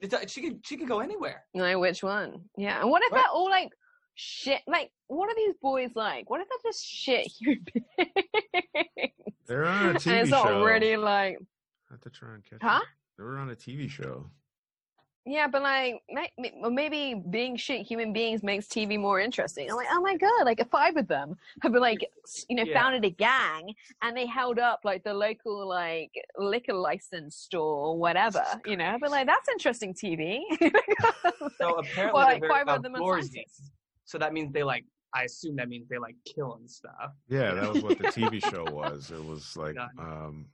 It's- 0.00 0.30
She 0.30 0.40
could, 0.42 0.64
she 0.64 0.76
could 0.76 0.86
go 0.88 1.00
anywhere. 1.00 1.44
No, 1.54 1.78
which 1.80 2.02
one? 2.04 2.42
Yeah, 2.56 2.80
and 2.80 2.90
what 2.90 3.02
if 3.02 3.10
Right. 3.10 3.18
they're 3.22 3.32
all 3.32 3.50
like 3.50 3.70
shit? 4.14 4.60
Like, 4.68 4.92
what 5.08 5.28
are 5.28 5.34
these 5.34 5.54
boys 5.60 5.90
like? 5.96 6.30
What 6.30 6.40
if 6.40 6.48
they're 6.48 6.70
just 6.70 6.86
shit 6.86 7.26
human 7.26 7.64
beings? 7.74 9.12
They're 9.46 9.64
on 9.66 9.86
a 9.86 9.88
and 9.90 9.98
TV 9.98 10.20
it's 10.22 10.30
not 10.30 10.46
show. 10.46 10.62
really 10.62 10.96
like, 10.96 11.38
I 11.90 11.94
have 11.94 12.00
to 12.02 12.10
try 12.10 12.34
and 12.34 12.44
catch. 12.44 12.58
huh? 12.62 12.80
it. 12.82 12.88
They 13.16 13.24
were 13.24 13.38
on 13.38 13.50
a 13.50 13.56
TV 13.56 13.88
show. 13.90 14.30
Yeah, 15.26 15.46
but 15.46 15.60
like, 15.62 16.00
may- 16.08 16.32
may- 16.38 16.54
maybe 16.70 17.22
being 17.30 17.56
shit 17.56 17.86
human 17.86 18.12
beings 18.14 18.42
makes 18.42 18.66
TV 18.66 18.98
more 18.98 19.20
interesting. 19.20 19.68
I'm 19.70 19.76
like, 19.76 19.88
oh 19.90 20.00
my 20.00 20.16
god, 20.16 20.44
like 20.44 20.66
five 20.70 20.96
of 20.96 21.06
them 21.06 21.36
have 21.62 21.72
been 21.72 21.82
like, 21.82 21.98
you 22.48 22.56
know, 22.56 22.62
Yeah. 22.62 22.80
founded 22.80 23.04
a 23.04 23.10
gang 23.10 23.74
and 24.02 24.16
they 24.16 24.24
held 24.26 24.58
up 24.58 24.80
like 24.84 25.04
the 25.04 25.12
local 25.12 25.68
like 25.68 26.10
liquor 26.38 26.72
license 26.72 27.36
store 27.36 27.88
or 27.88 27.98
whatever, 27.98 28.42
you 28.64 28.76
know. 28.78 28.96
But 29.00 29.10
like, 29.10 29.26
that's 29.26 29.48
interesting 29.50 29.92
TV. 29.92 30.40
So 31.58 31.74
apparently 31.78 32.12
Well, 32.14 32.24
like, 32.26 32.42
five 32.48 32.68
of 32.68 32.82
them 32.82 32.94
are 32.94 33.00
outdoorsy. 33.00 33.24
scientists. 33.24 33.70
So 34.06 34.16
that 34.18 34.32
means 34.32 34.52
they 34.52 34.62
like. 34.62 34.84
I 35.14 35.22
assume 35.24 35.56
that 35.56 35.68
means 35.70 35.88
they 35.88 35.96
like 35.98 36.16
killing 36.26 36.68
stuff. 36.68 37.12
Yeah, 37.28 37.54
that 37.54 37.72
was 37.72 37.82
what 37.82 37.96
the 37.98 38.04
TV 38.08 38.42
show 38.50 38.64
was. 38.64 39.10
It 39.10 39.24
was 39.24 39.56
like 39.56 39.76
um 39.98 40.46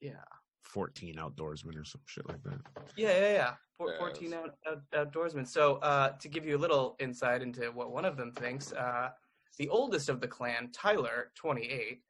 Yeah. 0.00 0.14
14 0.62 1.14
outdoorsmen 1.16 1.80
or 1.80 1.84
some 1.84 2.00
shit 2.06 2.28
like 2.28 2.42
that. 2.42 2.58
Yeah, 2.96 3.10
yeah, 3.20 3.32
yeah. 3.32 3.54
Four, 3.76 3.88
Yes. 3.90 3.98
14 3.98 4.34
out, 4.34 4.54
out, 4.66 5.12
outdoorsmen. 5.12 5.46
So, 5.46 5.76
uh, 5.76 6.10
to 6.18 6.28
give 6.28 6.46
you 6.46 6.56
a 6.56 6.58
little 6.64 6.96
insight 7.00 7.42
into 7.42 7.66
what 7.72 7.90
one 7.90 8.04
of 8.04 8.16
them 8.16 8.32
thinks, 8.32 8.72
uh, 8.72 9.10
the 9.58 9.68
oldest 9.68 10.08
of 10.08 10.20
the 10.20 10.28
clan, 10.28 10.70
Tyler, 10.72 11.32
28, 11.34 12.00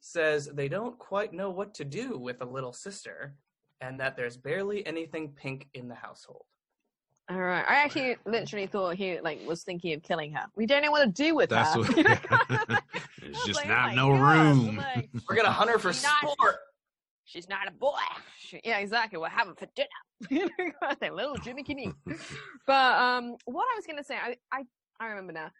says 0.00 0.46
they 0.52 0.68
don't 0.68 0.98
quite 0.98 1.32
know 1.32 1.50
what 1.50 1.74
to 1.74 1.84
do 1.84 2.18
with 2.18 2.40
a 2.42 2.44
little 2.44 2.72
sister 2.72 3.34
and 3.80 3.98
that 4.00 4.16
there's 4.16 4.36
barely 4.36 4.86
anything 4.86 5.30
pink 5.32 5.68
in 5.74 5.88
the 5.88 5.94
household. 5.94 6.44
All 7.28 7.38
right, 7.38 7.64
I 7.66 7.76
actually 7.82 8.16
literally 8.24 8.66
thought 8.68 8.94
he 8.94 9.18
like 9.20 9.40
was 9.46 9.64
thinking 9.64 9.94
of 9.94 10.02
killing 10.02 10.32
her. 10.32 10.46
We 10.54 10.64
don't 10.64 10.82
know 10.82 10.92
what 10.92 11.00
to 11.04 11.10
do 11.10 11.34
with 11.34 11.50
That's 11.50 11.74
her. 11.74 11.80
what 11.80 11.96
You 11.96 12.02
know? 12.04 12.16
There's 13.20 13.44
just 13.44 13.54
like, 13.56 13.66
oh 13.66 13.70
not 13.70 13.86
my 13.88 13.94
no 13.94 14.08
God, 14.10 14.36
room. 14.46 14.76
like, 14.76 15.10
We're 15.28 15.34
going 15.34 15.46
to 15.46 15.50
hunt 15.52 15.70
her 15.70 15.78
for 15.78 15.92
She's 15.92 16.04
not- 16.04 16.30
sport. 16.32 16.56
She's 17.24 17.48
not 17.48 17.66
a 17.66 17.72
boy. 17.72 17.98
She- 18.38 18.60
yeah, 18.64 18.78
exactly. 18.78 19.18
We'll 19.18 19.28
have 19.30 19.48
it 19.48 19.58
for 19.58 19.66
dinner. 19.74 19.88
You 20.30 20.48
know, 20.58 20.72
that 21.00 21.14
little 21.14 21.36
Jimmy 21.36 21.62
Kinney. 21.62 21.92
but 22.66 22.98
um, 22.98 23.36
what 23.44 23.66
I 23.72 23.76
was 23.76 23.86
gonna 23.86 24.04
say, 24.04 24.16
I, 24.16 24.36
I 24.52 24.62
I 24.98 25.06
remember 25.08 25.32
now. 25.32 25.50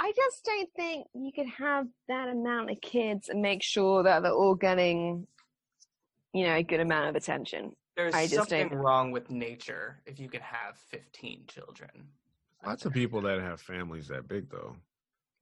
I 0.00 0.12
just 0.16 0.44
don't 0.44 0.68
think 0.74 1.06
you 1.14 1.32
could 1.32 1.46
have 1.46 1.86
that 2.08 2.28
amount 2.28 2.70
of 2.70 2.80
kids 2.80 3.28
and 3.28 3.40
make 3.42 3.62
sure 3.62 4.02
that 4.02 4.22
they're 4.22 4.32
all 4.32 4.54
getting, 4.56 5.26
you 6.32 6.44
know, 6.44 6.54
a 6.54 6.62
good 6.62 6.80
amount 6.80 7.08
of 7.10 7.16
attention. 7.16 7.72
There's 7.96 8.14
I 8.14 8.22
just 8.24 8.34
something 8.34 8.68
don't- 8.68 8.78
wrong 8.78 9.10
with 9.12 9.30
nature 9.30 10.00
if 10.06 10.18
you 10.18 10.28
can 10.28 10.40
have 10.40 10.76
15 10.90 11.44
children. 11.46 11.90
Lots 12.64 12.84
of 12.86 12.92
people 12.92 13.20
that 13.22 13.40
have 13.40 13.60
families 13.60 14.08
that 14.08 14.26
big 14.28 14.48
though. 14.50 14.76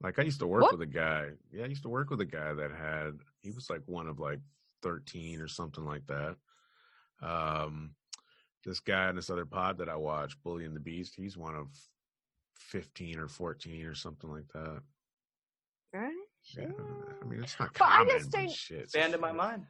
Like 0.03 0.19
I 0.19 0.23
used 0.23 0.41
to 0.41 0.47
work 0.47 0.63
What? 0.63 0.73
with 0.73 0.83
a 0.83 0.93
guy. 0.93 1.29
Yeah, 1.53 1.65
I 1.65 1.69
used 1.69 1.83
to 1.83 1.89
work 1.91 2.11
with 2.11 2.21
a 2.21 2.27
guy 2.27 2.53
that 2.55 2.71
had 2.73 3.19
he 3.39 3.51
was 3.53 3.69
like 3.71 3.83
one 3.87 4.09
of 4.09 4.19
like 4.19 4.41
13 4.83 5.41
or 5.41 5.49
something 5.49 5.85
like 5.85 6.07
that. 6.07 6.37
Um 7.23 7.91
this 8.65 8.81
guy 8.81 9.09
in 9.11 9.17
this 9.17 9.31
other 9.31 9.47
pod 9.47 9.79
that 9.79 9.89
I 9.89 9.97
watch, 9.97 10.41
Bully 10.43 10.65
and 10.65 10.77
the 10.77 10.81
Beast, 10.81 11.15
he's 11.17 11.37
one 11.37 11.55
of 11.55 11.69
15 12.57 13.19
or 13.19 13.29
14 13.29 13.87
or 13.87 13.95
something 13.95 14.31
like 14.31 14.49
that. 14.55 14.81
Right? 15.93 16.13
Yeah, 16.57 16.67
I 17.21 17.25
mean 17.27 17.43
it's 17.43 17.59
not 17.59 17.73
But 17.79 17.85
I 17.85 17.97
common. 17.99 18.09
just 18.19 18.31
but 18.31 18.39
don't- 18.39 18.51
shit, 18.51 18.79
it's 18.79 18.95
Expand 18.95 19.15
in 19.15 19.21
my 19.21 19.33
mind. 19.33 19.67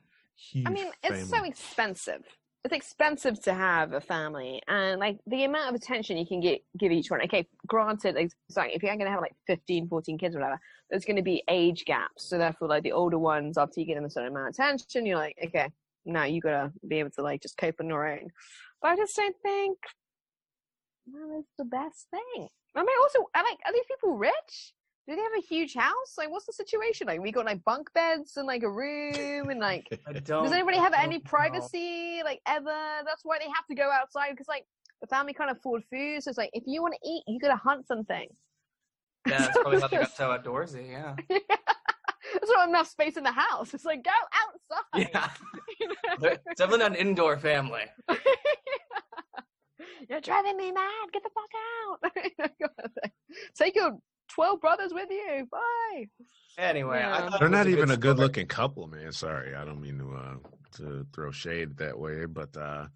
I 0.67 0.71
mean, 0.71 0.91
it's 1.03 1.29
so 1.29 1.45
expensive. 1.45 2.23
It's 2.65 2.75
expensive 2.75 3.41
to 3.43 3.53
have 3.55 3.93
a 3.95 4.01
family, 4.01 4.61
and 4.69 4.99
like 5.01 5.19
the 5.27 5.45
amount 5.45 5.69
of 5.71 5.75
attention 5.75 6.17
you 6.19 6.27
can 6.27 6.41
get 6.41 6.61
give 6.79 6.93
each 6.93 7.11
one. 7.11 7.23
Okay, 7.25 7.47
granted, 7.67 8.15
like, 8.15 8.31
sorry, 8.51 8.75
if 8.75 8.83
you're 8.83 8.95
going 8.97 9.05
to 9.07 9.11
have 9.11 9.21
like 9.21 9.35
15, 9.47 9.89
14 9.89 10.19
kids 10.19 10.35
or 10.37 10.41
whatever, 10.41 10.61
there's 10.91 11.05
going 11.07 11.17
to 11.17 11.23
be 11.23 11.43
age 11.49 11.85
gaps. 11.87 12.25
So 12.25 12.37
therefore, 12.39 12.69
like 12.69 12.83
the 12.83 12.93
older 12.93 13.19
ones, 13.19 13.57
after 13.59 13.81
you 13.81 13.87
give 13.87 13.97
them 13.97 14.05
a 14.05 14.11
certain 14.11 14.31
amount 14.31 14.49
of 14.49 14.55
attention, 14.55 15.05
you're 15.07 15.17
like, 15.19 15.37
okay, 15.47 15.71
now 16.05 16.25
you 16.25 16.41
got 16.43 16.51
to 16.51 16.73
be 16.87 16.99
able 17.01 17.11
to 17.13 17.23
like 17.23 17.41
just 17.43 17.57
cope 17.59 17.77
on 17.81 17.89
your 17.89 18.07
own. 18.07 18.29
But 18.83 18.93
I 18.93 18.97
just 18.97 19.17
don't 19.17 19.37
think 19.43 19.79
well, 21.13 21.41
it's 21.41 21.55
the 21.59 21.65
best 21.65 22.07
thing. 22.11 22.49
I 22.75 22.81
mean, 22.81 22.97
also, 23.03 23.27
I 23.35 23.43
like, 23.43 23.59
are 23.67 23.73
these 23.73 23.85
people 23.89 24.17
rich? 24.17 24.75
Do 25.09 25.17
they 25.17 25.23
have 25.23 25.33
a 25.37 25.47
huge 25.47 25.75
house? 25.75 26.15
Like, 26.17 26.31
what's 26.31 26.47
the 26.47 26.53
situation? 26.53 27.07
Like, 27.09 27.21
we 27.21 27.33
got 27.33 27.47
like 27.47 27.65
bunk 27.65 27.93
beds 27.95 28.37
and 28.37 28.47
like 28.47 28.63
a 28.63 28.71
room 28.71 29.51
and 29.51 29.59
like. 29.59 29.87
I 30.07 30.13
don't. 30.13 30.45
Does 30.45 30.53
anybody 30.53 30.77
have 30.77 30.93
I 30.93 31.03
any 31.03 31.19
don't 31.19 31.25
know. 31.25 31.31
privacy, 31.31 32.21
like 32.25 32.41
ever? 32.47 32.77
That's 33.05 33.23
why 33.25 33.39
they 33.39 33.47
have 33.47 33.67
to 33.69 33.75
go 33.75 33.91
outside 33.91 34.31
because, 34.31 34.49
like, 34.49 34.67
the 35.01 35.09
family 35.09 35.33
can't 35.33 35.51
afford 35.51 35.83
food. 35.91 36.23
So 36.23 36.29
it's 36.29 36.39
like, 36.39 36.51
if 36.53 36.63
you 36.67 36.83
want 36.83 36.95
to 36.95 37.09
eat, 37.09 37.25
you 37.27 37.41
gotta 37.41 37.57
hunt 37.57 37.87
something. 37.89 38.29
Yeah, 39.27 39.39
that's 39.39 39.59
probably 39.59 39.81
how 39.81 39.89
they 39.89 39.97
got 39.97 40.13
so 40.17 40.29
outdoorsy. 40.29 40.91
Yeah. 40.91 41.17
There's 42.33 42.51
not 42.51 42.69
enough 42.69 42.89
space 42.89 43.17
in 43.17 43.23
the 43.25 43.33
house. 43.33 43.75
It's 43.75 43.85
like 43.85 44.05
go 44.05 44.11
outside. 44.93 45.11
Yeah. 45.13 45.31
You 45.81 45.89
know? 45.89 46.37
Definitely 46.57 46.79
not 46.81 46.91
an 46.91 46.97
indoor 46.97 47.39
family. 47.39 47.83
You're 50.11 50.21
driving 50.21 50.57
me 50.59 50.73
mad. 50.73 51.07
Get 51.13 51.23
the 51.23 51.31
fuck 51.35 51.51
out. 52.43 53.11
Take 53.55 53.77
your 53.77 53.99
twelve 54.29 54.61
brothers 54.61 54.93
with 54.93 55.09
you. 55.11 55.47
Bye. 55.51 56.09
Anyway, 56.59 56.99
I 56.99 57.01
Yeah. 57.01 57.29
thought 57.31 57.41
They're 57.41 57.49
not 57.49 57.67
a 57.67 57.71
even 57.71 57.89
good 57.89 57.95
a 57.95 57.97
good-looking 57.99 58.47
couple, 58.47 58.87
man. 58.89 59.13
Sorry, 59.13 59.55
I 59.55 59.65
don't 59.65 59.81
mean 59.81 59.99
to 59.99 60.15
uh 60.15 60.35
to 60.77 61.07
throw 61.15 61.31
shade 61.31 61.77
that 61.79 61.99
way, 61.99 62.27
but 62.27 62.55
uh 62.57 62.87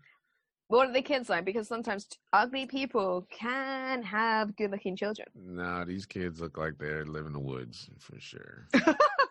What 0.69 0.89
are 0.89 0.93
the 0.93 1.03
kids 1.03 1.29
like? 1.31 1.45
Because 1.47 1.67
sometimes 1.69 2.07
ugly 2.33 2.67
people 2.67 3.27
can 3.31 4.03
have 4.03 4.55
good-looking 4.57 4.97
children. 4.97 5.29
nah, 5.35 5.85
these 5.85 6.05
kids 6.05 6.41
look 6.41 6.59
like 6.59 6.77
they 6.79 7.03
live 7.05 7.27
in 7.27 7.33
the 7.33 7.41
woods 7.41 7.89
for 7.99 8.19
sure. 8.21 8.67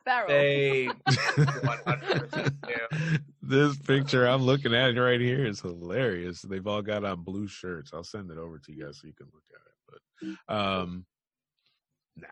Feral. 0.05 0.27
They 0.27 0.89
this 3.41 3.77
picture 3.77 4.27
I'm 4.27 4.41
looking 4.41 4.73
at 4.73 4.97
right 4.97 5.21
here 5.21 5.45
is 5.45 5.61
hilarious. 5.61 6.41
They've 6.41 6.65
all 6.65 6.81
got 6.81 7.05
on 7.05 7.21
blue 7.21 7.47
shirts. 7.47 7.91
I'll 7.93 8.03
send 8.03 8.31
it 8.31 8.37
over 8.37 8.57
to 8.59 8.71
you 8.73 8.85
guys 8.85 8.99
so 8.99 9.07
you 9.07 9.13
can 9.13 9.27
look 9.33 9.43
at 9.53 9.61
it. 9.61 10.37
But 10.47 10.55
um 10.55 11.05
now. 12.15 12.27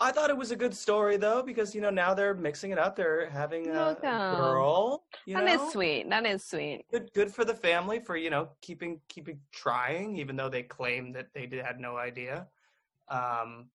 I 0.00 0.12
thought 0.12 0.30
it 0.30 0.36
was 0.36 0.52
a 0.52 0.56
good 0.56 0.74
story 0.74 1.16
though, 1.16 1.42
because 1.42 1.74
you 1.74 1.80
know 1.80 1.90
now 1.90 2.14
they're 2.14 2.34
mixing 2.34 2.70
it 2.70 2.78
up. 2.78 2.94
They're 2.94 3.28
having 3.28 3.68
a 3.68 3.88
Look 3.88 4.04
out. 4.04 4.36
girl. 4.36 5.04
You 5.26 5.34
That 5.34 5.44
know, 5.44 5.66
is 5.66 5.72
sweet. 5.72 6.08
That 6.08 6.24
is 6.24 6.44
sweet. 6.44 6.84
good 6.90 7.10
good 7.14 7.34
for 7.34 7.44
the 7.44 7.54
family 7.54 7.98
for 7.98 8.16
you 8.16 8.30
know 8.30 8.50
keeping 8.62 9.00
keeping 9.08 9.40
trying, 9.52 10.16
even 10.16 10.36
though 10.36 10.48
they 10.48 10.62
claim 10.62 11.12
that 11.14 11.28
they 11.34 11.46
did, 11.46 11.64
had 11.64 11.80
no 11.80 11.96
idea. 11.96 12.46
Um, 13.08 13.70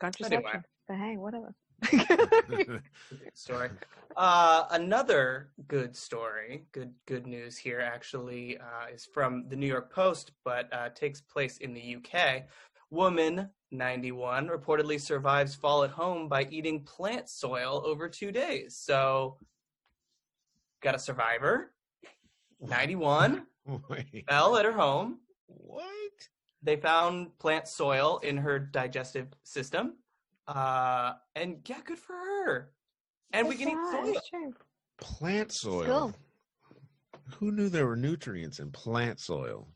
Contraception. 0.00 0.64
But 0.88 0.96
hey, 0.96 1.16
whatever. 1.18 1.54
Good 1.90 2.82
story. 3.34 3.70
Uh, 4.16 4.64
another 4.70 5.50
good 5.68 5.94
story, 5.94 6.64
good 6.72 6.92
good 7.06 7.26
news 7.26 7.58
here 7.58 7.80
actually 7.80 8.56
uh, 8.58 8.86
is 8.92 9.04
from 9.04 9.46
the 9.48 9.56
New 9.56 9.66
York 9.66 9.92
Post, 9.92 10.32
but 10.44 10.72
uh, 10.72 10.88
takes 10.90 11.20
place 11.20 11.58
in 11.58 11.74
the 11.74 11.96
UK. 11.96 12.44
Woman 12.90 13.50
91 13.72 14.48
reportedly 14.48 15.00
survives 15.00 15.54
fall 15.54 15.82
at 15.82 15.90
home 15.90 16.28
by 16.28 16.46
eating 16.50 16.84
plant 16.84 17.28
soil 17.28 17.82
over 17.84 18.08
two 18.08 18.30
days. 18.32 18.76
So, 18.76 19.36
got 20.82 20.94
a 20.94 20.98
survivor. 20.98 21.72
91 22.60 23.46
Wait, 23.90 24.24
fell 24.28 24.56
at 24.56 24.64
her 24.64 24.72
home. 24.72 25.18
what? 25.46 25.90
They 26.62 26.76
found 26.76 27.36
plant 27.38 27.68
soil 27.68 28.18
in 28.22 28.38
her 28.38 28.58
digestive 28.58 29.28
system. 29.44 29.94
Uh, 30.48 31.14
and 31.34 31.58
yeah, 31.66 31.78
good 31.84 31.98
for 31.98 32.14
her. 32.14 32.70
And 33.32 33.48
we 33.48 33.56
can 33.56 33.68
eat 33.68 34.20
soil. 34.30 34.52
Plant 34.98 35.52
soil. 35.52 35.84
Cool. 35.84 36.14
Who 37.38 37.52
knew 37.52 37.68
there 37.68 37.86
were 37.86 37.96
nutrients 37.96 38.60
in 38.60 38.70
plant 38.70 39.20
soil? 39.20 39.68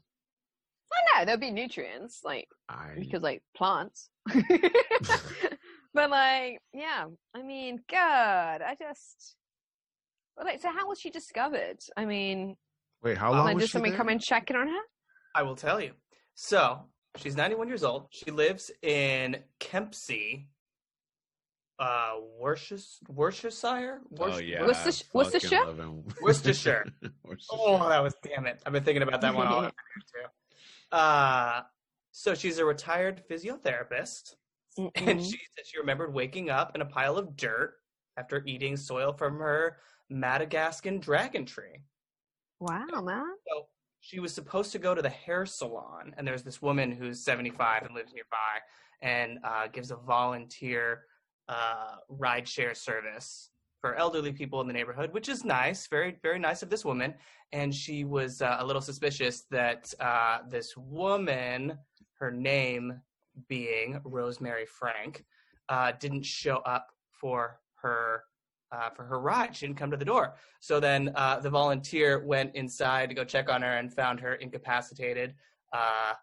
I 0.92 1.18
know 1.18 1.24
there'll 1.24 1.40
be 1.40 1.50
nutrients, 1.50 2.20
like 2.24 2.48
I 2.68 2.94
because 2.98 3.22
like 3.22 3.42
plants. 3.56 4.10
but 5.94 6.10
like, 6.10 6.60
yeah, 6.72 7.06
I 7.34 7.42
mean, 7.42 7.80
God, 7.90 8.62
I 8.62 8.76
just. 8.78 9.36
But 10.36 10.46
like, 10.46 10.62
so 10.62 10.70
how 10.70 10.88
was 10.88 11.00
she 11.00 11.10
discovered? 11.10 11.78
I 11.96 12.04
mean, 12.04 12.56
wait. 13.02 13.18
How 13.18 13.32
long 13.32 13.44
like, 13.46 13.58
did 13.58 13.70
somebody 13.70 13.90
there? 13.90 13.98
come 13.98 14.08
and 14.08 14.20
check 14.20 14.50
in 14.50 14.56
on 14.56 14.68
her? 14.68 14.80
I 15.34 15.42
will 15.42 15.56
tell 15.56 15.80
you. 15.80 15.92
So 16.34 16.80
she's 17.16 17.36
91 17.36 17.68
years 17.68 17.84
old. 17.84 18.06
She 18.10 18.30
lives 18.30 18.70
in 18.82 19.38
Kempsey, 19.58 20.48
uh, 21.80 22.12
Worcestershire. 22.38 23.08
Worcestershire. 23.08 24.00
Oh 24.18 24.38
yeah, 24.38 24.62
Worcester- 24.62 24.88
I 24.88 24.92
fucking 24.92 25.06
Worcestershire? 25.14 26.04
Worcestershire. 26.22 26.84
Worcestershire. 27.24 27.48
Oh, 27.50 27.88
that 27.88 28.02
was 28.02 28.14
damn 28.22 28.46
it. 28.46 28.60
I've 28.66 28.72
been 28.72 28.84
thinking 28.84 29.02
about 29.02 29.20
that 29.22 29.34
one 29.34 29.46
all 29.46 29.64
afternoon 29.64 29.72
too. 30.92 30.96
Uh, 30.96 31.62
so 32.12 32.34
she's 32.34 32.58
a 32.58 32.64
retired 32.64 33.22
physiotherapist, 33.30 34.34
and 34.76 34.90
Mm-mm. 34.94 35.24
she 35.24 35.38
said 35.56 35.64
she 35.64 35.78
remembered 35.78 36.12
waking 36.12 36.50
up 36.50 36.74
in 36.74 36.82
a 36.82 36.86
pile 36.86 37.16
of 37.16 37.36
dirt 37.36 37.74
after 38.16 38.42
eating 38.46 38.76
soil 38.76 39.12
from 39.12 39.38
her 39.38 39.78
Madagascan 40.10 40.98
dragon 40.98 41.46
tree. 41.46 41.82
wow, 42.58 42.84
man. 43.02 43.24
So 43.48 43.66
she 44.00 44.18
was 44.20 44.34
supposed 44.34 44.72
to 44.72 44.78
go 44.78 44.94
to 44.94 45.00
the 45.02 45.08
hair 45.08 45.46
salon, 45.46 46.12
and 46.18 46.26
there's 46.26 46.42
this 46.42 46.60
woman 46.60 46.90
who's 46.90 47.24
75 47.24 47.82
and 47.84 47.94
lives 47.94 48.12
nearby 48.12 48.58
and 49.02 49.38
uh, 49.44 49.68
gives 49.68 49.90
a 49.92 49.96
volunteer 49.96 51.04
uh, 51.50 51.96
ride 52.08 52.48
share 52.48 52.74
service 52.74 53.50
for 53.80 53.94
elderly 53.96 54.32
people 54.32 54.60
in 54.60 54.66
the 54.66 54.72
neighborhood, 54.72 55.12
which 55.12 55.28
is 55.28 55.44
nice, 55.44 55.86
very 55.88 56.16
very 56.22 56.38
nice 56.38 56.62
of 56.62 56.70
this 56.70 56.84
woman. 56.84 57.14
And 57.52 57.74
she 57.74 58.04
was 58.04 58.40
uh, 58.40 58.56
a 58.60 58.64
little 58.64 58.82
suspicious 58.82 59.44
that 59.50 59.92
uh, 60.00 60.38
this 60.48 60.76
woman, 60.76 61.76
her 62.18 62.30
name 62.30 63.00
being 63.48 64.00
Rosemary 64.04 64.66
Frank, 64.66 65.24
uh, 65.68 65.92
didn't 65.98 66.24
show 66.24 66.56
up 66.58 66.86
for 67.20 67.60
her 67.82 68.24
uh, 68.72 68.90
for 68.90 69.04
her 69.04 69.20
ride. 69.20 69.56
She 69.56 69.66
didn't 69.66 69.78
come 69.78 69.90
to 69.90 69.96
the 69.96 70.04
door. 70.04 70.34
So 70.60 70.78
then 70.78 71.12
uh, 71.16 71.40
the 71.40 71.50
volunteer 71.50 72.24
went 72.24 72.54
inside 72.54 73.08
to 73.08 73.14
go 73.14 73.24
check 73.24 73.50
on 73.50 73.62
her 73.62 73.76
and 73.78 73.92
found 73.92 74.20
her 74.20 74.34
incapacitated. 74.34 75.34
Uh, 75.72 76.14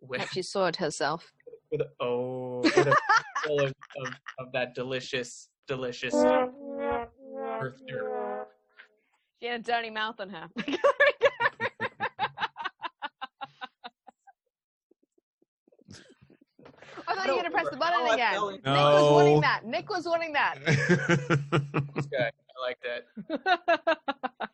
with 0.00 0.28
She 0.30 0.42
saw 0.42 0.66
it 0.66 0.76
herself. 0.76 1.32
With 1.74 1.80
a, 1.80 1.90
oh 2.04 2.60
with 2.62 2.76
a 2.86 2.96
full 3.44 3.60
of, 3.60 3.74
of, 4.00 4.08
of 4.38 4.52
that 4.52 4.74
delicious 4.74 5.48
delicious 5.66 6.14
earth 6.14 7.80
dirt. 7.88 8.46
She 9.42 9.48
had 9.48 9.60
a 9.60 9.62
dirty 9.62 9.90
mouth 9.90 10.20
on 10.20 10.30
her. 10.36 10.48
I 17.06 17.14
thought 17.14 17.26
you 17.26 17.32
were 17.32 17.42
gonna 17.42 17.50
press 17.50 17.68
the 17.70 17.76
button 17.76 18.14
again. 18.14 18.34
going- 18.34 18.56
Nick 18.56 18.64
was 18.66 19.10
wanting 19.12 19.34
No. 19.34 19.40
that. 19.40 19.64
Nick 19.64 19.90
was 19.90 20.06
wanting 20.06 20.32
that. 20.32 20.54
This 21.94 22.06
guy, 22.06 22.30
I 22.30 22.60
like 22.62 22.78
that. 22.82 23.98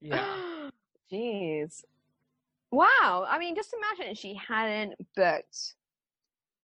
Yeah. 0.00 0.68
Jeez. 1.10 1.82
Wow. 2.70 3.24
I 3.26 3.38
mean, 3.38 3.56
just 3.56 3.72
imagine 3.72 4.14
she 4.14 4.34
hadn't 4.34 4.92
booked 5.16 5.76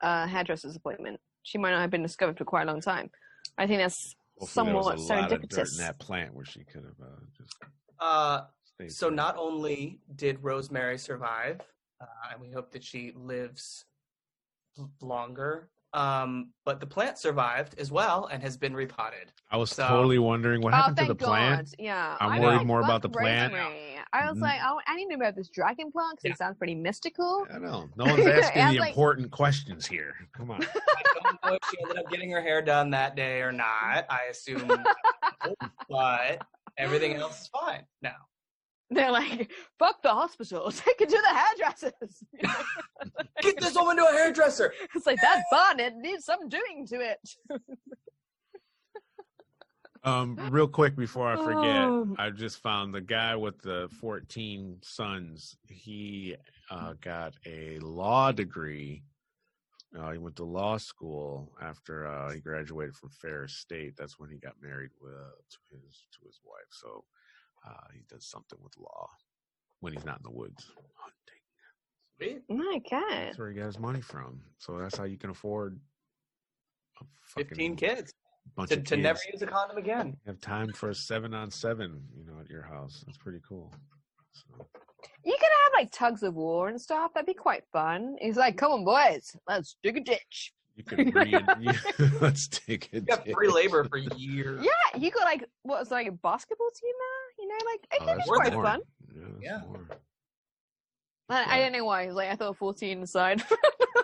a 0.01 0.27
hairdresser's 0.27 0.75
appointment. 0.75 1.19
She 1.43 1.57
might 1.57 1.71
not 1.71 1.81
have 1.81 1.89
been 1.91 2.03
discovered 2.03 2.37
for 2.37 2.45
quite 2.45 2.67
a 2.67 2.71
long 2.71 2.81
time. 2.81 3.09
I 3.57 3.67
think 3.67 3.79
that's 3.79 4.15
Hopefully 4.37 4.65
there 4.67 4.75
was 4.75 4.85
somewhat 4.85 4.97
a 4.97 5.01
lot 5.23 5.31
of 5.33 5.41
dirt 5.41 5.49
serendipitous. 5.49 5.71
in 5.79 5.85
that 5.85 5.99
plant 5.99 6.33
where 6.33 6.45
she 6.45 6.63
could 6.63 6.83
have 6.83 6.99
uh, 7.01 7.19
just 7.37 7.55
Uh, 7.99 8.41
stayed. 8.63 8.91
so 8.91 9.07
put. 9.07 9.15
not 9.15 9.37
only 9.37 9.99
did 10.15 10.41
Rosemary 10.43 10.97
survive, 10.97 11.59
uh, 12.01 12.05
and 12.31 12.41
we 12.41 12.49
hope 12.51 12.71
that 12.71 12.83
she 12.83 13.11
lives 13.15 13.85
l- 14.77 14.91
longer, 15.01 15.69
um, 15.93 16.51
but 16.65 16.79
the 16.79 16.85
plant 16.85 17.17
survived 17.17 17.79
as 17.79 17.91
well 17.91 18.27
and 18.31 18.43
has 18.43 18.57
been 18.57 18.75
repotted. 18.75 19.31
I 19.51 19.57
was 19.57 19.71
so- 19.71 19.87
totally 19.87 20.19
wondering 20.19 20.61
what 20.61 20.73
oh, 20.73 20.77
happened 20.77 20.97
to 20.97 21.05
thank 21.05 21.19
the 21.19 21.25
plant. 21.25 21.69
God. 21.71 21.75
Yeah. 21.83 22.17
I'm 22.19 22.29
I 22.33 22.39
worried 22.39 22.57
like, 22.57 22.67
more 22.67 22.81
about 22.81 23.01
the 23.01 23.09
plant. 23.09 23.53
rosemary. 23.53 23.95
I 24.13 24.29
was 24.29 24.37
Mhm. 24.37 24.41
like, 24.41 24.59
oh, 24.63 24.79
I 24.87 24.95
need 24.95 25.05
to 25.05 25.09
know 25.11 25.15
about 25.17 25.35
this 25.35 25.49
dragon 25.49 25.91
plant 25.91 26.17
because 26.17 26.29
Yeah. 26.29 26.31
it 26.33 26.37
sounds 26.37 26.57
pretty 26.57 26.75
mystical. 26.75 27.45
I 27.53 27.57
know. 27.57 27.89
No 27.95 28.05
one's 28.05 28.25
asking 28.27 28.61
I 28.61 28.73
the 28.73 28.79
like- 28.79 28.89
important 28.89 29.31
questions 29.31 29.85
here. 29.87 30.13
Come 30.33 30.51
on. 30.51 30.61
I 30.63 31.01
don't 31.23 31.45
know 31.45 31.53
if 31.53 31.59
she 31.71 31.77
ended 31.81 31.97
up 31.97 32.09
getting 32.11 32.29
her 32.31 32.41
hair 32.41 32.61
done 32.61 32.89
that 32.91 33.15
day 33.15 33.41
or 33.41 33.51
not. 33.51 34.05
I 34.09 34.25
assume, 34.29 34.67
but 35.89 36.43
everything 36.77 37.15
else 37.15 37.41
is 37.41 37.47
fine 37.47 37.83
now. 38.01 38.15
They're 38.91 39.11
like, 39.11 39.51
fuck 39.77 40.01
the 40.01 40.09
hospital. 40.09 40.71
Take 40.71 41.01
it 41.01 41.09
to 41.09 41.21
the 41.21 41.37
hairdressers. 41.37 42.23
Get 43.41 43.59
this 43.59 43.75
woman 43.75 43.97
to 43.97 44.03
a 44.03 44.11
hairdresser. 44.11 44.73
it's 44.95 45.05
like, 45.05 45.21
that 45.21 45.43
bun, 45.51 45.79
it 45.79 45.95
needs 45.95 46.25
some 46.25 46.49
doing 46.49 46.87
to 46.87 46.99
it. 46.99 47.19
Um, 50.05 50.37
real 50.49 50.65
quick 50.67 50.95
before 50.95 51.27
I 51.27 51.35
forget, 51.35 51.83
Um. 51.83 52.15
I 52.17 52.29
just 52.29 52.59
found 52.59 52.93
the 52.93 53.01
guy 53.01 53.35
with 53.35 53.61
the 53.61 53.89
14 53.99 54.77
sons. 54.81 55.57
He 55.67 56.37
uh, 56.71 56.93
got 57.01 57.33
a 57.45 57.79
law 57.79 58.31
degree. 58.31 59.03
Uh, 59.97 60.11
he 60.11 60.17
went 60.17 60.37
to 60.37 60.45
law 60.45 60.77
school 60.77 61.51
after 61.61 62.07
uh, 62.07 62.31
he 62.31 62.39
graduated 62.39 62.95
from 62.95 63.09
Ferris 63.09 63.57
State. 63.57 63.95
That's 63.97 64.17
when 64.17 64.29
he 64.29 64.37
got 64.37 64.53
married 64.61 64.91
with, 65.01 65.11
to 65.11 65.57
his 65.75 66.05
to 66.13 66.25
his 66.25 66.39
wife. 66.45 66.69
So 66.69 67.03
uh, 67.68 67.88
he 67.93 68.01
does 68.10 68.26
something 68.26 68.60
with 68.64 68.74
law 68.78 69.07
when 69.80 69.93
he's 69.93 70.05
not 70.05 70.18
in 70.18 70.24
the 70.24 70.38
woods 70.38 70.72
hunting. 70.95 71.39
Sweet. 72.18 72.89
God! 72.89 73.01
That's 73.12 73.39
where 73.39 73.49
he 73.49 73.55
got 73.55 73.68
his 73.68 73.80
money 73.80 74.01
from. 74.01 74.41
So 74.57 74.78
that's 74.78 74.97
how 74.97 75.05
you 75.05 75.18
can 75.18 75.30
afford 75.30 75.80
a 77.01 77.05
fucking 77.22 77.47
15 77.49 77.76
kids 77.76 78.14
bunch 78.55 78.70
to, 78.70 78.78
of 78.78 78.84
to 78.86 78.97
never 78.97 79.20
use 79.32 79.41
a 79.41 79.47
condom 79.47 79.78
again. 79.78 80.07
You 80.26 80.32
have 80.32 80.41
time 80.41 80.72
for 80.74 80.89
a 80.89 80.95
seven 80.95 81.34
on 81.34 81.51
seven, 81.51 82.01
you 82.18 82.26
know, 82.26 82.39
at 82.39 82.49
your 82.49 82.64
house. 82.64 83.03
That's 83.05 83.18
pretty 83.18 83.39
cool. 83.47 83.74
So, 84.34 84.66
You 85.26 85.34
could 85.34 85.41
have 85.41 85.82
like 85.82 85.91
tugs 85.91 86.24
of 86.24 86.36
war 86.36 86.70
and 86.70 86.80
stuff. 86.80 87.14
That'd 87.14 87.28
be 87.28 87.34
quite 87.34 87.64
fun. 87.72 88.16
He's 88.20 88.38
like, 88.38 88.57
come 88.57 88.72
on, 88.72 88.86
boys, 88.86 89.36
let's 89.47 89.76
dig 89.84 89.97
a 89.97 90.01
ditch. 90.01 90.53
you 90.76 90.84
could 90.84 91.14
read. 91.14 91.41
you, 91.60 91.72
let's 92.22 92.47
take 92.47 92.89
it. 92.91 92.95
You 92.95 93.01
got 93.01 93.28
free 93.30 93.49
labor 93.49 93.84
for 93.86 93.97
years. 93.97 94.64
Yeah, 94.64 94.99
you 94.99 95.12
got 95.12 95.24
like, 95.24 95.45
what's 95.64 95.91
like 95.91 96.07
a 96.07 96.12
basketball 96.12 96.70
team 96.72 96.93
now? 96.97 97.18
You 97.49 97.57
know, 97.57 97.65
like, 97.71 97.81
it 97.91 97.97
Oh, 98.01 98.05
could 98.05 98.17
be 98.17 98.23
quite 98.37 98.47
it. 98.47 98.53
more. 98.53 98.63
fun. 98.63 98.81
Yeah. 99.15 99.23
Yeah. 99.41 99.61
more. 99.67 99.87
I, 101.29 101.43
I 101.43 101.45
Right. 101.45 101.59
don't 101.61 101.71
know 101.73 101.85
why. 101.85 102.05
He's 102.05 102.13
like, 102.13 102.29
I 102.29 102.35
thought 102.35 102.57
14 102.57 103.01
aside. 103.03 103.41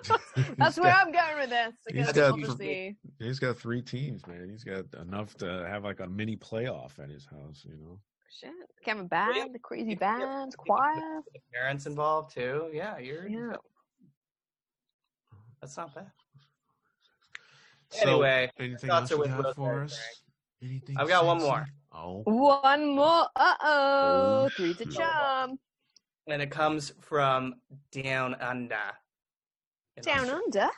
That's 0.58 0.78
where 0.80 0.92
got- 0.92 1.06
I'm 1.08 1.12
going 1.12 1.38
with 1.40 1.50
this. 1.50 1.74
he's 1.88 2.08
Because 2.08 2.14
got- 2.14 2.32
obviously, 2.32 2.98
He's 3.20 3.40
got 3.40 3.58
three 3.58 3.82
teams, 3.82 4.26
man. 4.28 4.50
He's 4.50 4.64
got 4.64 4.86
enough 5.00 5.36
to 5.38 5.66
have 5.70 5.84
like 5.84 6.00
a 6.00 6.08
mini 6.08 6.38
playoff 6.38 6.98
at 7.00 7.10
his 7.10 7.26
house, 7.26 7.64
you 7.66 7.76
know. 7.78 8.00
shit. 8.30 8.52
Kevin 8.84 9.08
Band, 9.08 9.54
the 9.54 9.60
crazy 9.60 9.96
bands, 9.96 10.56
choir. 10.56 11.22
The 11.34 11.40
parents 11.54 11.86
involved 11.88 12.34
too. 12.34 12.70
Yeah, 12.74 12.98
you're. 12.98 13.28
Yeah. 13.28 13.54
That's 15.62 15.78
not 15.78 15.94
bad. 15.96 16.12
So, 17.90 18.10
Anyway, 18.10 18.52
anything 18.60 18.90
thoughts 18.90 19.12
else 19.12 19.12
are 19.12 19.16
you 19.16 19.20
with 19.36 19.44
got 19.44 19.56
for 19.56 19.84
us? 19.84 20.00
Anything? 20.62 20.98
I've 20.98 21.08
got 21.08 21.26
one 21.26 21.40
sexy? 21.40 21.50
more. 21.52 21.66
Oh, 21.98 22.22
One 22.26 22.96
more. 22.96 23.28
Uh 23.36 23.56
oh. 23.64 24.50
Three 24.58 24.74
to 24.74 24.84
shoot. 24.84 24.94
charm. 24.96 25.58
and 26.28 26.42
it 26.42 26.52
comes 26.52 26.92
from 27.02 27.56
Down 27.92 28.36
Under. 28.36 28.76
Down 30.02 30.20
Australia. 30.20 30.42
under. 30.46 30.70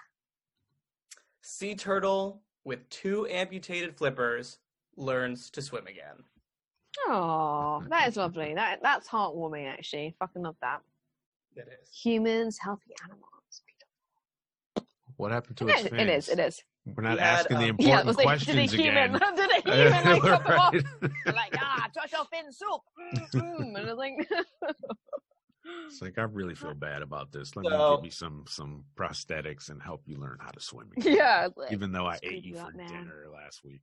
Sea 1.42 1.74
turtle 1.76 2.42
with 2.66 2.88
two 2.90 3.26
amputated 3.28 3.98
flippers 3.98 4.60
learns 4.96 5.50
to 5.52 5.62
swim 5.62 5.88
again. 5.88 6.24
Oh, 7.08 7.84
that 7.90 8.08
is 8.10 8.18
lovely. 8.18 8.54
That 8.54 8.80
that's 8.84 9.08
heartwarming. 9.08 9.66
Actually, 9.72 10.16
fucking 10.20 10.44
love 10.44 10.56
that. 10.62 10.82
It 11.56 11.68
is. 11.82 11.90
Humans, 12.04 12.60
healthy 12.62 12.92
animals. 13.04 13.24
what 15.16 15.32
happened 15.32 15.58
to 15.58 15.68
it? 15.68 15.72
its 15.72 15.86
it 15.86 15.92
fans? 15.94 16.28
is. 16.28 16.30
It 16.30 16.40
is. 16.40 16.62
We're 16.96 17.04
not 17.04 17.20
had, 17.20 17.40
asking 17.40 17.58
the 17.60 17.70
um, 17.70 17.76
Yeah, 17.80 18.00
important 18.02 18.06
was 18.08 18.18
like, 18.18 18.26
questions 18.26 18.72
did 18.72 18.80
a 18.80 18.84
human? 18.84 19.16
again. 19.16 19.36
did 19.36 19.50
a 19.52 19.72
human 19.72 19.92
like 19.92 20.06
Right. 20.06 20.22
chop 20.24 20.46
them 20.46 20.60
off? 20.60 20.74
They're 21.26 21.34
like, 21.34 21.56
ah, 21.60 21.88
touch 21.94 22.12
your 22.12 22.26
fin 22.26 22.52
soup. 22.52 22.82
Mm, 23.36 23.78
and 23.78 23.90
it's 23.90 23.98
like, 23.98 24.14
It's 25.88 26.02
like 26.02 26.18
I 26.18 26.22
really 26.22 26.56
feel 26.56 26.74
bad 26.74 27.02
about 27.02 27.32
this. 27.34 27.56
Let 27.58 27.64
me 27.70 27.96
give 27.98 28.06
you 28.06 28.12
some 28.12 28.46
some 28.48 28.86
prosthetics 28.96 29.70
and 29.70 29.82
help 29.82 30.02
you 30.06 30.18
learn 30.18 30.38
how 30.40 30.52
to 30.52 30.62
swim 30.62 30.90
again. 30.96 31.14
yeah. 31.18 31.48
like, 31.58 31.74
Even 31.74 31.92
though 31.92 32.06
I 32.08 32.18
ate 32.24 32.44
you 32.46 32.54
you 32.54 32.56
for 32.56 32.68
up, 32.68 32.76
man. 32.76 32.88
dinner 32.88 33.26
last 33.34 33.64
week. 33.66 33.82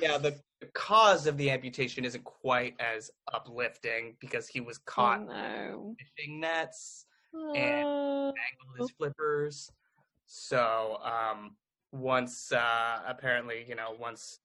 Yeah, 0.00 0.18
the, 0.18 0.38
the 0.60 0.66
cause 0.74 1.26
of 1.26 1.38
the 1.38 1.50
amputation 1.50 2.04
isn't 2.04 2.24
quite 2.24 2.74
as 2.78 3.10
uplifting 3.32 4.16
because 4.20 4.46
he 4.48 4.60
was 4.60 4.76
oh, 4.78 4.82
caught 4.84 5.20
in 5.22 5.26
no. 5.28 5.94
fishing 5.98 6.40
nets, 6.40 7.06
Oh. 7.34 7.52
mangled 7.54 8.78
his 8.78 8.90
flippers. 8.92 9.70
So 10.26 10.98
um, 11.02 11.56
once 11.92 12.52
uh, 12.52 12.98
apparently, 13.06 13.64
you 13.68 13.74
know, 13.74 13.94
once 13.98 14.40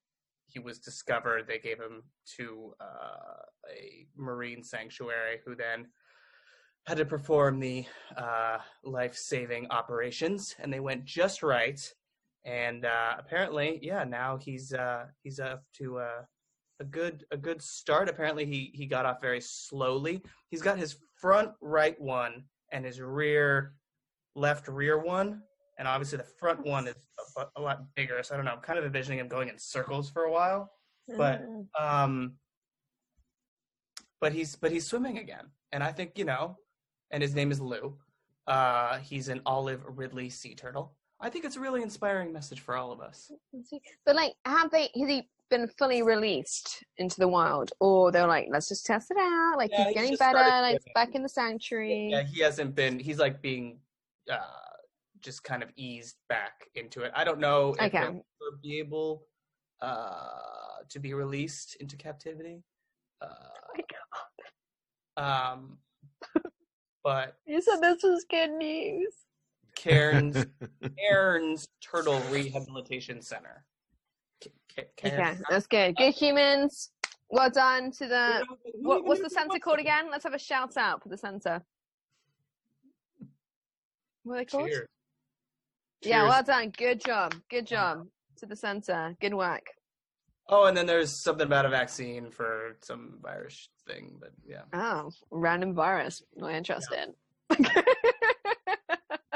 he 0.45 0.59
was 0.59 0.79
discovered, 0.79 1.47
they 1.47 1.59
gave 1.59 1.79
him 1.79 2.03
to 2.37 2.73
uh, 2.79 3.41
a 3.69 4.07
marine 4.15 4.63
sanctuary, 4.63 5.39
who 5.45 5.55
then 5.55 5.87
had 6.87 6.97
to 6.97 7.05
perform 7.05 7.59
the 7.59 7.85
uh, 8.17 8.57
life-saving 8.83 9.67
operations, 9.69 10.55
and 10.59 10.73
they 10.73 10.79
went 10.79 11.05
just 11.05 11.43
right. 11.43 11.79
And 12.43 12.85
uh, 12.85 13.15
apparently, 13.19 13.79
yeah, 13.81 14.03
now 14.03 14.37
he's 14.37 14.73
uh, 14.73 15.05
he's 15.23 15.39
up 15.39 15.63
to 15.77 15.99
uh, 15.99 16.21
a 16.79 16.83
good 16.83 17.23
a 17.31 17.37
good 17.37 17.61
start. 17.61 18.09
Apparently, 18.09 18.45
he 18.45 18.71
he 18.73 18.87
got 18.87 19.05
off 19.05 19.21
very 19.21 19.41
slowly. 19.41 20.23
He's 20.49 20.63
got 20.63 20.79
his 20.79 20.97
front 21.19 21.51
right 21.61 21.99
one 22.01 22.45
and 22.71 22.83
his 22.83 22.99
rear 22.99 23.75
left 24.35 24.67
rear 24.67 24.97
one, 24.97 25.43
and 25.81 25.87
obviously 25.87 26.19
the 26.19 26.23
front 26.23 26.63
one 26.63 26.87
is 26.87 26.93
a, 27.35 27.45
a 27.55 27.59
lot 27.61 27.81
bigger. 27.95 28.21
So 28.21 28.35
I 28.35 28.37
don't 28.37 28.45
know. 28.45 28.51
I'm 28.51 28.59
kind 28.59 28.77
of 28.77 28.85
envisioning 28.85 29.17
him 29.17 29.27
going 29.27 29.49
in 29.49 29.57
circles 29.57 30.11
for 30.11 30.25
a 30.25 30.31
while, 30.31 30.71
but 31.17 31.41
Mm. 31.41 31.65
um, 31.79 32.33
but 34.19 34.31
he's 34.31 34.55
but 34.55 34.71
he's 34.71 34.85
swimming 34.85 35.17
again, 35.17 35.45
and 35.71 35.83
I 35.83 35.91
think 35.91 36.19
you 36.19 36.25
know, 36.25 36.59
and 37.09 37.23
his 37.23 37.33
name 37.33 37.51
is 37.51 37.59
Lou. 37.59 37.97
Uh, 38.45 38.99
he's 38.99 39.27
an 39.27 39.41
olive 39.47 39.81
Ridley 39.97 40.29
sea 40.29 40.53
turtle. 40.53 40.93
I 41.19 41.31
think 41.31 41.45
it's 41.45 41.55
a 41.55 41.59
really 41.59 41.81
inspiring 41.81 42.31
message 42.31 42.59
for 42.59 42.77
all 42.77 42.91
of 42.91 42.99
us. 42.99 43.31
But 44.05 44.15
like, 44.15 44.33
have 44.45 44.69
they? 44.69 44.91
Has 44.93 45.09
he 45.09 45.29
been 45.49 45.67
fully 45.79 46.03
released 46.03 46.83
into 46.97 47.19
the 47.19 47.27
wild, 47.27 47.71
or 47.79 48.11
they're 48.11 48.27
like, 48.27 48.49
let's 48.51 48.69
just 48.69 48.85
test 48.85 49.09
it 49.09 49.17
out. 49.17 49.55
Like 49.57 49.71
Yeah, 49.71 49.85
he's 49.85 49.93
getting 49.95 50.15
better. 50.17 50.37
Like 50.37 50.79
back 50.93 51.15
in 51.15 51.23
the 51.23 51.29
sanctuary. 51.29 52.09
Yeah, 52.11 52.21
he 52.21 52.41
hasn't 52.41 52.75
been. 52.75 52.99
He's 52.99 53.17
like 53.17 53.41
being 53.41 53.79
uh, 54.31 54.37
just 55.21 55.43
kind 55.43 55.63
of 55.63 55.69
eased 55.75 56.17
back 56.29 56.67
into 56.75 57.01
it. 57.03 57.11
I 57.15 57.23
don't 57.23 57.39
know 57.39 57.73
if 57.79 57.93
Okay. 57.93 57.99
he'll 57.99 58.57
be 58.61 58.79
able 58.79 59.23
uh, 59.81 60.83
to 60.89 60.99
be 60.99 61.13
released 61.13 61.75
into 61.79 61.95
captivity. 61.95 62.63
Uh, 63.21 63.27
Oh 63.27 63.73
my 63.75 63.83
God. 65.17 65.53
um, 65.53 65.77
but 67.03 67.37
You 67.45 67.61
said 67.61 67.79
this 67.81 68.03
was 68.03 68.25
good 68.29 68.51
news. 68.51 69.13
Cairns 69.75 70.45
Cairns 70.99 71.67
Turtle 71.81 72.19
Rehabilitation 72.29 73.21
Center. 73.21 73.63
Ca- 74.43 74.51
Ca- 74.75 75.07
Okay, 75.07 75.35
that's 75.49 75.67
good. 75.67 75.95
Good 75.95 76.13
humans. 76.13 76.91
Well 77.29 77.49
done 77.49 77.91
to 77.91 78.07
the. 78.07 78.45
Who 78.83 78.89
What, 78.89 79.05
what's 79.05 79.21
the 79.21 79.29
center 79.29 79.57
called 79.59 79.79
again? 79.79 80.09
Let's 80.11 80.23
have 80.25 80.33
a 80.33 80.39
shout 80.39 80.75
out 80.77 81.01
for 81.01 81.09
the 81.09 81.17
center. 81.17 81.61
What 84.23 84.33
are 84.35 84.37
they 84.39 84.45
called? 84.45 84.67
Cheers. 84.67 84.87
Yeah, 86.01 86.23
well 86.23 86.43
done. 86.43 86.71
Good 86.75 86.99
job. 86.99 87.35
Good 87.49 87.67
job 87.67 88.07
to 88.37 88.45
the 88.45 88.55
center. 88.55 89.15
Good 89.21 89.33
work. 89.33 89.65
Oh, 90.49 90.65
and 90.65 90.75
then 90.75 90.85
there's 90.85 91.11
something 91.11 91.45
about 91.45 91.65
a 91.65 91.69
vaccine 91.69 92.31
for 92.31 92.75
some 92.81 93.19
virus 93.21 93.69
thing, 93.87 94.17
but 94.19 94.31
yeah, 94.45 94.63
Oh, 94.73 95.11
random 95.29 95.73
virus. 95.73 96.23
Not 96.35 96.51
interested. 96.51 97.13
that 97.49 97.85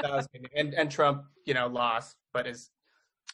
was 0.02 0.26
good. 0.32 0.48
And 0.54 0.74
and 0.74 0.90
Trump, 0.90 1.24
you 1.44 1.54
know, 1.54 1.68
lost, 1.68 2.16
but 2.32 2.46
is 2.46 2.70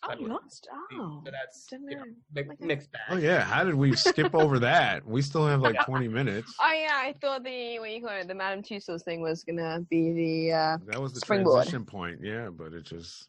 oh, 0.05 0.09
But- 0.09 0.21
you 0.21 0.29
lost. 0.29 0.69
Oh, 0.93 1.23
so 1.25 1.31
that's 1.31 1.67
didn't 1.67 1.91
you 1.91 1.97
know, 1.97 2.05
know. 2.05 2.11
mi- 2.35 2.43
Okay. 2.43 2.65
mixed 2.67 2.93
bag. 2.93 3.01
Oh 3.11 3.17
yeah, 3.17 3.43
how 3.43 3.65
did 3.65 3.75
we 3.75 3.95
skip 3.97 4.35
over 4.35 4.59
that? 4.61 5.07
We 5.07 5.23
still 5.23 5.47
have 5.47 5.61
like 5.61 5.77
20 5.85 6.09
minutes. 6.09 6.55
Oh 6.61 6.73
yeah, 6.73 6.93
I 6.95 7.15
thought 7.21 7.45
the 7.45 7.79
what 7.79 7.91
you 7.91 8.01
call 8.01 8.11
it, 8.17 8.29
the 8.29 8.35
Madame 8.35 8.63
Tussauds 8.63 9.03
thing 9.05 9.21
was 9.21 9.45
gonna 9.45 9.81
be 9.91 10.13
the. 10.13 10.53
uh 10.53 10.79
That 10.87 11.01
was 11.01 11.13
the 11.13 11.21
Springboard. 11.21 11.55
transition 11.65 11.85
point, 11.85 12.21
yeah, 12.23 12.49
but 12.51 12.73
it 12.73 12.85
just 12.85 13.29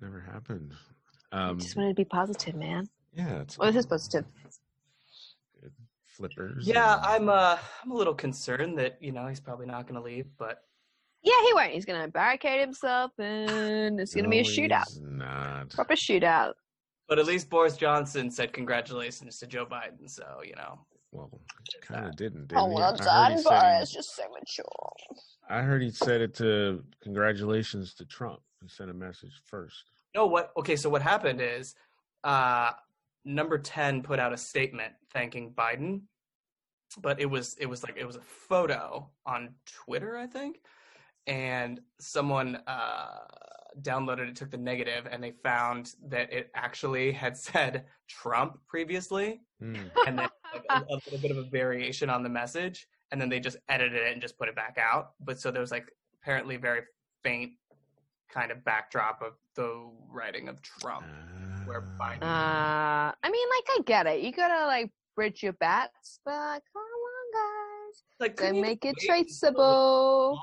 never 0.00 0.20
happened. 0.20 0.72
I 1.32 1.48
Um, 1.48 1.58
just 1.58 1.76
wanted 1.76 1.90
to 1.90 1.94
be 1.94 2.04
positive, 2.04 2.54
man. 2.56 2.88
yeah, 3.12 3.40
it's 3.40 3.56
Well, 3.58 3.70
this 3.72 3.80
is 3.80 3.86
positive. 3.86 4.24
good. 5.60 5.72
Flippers. 6.06 6.66
Yeah, 6.66 6.96
and- 6.96 7.04
I'm 7.06 7.28
uh 7.28 7.58
I'm 7.82 7.90
a 7.90 7.94
little 7.94 8.14
concerned 8.14 8.78
that 8.78 8.98
you 9.00 9.12
know 9.12 9.26
he's 9.26 9.40
probably 9.40 9.66
not 9.66 9.82
going 9.86 9.94
to 9.94 10.00
leave, 10.02 10.26
but 10.38 10.64
Yeah, 11.22 11.32
he 11.46 11.52
won't. 11.54 11.72
He's 11.72 11.84
gonna 11.84 12.08
barricade 12.08 12.60
himself, 12.60 13.12
and 13.18 14.00
it's 14.00 14.14
gonna 14.14 14.28
be 14.28 14.38
a 14.38 14.44
shootout. 14.44 14.88
he's 14.88 15.00
Not. 15.00 15.70
Proper 15.70 15.94
shootout. 15.94 16.54
but 17.08 17.18
at 17.18 17.26
least 17.26 17.50
Boris 17.50 17.76
Johnson 17.76 18.30
said 18.30 18.52
congratulations 18.52 19.38
to 19.38 19.46
Joe 19.46 19.66
Biden, 19.66 20.08
so 20.08 20.24
you 20.44 20.54
know. 20.56 20.86
Well, 21.12 21.40
kind 21.82 22.06
of 22.06 22.16
didn't. 22.16 22.52
Oh 22.54 22.66
didn't 22.66 22.70
he? 22.70 22.74
well 22.76 22.96
done, 22.96 23.32
he 23.32 23.38
he- 23.38 23.42
Boris. 23.44 23.90
Just 23.90 24.14
so 24.16 24.22
mature. 24.32 24.64
I 25.48 25.62
heard 25.62 25.82
he 25.82 25.90
said 25.90 26.20
it 26.20 26.34
to 26.36 26.84
congratulations 27.02 27.94
to 27.94 28.04
Trump. 28.04 28.40
He 28.62 28.68
sent 28.68 28.90
a 28.90 28.94
message 28.94 29.32
first. 29.46 29.84
No, 30.14 30.26
what? 30.26 30.52
Okay, 30.56 30.76
so 30.76 30.88
what 30.88 31.02
happened 31.02 31.40
is, 31.42 31.74
uh, 32.24 32.70
number 33.24 33.58
ten 33.58 34.02
put 34.02 34.18
out 34.20 34.32
a 34.32 34.36
statement 34.38 34.92
thanking 35.12 35.52
Biden, 35.52 36.02
but 37.02 37.20
it 37.20 37.26
was 37.26 37.56
it 37.60 37.66
was 37.66 37.82
like 37.82 37.96
it 37.98 38.06
was 38.06 38.16
a 38.16 38.22
photo 38.22 39.10
on 39.26 39.54
Twitter, 39.66 40.16
I 40.16 40.26
think, 40.28 40.60
and 41.30 41.80
someone 42.00 42.56
uh, 42.66 43.18
downloaded 43.82 44.28
it, 44.28 44.36
took 44.36 44.50
the 44.50 44.56
negative, 44.58 45.06
and 45.10 45.22
they 45.22 45.30
found 45.44 45.94
that 46.08 46.30
it 46.32 46.50
actually 46.54 47.12
had 47.12 47.36
said 47.48 47.84
Trump 48.08 48.58
previously, 48.66 49.40
Hmm. 49.60 49.76
and 50.06 50.18
then 50.18 50.28
like, 50.54 50.64
a, 50.70 50.78
a 50.80 50.96
little 51.04 51.18
bit 51.18 51.30
of 51.30 51.36
a 51.38 51.44
variation 51.44 52.10
on 52.10 52.22
the 52.22 52.28
message, 52.28 52.88
and 53.12 53.20
then 53.20 53.28
they 53.28 53.38
just 53.40 53.58
edited 53.68 54.02
it 54.02 54.12
and 54.12 54.20
just 54.20 54.36
put 54.38 54.48
it 54.48 54.56
back 54.56 54.76
out. 54.80 55.12
But 55.20 55.38
so 55.38 55.50
there 55.50 55.60
was 55.60 55.70
like 55.70 55.86
apparently 56.22 56.56
very 56.56 56.80
faint 57.22 57.52
kind 58.32 58.50
of 58.50 58.64
backdrop 58.64 59.22
of 59.22 59.34
the 59.54 59.88
writing 60.08 60.48
of 60.48 60.60
Trump. 60.62 61.04
Where 61.66 61.82
Biden- 62.00 62.22
Uh, 62.22 63.12
I 63.22 63.30
mean, 63.30 63.48
like, 63.56 63.66
I 63.68 63.78
get 63.86 64.06
it. 64.06 64.20
You 64.22 64.32
gotta 64.32 64.66
like 64.66 64.90
bridge 65.14 65.42
your 65.42 65.52
bets, 65.54 66.18
but 66.24 66.32
come 66.72 66.82
on, 66.82 67.26
guys, 67.34 68.02
Like, 68.18 68.36
don't 68.36 68.46
couldn't 68.46 68.54
you 68.56 68.62
make 68.62 68.84
it 68.84 68.96
wait 69.08 69.28
until 69.28 69.52
traceable. 69.52 70.40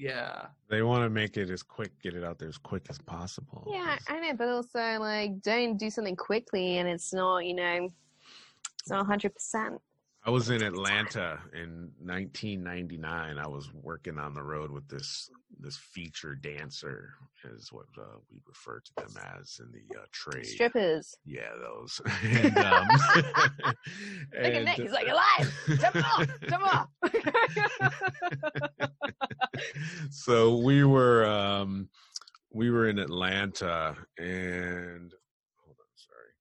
Small? 0.00 0.12
Yeah. 0.12 0.46
They 0.68 0.82
want 0.82 1.04
to 1.04 1.10
make 1.10 1.36
it 1.36 1.50
as 1.50 1.62
quick, 1.62 1.92
get 2.02 2.14
it 2.14 2.24
out 2.24 2.38
there 2.38 2.48
as 2.48 2.58
quick 2.58 2.86
as 2.88 2.98
possible. 2.98 3.66
Yeah, 3.70 3.98
I 4.08 4.20
know, 4.20 4.34
but 4.36 4.48
also 4.48 4.98
like, 4.98 5.40
don't 5.42 5.76
do 5.76 5.90
something 5.90 6.16
quickly, 6.16 6.78
and 6.78 6.88
it's 6.88 7.12
not, 7.12 7.38
you 7.46 7.54
know, 7.54 7.92
it's 8.80 8.90
not 8.90 9.06
hundred 9.06 9.34
percent. 9.34 9.80
I 10.22 10.30
was 10.30 10.50
in 10.50 10.62
Atlanta 10.62 11.38
in 11.54 11.92
1999. 11.98 13.38
I 13.38 13.48
was 13.48 13.70
working 13.72 14.18
on 14.18 14.34
the 14.34 14.42
road 14.42 14.70
with 14.70 14.86
this 14.86 15.30
this 15.58 15.76
feature 15.78 16.34
dancer, 16.34 17.14
is 17.56 17.72
what 17.72 17.86
uh, 17.98 18.18
we 18.30 18.38
refer 18.46 18.80
to 18.80 18.92
them 18.96 19.14
as 19.38 19.60
in 19.60 19.72
the 19.72 19.98
uh, 19.98 20.04
trade. 20.12 20.46
Strippers. 20.46 21.16
Yeah, 21.24 21.48
those. 21.58 22.00
and, 22.22 22.58
um, 22.58 22.86
Look 23.64 24.54
at 24.54 24.64
Nick. 24.64 24.76
He's 24.76 24.90
uh, 24.90 24.94
like, 24.94 25.08
alive. 25.08 25.54
Jump 25.80 25.96
off. 25.96 26.28
Jump 26.48 26.64
off. 26.74 26.88
so 30.10 30.56
we 30.56 30.84
were 30.84 31.24
um 31.26 31.88
we 32.52 32.70
were 32.70 32.88
in 32.88 32.98
Atlanta 32.98 33.96
and 34.18 35.14
hold 35.64 35.76
on, 35.78 35.94
sorry. 35.96 36.34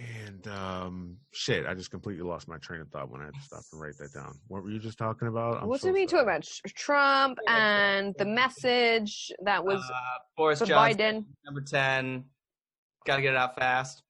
And 0.00 0.46
um 0.48 1.16
shit, 1.32 1.66
I 1.66 1.74
just 1.74 1.90
completely 1.90 2.22
lost 2.22 2.48
my 2.48 2.56
train 2.58 2.80
of 2.80 2.88
thought 2.88 3.10
when 3.10 3.20
I 3.20 3.26
had 3.26 3.34
to 3.34 3.40
stop 3.40 3.62
and 3.72 3.80
write 3.80 3.98
that 3.98 4.12
down. 4.14 4.38
What 4.48 4.62
were 4.62 4.70
you 4.70 4.78
just 4.78 4.96
talking 4.96 5.28
about? 5.28 5.62
I'm 5.62 5.68
what 5.68 5.80
so 5.80 5.88
did 5.88 5.94
we 5.94 6.08
sorry. 6.08 6.24
talk 6.24 6.34
about? 6.36 6.48
Trump 6.74 7.38
and 7.46 8.14
the 8.18 8.24
message 8.24 9.30
that 9.44 9.62
was 9.64 9.82
uh, 9.92 9.98
Boris 10.36 10.60
for 10.60 10.66
Johnson, 10.66 10.98
Biden. 10.98 11.24
number 11.44 11.60
10. 11.60 12.24
Got 13.06 13.16
to 13.16 13.22
get 13.22 13.34
it 13.34 13.36
out 13.36 13.54
fast. 13.56 14.02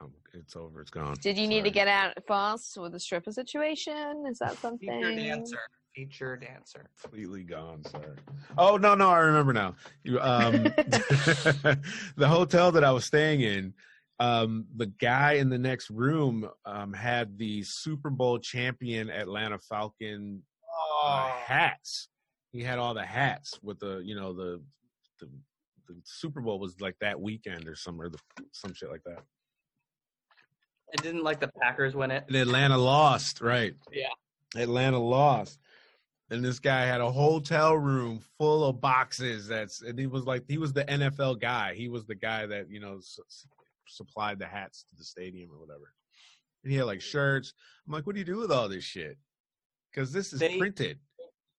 Um, 0.00 0.12
it's 0.34 0.56
over, 0.56 0.82
it's 0.82 0.90
gone. 0.90 1.16
Did 1.22 1.38
you 1.38 1.46
need 1.46 1.64
to 1.64 1.70
get 1.70 1.88
out 1.88 2.12
fast 2.28 2.76
with 2.76 2.92
the 2.92 3.00
stripper 3.00 3.32
situation? 3.32 4.24
Is 4.28 4.38
that 4.40 4.58
something? 4.58 4.88
Feature 4.88 5.16
dancer. 5.16 5.58
Feature 5.94 6.36
dancer. 6.36 6.90
completely 7.00 7.42
gone 7.42 7.82
sorry 7.84 8.18
oh 8.58 8.76
no 8.76 8.94
no 8.94 9.08
i 9.08 9.16
remember 9.16 9.54
now 9.54 9.74
you 10.04 10.20
um 10.20 10.52
the 12.16 12.28
hotel 12.28 12.70
that 12.70 12.84
i 12.84 12.90
was 12.92 13.06
staying 13.06 13.40
in 13.40 13.72
um 14.18 14.66
the 14.76 14.86
guy 14.86 15.32
in 15.34 15.50
the 15.50 15.58
next 15.58 15.90
room 15.90 16.48
um 16.64 16.92
had 16.92 17.36
the 17.38 17.62
super 17.62 18.08
bowl 18.10 18.38
champion 18.38 19.10
atlanta 19.10 19.58
falcon 19.58 20.42
uh, 21.04 21.28
hats 21.28 22.08
he 22.52 22.62
had 22.62 22.78
all 22.78 22.94
the 22.94 23.04
hats 23.04 23.58
with 23.62 23.78
the 23.80 23.98
you 24.04 24.14
know 24.14 24.32
the 24.32 24.62
the, 25.20 25.28
the 25.88 25.94
super 26.04 26.40
bowl 26.40 26.58
was 26.58 26.80
like 26.80 26.96
that 27.00 27.20
weekend 27.20 27.68
or 27.68 27.74
some 27.76 28.00
or 28.00 28.08
the, 28.08 28.18
some 28.52 28.72
shit 28.72 28.90
like 28.90 29.02
that 29.04 29.22
I 30.92 31.02
didn't 31.02 31.24
like 31.24 31.40
the 31.40 31.50
Packers 31.60 31.94
win 31.96 32.10
it. 32.10 32.24
and 32.28 32.36
atlanta 32.36 32.78
lost 32.78 33.40
right 33.40 33.74
Yeah. 33.92 34.08
Atlanta 34.54 34.98
lost. 34.98 35.58
And 36.30 36.44
this 36.44 36.58
guy 36.60 36.86
had 36.86 37.00
a 37.00 37.10
hotel 37.10 37.74
room 37.76 38.20
full 38.38 38.64
of 38.64 38.80
boxes. 38.80 39.46
That's 39.48 39.82
and 39.82 39.98
he 39.98 40.06
was 40.06 40.24
like 40.24 40.44
he 40.48 40.56
was 40.58 40.72
the 40.72 40.84
NFL 40.84 41.40
guy. 41.40 41.74
He 41.74 41.88
was 41.88 42.04
the 42.06 42.14
guy 42.14 42.46
that 42.46 42.70
you 42.70 42.80
know 42.80 42.98
supplied 43.88 44.38
the 44.38 44.46
hats 44.46 44.84
to 44.88 44.96
the 44.96 45.04
stadium 45.04 45.50
or 45.52 45.58
whatever. 45.58 45.92
And 46.62 46.72
he 46.72 46.78
had 46.78 46.86
like 46.86 47.00
shirts. 47.00 47.52
I'm 47.86 47.92
like, 47.92 48.06
what 48.06 48.14
do 48.14 48.18
you 48.20 48.24
do 48.24 48.38
with 48.38 48.50
all 48.52 48.68
this 48.68 48.84
shit? 48.84 49.16
Because 49.92 50.12
this 50.12 50.32
is 50.32 50.40
They- 50.40 50.58
printed. 50.58 50.98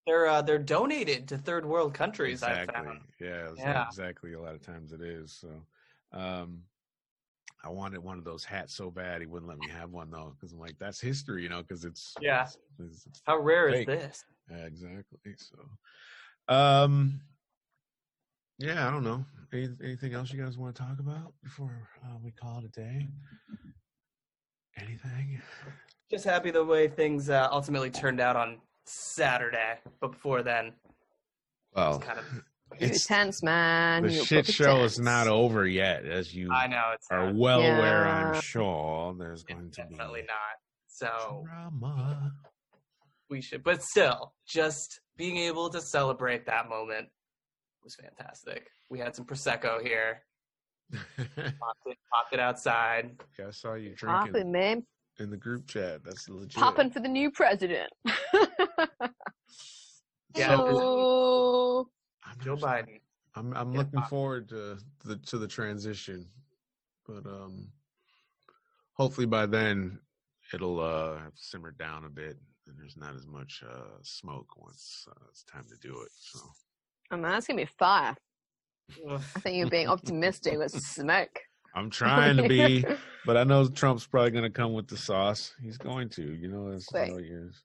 They're 0.05 0.27
uh, 0.27 0.41
they're 0.41 0.57
donated 0.57 1.27
to 1.27 1.37
third 1.37 1.65
world 1.65 1.93
countries. 1.93 2.41
I 2.41 2.61
Exactly. 2.61 2.85
found. 2.85 3.01
Yeah, 3.19 3.51
Yeah. 3.57 3.85
exactly. 3.87 4.33
A 4.33 4.39
lot 4.41 4.55
of 4.55 4.61
times 4.61 4.93
it 4.93 5.01
is. 5.01 5.33
So, 5.33 5.65
um, 6.13 6.63
I 7.61 7.67
wanted 7.69 7.99
one 7.99 8.17
of 8.17 8.23
those 8.23 8.45
hats 8.45 8.73
so 8.73 8.89
bad. 8.89 9.19
He 9.19 9.27
wouldn't 9.27 9.49
let 9.49 9.57
me 9.57 9.67
have 9.67 9.91
one 9.91 10.09
though, 10.09 10.33
because 10.33 10.53
I'm 10.53 10.59
like, 10.59 10.77
that's 10.79 11.01
history, 11.01 11.43
you 11.43 11.49
know, 11.49 11.61
because 11.61 11.83
it's 11.83 12.13
Yeah. 12.21 12.43
it's- 12.43 12.57
it's- 12.79 13.05
it's 13.05 13.21
How 13.25 13.37
rare 13.37 13.69
fake. 13.69 13.89
is 13.89 13.99
this? 14.01 14.25
Yeah, 14.49 14.65
exactly. 14.65 15.35
So, 15.35 15.69
um, 16.47 17.19
yeah, 18.59 18.87
I 18.87 18.91
don't 18.91 19.03
know. 19.03 19.25
Any, 19.53 19.69
anything 19.83 20.13
else 20.13 20.31
you 20.33 20.41
guys 20.43 20.57
want 20.57 20.75
to 20.75 20.81
talk 20.81 20.99
about 20.99 21.33
before 21.43 21.87
uh, 22.03 22.17
we 22.23 22.31
call 22.31 22.59
it 22.59 22.65
a 22.65 22.69
day? 22.69 23.07
Anything? 24.77 25.41
Just 26.09 26.25
happy 26.25 26.51
the 26.51 26.63
way 26.63 26.87
things 26.87 27.29
uh, 27.29 27.47
ultimately 27.51 27.89
turned 27.89 28.19
out 28.19 28.35
on 28.35 28.57
Saturday. 28.85 29.75
But 29.99 30.11
before 30.11 30.43
then, 30.43 30.73
Well, 31.75 31.99
kind 31.99 32.19
of. 32.19 32.25
It's 32.79 33.05
tense, 33.07 33.41
man. 33.43 34.03
the 34.03 34.11
You 34.11 34.25
shit 34.25 34.45
proper 34.45 34.51
show 34.51 34.83
is 34.83 34.99
not 34.99 35.27
over 35.29 35.65
yet, 35.65 36.03
as 36.05 36.35
you 36.35 36.51
I 36.51 36.67
know 36.67 36.83
it's 36.93 37.07
are 37.09 37.27
not, 37.27 37.35
well 37.35 37.59
aware. 37.61 38.05
I'm 38.05 38.41
sure 38.41 39.15
there's 39.17 39.43
going 39.43 39.71
to 39.71 39.85
be 39.85 39.95
definitely 39.95 40.23
not. 40.27 40.57
So 40.89 41.45
drama. 41.45 42.33
we 43.29 43.39
should, 43.39 43.63
but 43.63 43.81
still, 43.81 44.33
just 44.45 44.99
being 45.15 45.37
able 45.37 45.69
to 45.69 45.79
celebrate 45.79 46.45
that 46.47 46.67
moment 46.67 47.07
was 47.87 47.95
fantastic. 47.95 48.67
We 48.89 48.99
had 48.99 49.15
some 49.15 49.23
prosecco 49.25 49.81
here. 49.81 50.21
Popped 50.91 51.85
it, 51.85 51.97
popped 52.13 52.33
it 52.33 52.39
outside. 52.39 53.11
I 53.45 53.51
saw 53.51 53.75
you 53.75 53.95
drinking. 53.95 54.07
Popping, 54.07 54.31
drinking 54.33 54.51
man. 54.51 54.83
in 55.19 55.29
the 55.29 55.37
group 55.37 55.67
chat. 55.67 56.03
That's 56.03 56.27
legit. 56.27 56.55
Popping 56.61 56.91
for 56.91 56.99
the 56.99 57.07
new 57.07 57.31
president. 57.31 57.89
Yeah, 60.35 60.57
Oh. 60.59 61.87
I'm 62.25 62.37
Joe 62.43 62.57
Biden. 62.57 62.99
I'm 63.35 63.53
I'm 63.55 63.71
Yeah, 63.71 63.79
looking 63.79 63.99
pop. 64.01 64.09
forward 64.09 64.49
to 64.49 64.77
the 65.05 65.15
to 65.17 65.37
the 65.39 65.47
transition. 65.47 66.27
but 67.07 67.25
um, 67.25 67.69
hopefully 68.93 69.25
by 69.25 69.45
then 69.47 69.99
it'll 70.53 70.79
uh 70.79 71.17
have 71.19 71.33
simmered 71.35 71.77
down 71.79 72.03
a 72.05 72.09
bit 72.09 72.37
and 72.67 72.77
there's 72.77 72.97
not 72.97 73.15
as 73.15 73.25
much 73.25 73.63
uh 73.67 73.97
smoke 74.03 74.57
once 74.57 75.07
uh, 75.09 75.25
it's 75.29 75.43
time 75.45 75.65
to 75.69 75.77
do 75.87 75.93
it. 76.01 76.11
So 76.19 76.39
Oh 77.11 77.17
man, 77.17 77.31
that's 77.31 77.47
gonna 77.47 77.61
be 77.61 77.69
fire. 77.79 78.15
I 79.09 79.39
think 79.39 79.57
you're 79.57 79.69
being 79.69 79.87
optimistic 79.87 80.57
with 80.57 80.71
smoke. 80.83 81.39
I'm 81.75 81.89
trying 81.89 82.37
to 82.37 82.47
be, 82.47 82.83
but 83.25 83.37
I 83.37 83.43
know 83.43 83.67
Trump's 83.67 84.07
probably 84.07 84.31
going 84.31 84.43
to 84.43 84.49
come 84.49 84.73
with 84.73 84.87
the 84.87 84.97
sauce. 84.97 85.53
He's 85.61 85.77
going 85.77 86.09
to, 86.09 86.23
you 86.23 86.47
know, 86.47 86.71
that's 86.71 86.85
Quick. 86.85 87.11
how 87.11 87.17
he 87.17 87.25
is. 87.25 87.61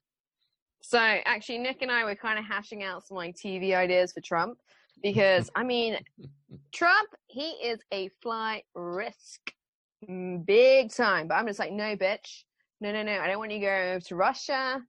So 0.81 0.99
actually, 0.99 1.59
Nick 1.59 1.81
and 1.81 1.91
I 1.91 2.03
were 2.03 2.15
kind 2.15 2.37
of 2.37 2.45
hashing 2.45 2.83
out 2.83 3.07
some 3.07 3.17
like 3.17 3.35
TV 3.35 3.73
ideas 3.73 4.11
for 4.11 4.21
Trump 4.21 4.59
because 5.01 5.49
I 5.55 5.63
mean, 5.63 5.97
Trump 6.73 7.09
he 7.27 7.51
is 7.51 7.79
a 7.91 8.09
flight 8.21 8.65
risk, 8.75 9.51
mm, 10.07 10.45
big 10.45 10.93
time. 10.93 11.27
But 11.27 11.35
I'm 11.35 11.47
just 11.47 11.59
like, 11.59 11.71
no, 11.71 11.95
bitch, 11.95 12.43
no, 12.81 12.91
no, 12.91 13.01
no. 13.01 13.19
I 13.19 13.27
don't 13.27 13.39
want 13.39 13.51
you 13.51 13.59
to 13.59 13.65
go 13.65 13.99
to 13.99 14.15
Russia 14.15 14.83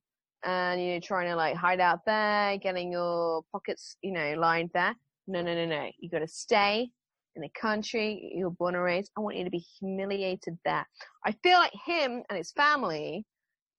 and 0.44 0.84
you're 0.84 1.00
trying 1.00 1.28
to 1.28 1.36
like 1.36 1.56
hide 1.56 1.80
out 1.80 2.00
there, 2.06 2.58
getting 2.58 2.92
your 2.92 3.42
pockets, 3.52 3.96
you 4.02 4.12
know, 4.12 4.34
lined 4.38 4.70
there. 4.74 4.94
No, 5.26 5.42
no, 5.42 5.54
no, 5.54 5.66
no. 5.66 5.90
You 5.98 6.10
got 6.10 6.18
to 6.20 6.28
stay 6.28 6.90
in 7.36 7.42
the 7.42 7.48
country 7.60 8.32
you're 8.34 8.50
born 8.50 8.74
and 8.74 8.84
raised. 8.84 9.10
I 9.16 9.20
want 9.20 9.36
you 9.36 9.44
to 9.44 9.50
be 9.50 9.64
humiliated 9.80 10.56
there. 10.64 10.86
I 11.24 11.32
feel 11.42 11.58
like 11.58 11.72
him 11.86 12.22
and 12.28 12.38
his 12.38 12.52
family 12.52 13.24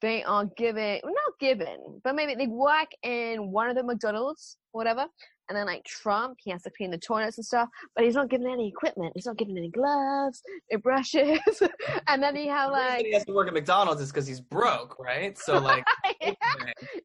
they 0.02 0.24
are 0.24 0.46
given 0.58 1.00
well, 1.04 1.14
not 1.14 1.40
given 1.40 2.02
but 2.04 2.16
maybe 2.16 2.36
they 2.36 2.48
work 2.48 2.90
in 3.04 3.52
one 3.52 3.70
of 3.70 3.76
the 3.76 3.84
mcdonald's 3.84 4.58
or 4.74 4.80
whatever 4.80 5.06
and 5.50 5.58
then 5.58 5.66
like 5.66 5.84
trump 5.84 6.38
he 6.44 6.52
has 6.52 6.64
to 6.64 6.72
clean 6.72 6.92
the 6.92 6.98
toilets 6.98 7.38
and 7.38 7.46
stuff 7.46 7.70
but 7.96 8.04
he's 8.04 8.16
not 8.16 8.30
given 8.30 8.48
any 8.48 8.68
equipment 8.68 9.12
he's 9.16 9.26
not 9.26 9.38
given 9.38 9.58
any 9.58 9.70
gloves 9.70 10.42
no 10.72 10.78
brushes 10.80 11.40
and 12.08 12.22
then 12.22 12.36
you 12.36 12.50
have 12.50 12.72
like 12.72 13.06
he 13.06 13.14
has 13.14 13.26
to 13.26 13.34
work 13.34 13.48
at 13.48 13.54
McDonald's 13.54 14.02
is 14.02 14.12
because 14.12 14.28
he's 14.28 14.42
broke, 14.42 14.98
right? 15.00 15.38
So 15.38 15.58
like, 15.60 15.84
yeah, 16.22 16.34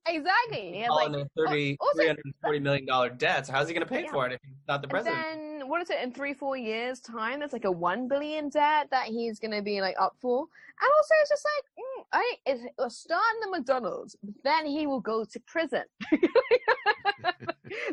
exactly 0.06 0.72
he 0.74 0.80
has 0.80 0.90
all 0.90 0.96
like 0.96 1.08
in 1.08 1.14
a 1.20 1.26
30, 1.36 1.76
also- 1.80 1.94
340 2.02 2.58
million 2.60 2.86
dollar 2.86 3.10
debt. 3.10 3.46
So 3.46 3.52
how's 3.52 3.68
he 3.68 3.74
going 3.74 3.86
to 3.86 3.92
pay 3.92 4.02
Yeah. 4.04 4.10
for 4.10 4.26
it 4.26 4.32
if 4.32 4.40
he's 4.42 4.54
not 4.68 4.82
the 4.82 4.88
president? 4.88 5.59
What 5.70 5.80
is 5.80 5.88
it 5.88 6.02
in 6.02 6.12
three 6.12 6.34
four 6.34 6.56
years 6.56 6.98
time 6.98 7.38
there's 7.38 7.52
like 7.52 7.64
a 7.64 7.70
one 7.70 8.08
billion 8.08 8.48
debt 8.48 8.88
that 8.90 9.06
he's 9.06 9.38
gonna 9.38 9.62
be 9.62 9.80
like 9.80 9.94
up 10.00 10.16
for. 10.20 10.40
And 10.82 10.90
also 10.96 11.14
it's 11.20 11.30
just 11.30 11.46
like 11.56 11.64
mm, 11.78 12.04
I 12.12 12.36
it'll 12.44 12.90
start 12.90 13.22
in 13.34 13.50
the 13.50 13.58
McDonald's 13.58 14.16
then 14.42 14.66
he 14.66 14.86
will 14.86 15.00
go 15.00 15.24
to 15.24 15.40
prison. 15.46 15.84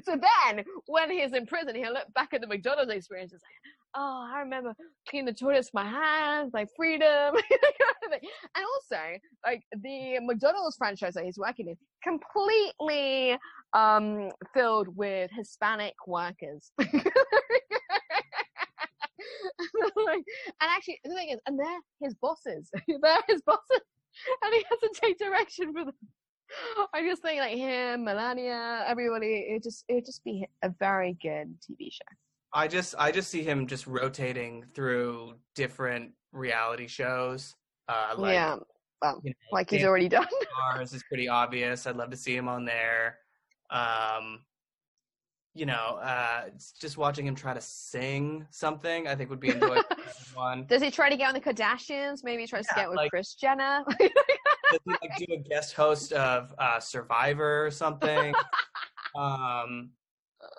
So 0.03 0.15
then 0.15 0.65
when 0.87 1.11
he's 1.11 1.33
in 1.33 1.45
prison 1.45 1.75
he'll 1.75 1.93
look 1.93 2.11
back 2.15 2.33
at 2.33 2.41
the 2.41 2.47
McDonald's 2.47 2.91
experience 2.91 3.31
and 3.31 3.41
say 3.41 3.71
oh 3.95 4.27
I 4.33 4.39
remember 4.39 4.73
cleaning 5.07 5.27
the 5.27 5.33
toilets 5.33 5.69
with 5.71 5.83
my 5.83 5.89
hands 5.89 6.51
like 6.53 6.69
freedom. 6.75 7.35
And 8.09 8.65
also 8.75 9.19
like 9.45 9.63
the 9.71 10.19
McDonald's 10.21 10.77
franchise 10.77 11.13
that 11.15 11.25
he's 11.25 11.37
working 11.37 11.67
in 11.67 11.77
completely 12.01 13.37
um 13.73 14.31
filled 14.53 14.87
with 14.95 15.29
Hispanic 15.35 15.93
workers. 16.07 16.71
And 20.59 20.69
actually, 20.71 20.99
the 21.03 21.13
thing 21.13 21.29
is, 21.29 21.39
and 21.45 21.59
they're 21.59 21.79
his 22.01 22.15
bosses. 22.15 22.69
they're 22.87 23.17
his 23.27 23.41
bosses, 23.41 23.81
and 24.43 24.53
he 24.53 24.63
has 24.69 24.79
to 24.79 24.89
take 25.01 25.17
direction 25.17 25.73
for 25.73 25.85
them. 25.85 25.93
I 26.93 27.01
just 27.03 27.21
think 27.21 27.39
like 27.41 27.57
him, 27.57 28.05
Melania, 28.05 28.83
everybody. 28.87 29.45
It 29.49 29.63
just 29.63 29.83
it 29.87 29.95
would 29.95 30.05
just 30.05 30.23
be 30.23 30.47
a 30.63 30.69
very 30.79 31.17
good 31.21 31.53
TV 31.61 31.91
show. 31.91 32.15
I 32.53 32.67
just 32.67 32.95
I 32.97 33.11
just 33.11 33.29
see 33.29 33.43
him 33.43 33.67
just 33.67 33.85
rotating 33.85 34.63
through 34.73 35.35
different 35.55 36.11
reality 36.31 36.87
shows. 36.87 37.53
Uh, 37.89 38.15
like, 38.17 38.33
yeah, 38.33 38.55
well, 39.01 39.21
you 39.23 39.31
know, 39.31 39.35
like 39.51 39.69
he's 39.69 39.83
already 39.83 40.09
done. 40.09 40.27
Stars 40.71 40.93
is 40.93 41.03
pretty 41.03 41.27
obvious. 41.27 41.85
I'd 41.85 41.97
love 41.97 42.09
to 42.11 42.17
see 42.17 42.35
him 42.35 42.47
on 42.47 42.65
there. 42.65 43.19
Um, 43.69 44.39
you 45.57 45.65
know, 45.65 45.99
uh, 46.01 46.43
just 46.79 46.97
watching 46.97 47.25
him 47.25 47.33
try 47.33 47.53
to 47.53 47.61
sing 47.61 48.45
something, 48.51 49.07
I 49.07 49.15
think 49.15 49.29
would 49.31 49.39
be 49.39 49.49
enjoyable. 49.49 49.83
for 50.13 50.37
one. 50.37 50.65
Does 50.67 50.83
he 50.83 50.91
try 50.91 51.09
to 51.09 51.17
get 51.17 51.27
on 51.27 51.33
the 51.33 51.41
Kardashians? 51.41 52.23
Maybe 52.23 52.43
he 52.43 52.47
tries 52.47 52.67
to 52.67 52.75
get 52.75 52.87
with 52.87 52.97
like- 52.97 53.09
Kris 53.09 53.33
Jenner. 53.33 53.83
Does 53.99 54.09
he 54.85 54.91
like 54.91 55.17
do 55.17 55.25
a 55.33 55.37
guest 55.37 55.73
host 55.73 56.13
of 56.13 56.53
uh, 56.59 56.79
Survivor 56.79 57.65
or 57.65 57.71
something? 57.71 58.35
um, 59.17 59.89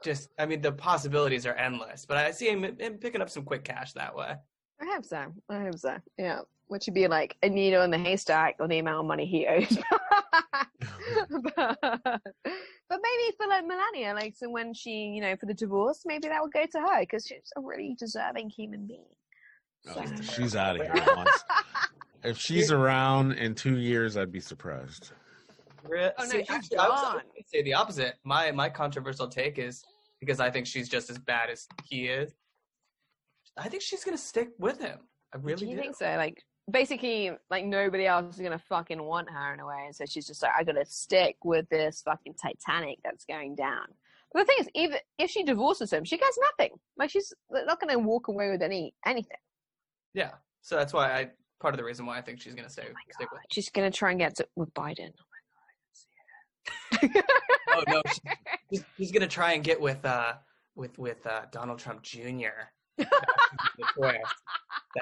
just, 0.02 0.30
I 0.38 0.46
mean, 0.46 0.60
the 0.60 0.72
possibilities 0.72 1.46
are 1.46 1.54
endless. 1.54 2.04
But 2.04 2.16
I 2.16 2.32
see 2.32 2.48
him, 2.48 2.64
him 2.64 2.94
picking 2.94 3.20
up 3.20 3.30
some 3.30 3.44
quick 3.44 3.62
cash 3.62 3.92
that 3.92 4.16
way. 4.16 4.34
I 4.80 4.84
hope 4.94 5.04
so. 5.04 5.26
I 5.48 5.60
hope 5.60 5.78
so. 5.78 5.96
Yeah. 6.18 6.40
Which 6.66 6.86
would 6.86 6.94
be 6.94 7.06
like 7.06 7.36
a 7.42 7.48
needle 7.48 7.82
in 7.82 7.90
the 7.90 7.98
haystack 7.98 8.56
on 8.60 8.68
the 8.68 8.78
amount 8.78 9.00
of 9.00 9.06
money 9.06 9.26
he 9.26 9.46
owes. 9.46 9.78
but, 11.56 11.78
but 11.80 12.20
maybe 13.08 13.36
for 13.36 13.46
like 13.46 13.64
Melania, 13.66 14.14
like 14.14 14.34
so 14.36 14.48
when 14.50 14.74
she, 14.74 14.90
you 14.90 15.20
know, 15.20 15.36
for 15.36 15.46
the 15.46 15.54
divorce, 15.54 16.02
maybe 16.04 16.28
that 16.28 16.42
would 16.42 16.52
go 16.52 16.64
to 16.64 16.78
her 16.80 17.00
because 17.00 17.26
she's 17.26 17.52
a 17.56 17.60
really 17.60 17.96
deserving 17.98 18.50
human 18.50 18.86
being. 18.86 19.04
Oh, 19.94 20.04
she's 20.22 20.56
out 20.56 20.78
of 20.80 20.82
here 20.86 21.04
once. 21.16 21.44
If 22.24 22.38
she's 22.38 22.72
around 22.72 23.32
in 23.32 23.54
two 23.54 23.78
years, 23.78 24.16
I'd 24.16 24.32
be 24.32 24.40
surprised. 24.40 25.12
Re- 25.88 26.10
Oh, 26.18 26.24
no, 26.24 26.28
See, 26.28 26.38
she's 26.38 26.50
actually, 26.50 26.76
gone. 26.76 27.12
going 27.12 27.24
to 27.36 27.44
say 27.46 27.62
the 27.62 27.74
opposite. 27.74 28.14
My 28.24 28.50
my 28.50 28.68
controversial 28.68 29.28
take 29.28 29.58
is 29.58 29.82
because 30.20 30.40
I 30.40 30.50
think 30.50 30.66
she's 30.66 30.88
just 30.88 31.08
as 31.10 31.18
bad 31.18 31.48
as 31.48 31.66
he 31.84 32.06
is. 32.08 32.34
I 33.56 33.68
think 33.68 33.82
she's 33.82 34.04
gonna 34.04 34.18
stick 34.18 34.50
with 34.58 34.80
him. 34.80 34.98
I 35.34 35.38
really 35.38 35.66
do 35.66 35.74
do. 35.74 35.80
think 35.80 35.96
so? 35.96 36.06
Like 36.16 36.42
basically, 36.70 37.32
like 37.50 37.64
nobody 37.64 38.06
else 38.06 38.36
is 38.36 38.40
gonna 38.40 38.58
fucking 38.58 39.02
want 39.02 39.30
her 39.30 39.54
in 39.54 39.60
a 39.60 39.66
way, 39.66 39.84
and 39.86 39.94
so 39.94 40.04
she's 40.06 40.26
just 40.26 40.42
like, 40.42 40.52
I 40.58 40.64
gotta 40.64 40.84
stick 40.84 41.36
with 41.44 41.68
this 41.68 42.02
fucking 42.02 42.34
Titanic 42.34 42.98
that's 43.04 43.24
going 43.24 43.54
down. 43.54 43.86
But 44.32 44.40
the 44.40 44.44
thing 44.46 44.56
is, 44.60 44.68
even 44.74 44.98
if 45.18 45.30
she 45.30 45.42
divorces 45.42 45.92
him, 45.92 46.04
she 46.04 46.18
gets 46.18 46.38
nothing. 46.38 46.76
Like 46.96 47.10
she's 47.10 47.32
not 47.50 47.80
gonna 47.80 47.98
walk 47.98 48.28
away 48.28 48.50
with 48.50 48.62
any 48.62 48.94
anything. 49.06 49.38
Yeah. 50.14 50.32
So 50.62 50.76
that's 50.76 50.92
why 50.92 51.12
I 51.12 51.30
part 51.60 51.74
of 51.74 51.78
the 51.78 51.84
reason 51.84 52.06
why 52.06 52.18
I 52.18 52.20
think 52.20 52.40
she's 52.40 52.54
gonna 52.54 52.68
stay 52.68 52.84
Oh 52.88 52.94
stick 53.12 53.30
with. 53.32 53.40
She's 53.50 53.70
gonna 53.70 53.90
try 53.90 54.10
and 54.10 54.18
get 54.18 54.36
to, 54.36 54.48
with 54.56 54.72
Biden. 54.74 55.12
Oh 57.70 57.84
no, 57.86 58.02
she, 58.12 58.20
she's, 58.70 58.84
she's 58.96 59.12
gonna 59.12 59.28
try 59.28 59.52
and 59.52 59.62
get 59.62 59.80
with 59.80 60.04
uh 60.04 60.32
with 60.74 60.98
with 60.98 61.24
uh, 61.26 61.42
Donald 61.52 61.78
Trump 61.78 62.02
Jr. 62.02 62.70
That's 62.98 63.14
gonna 63.14 63.42
be 63.76 63.82
the 63.82 63.92
twist. 63.94 64.34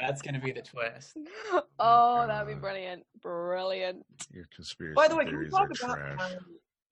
That's 0.00 0.22
gonna 0.22 0.40
be 0.40 0.52
the 0.52 0.62
twist. 0.62 1.16
oh, 1.78 2.26
that'd 2.26 2.46
be 2.46 2.54
God. 2.54 2.60
brilliant, 2.62 3.02
brilliant. 3.22 4.04
Your 4.32 4.46
conspiracy 4.54 4.94
By 4.94 5.08
the 5.08 5.16
way, 5.16 5.24
can 5.24 5.38
we 5.38 5.48
theories 5.48 5.52
talk 5.52 5.70
about 5.82 5.96
trash. 5.98 6.18
how, 6.18 6.28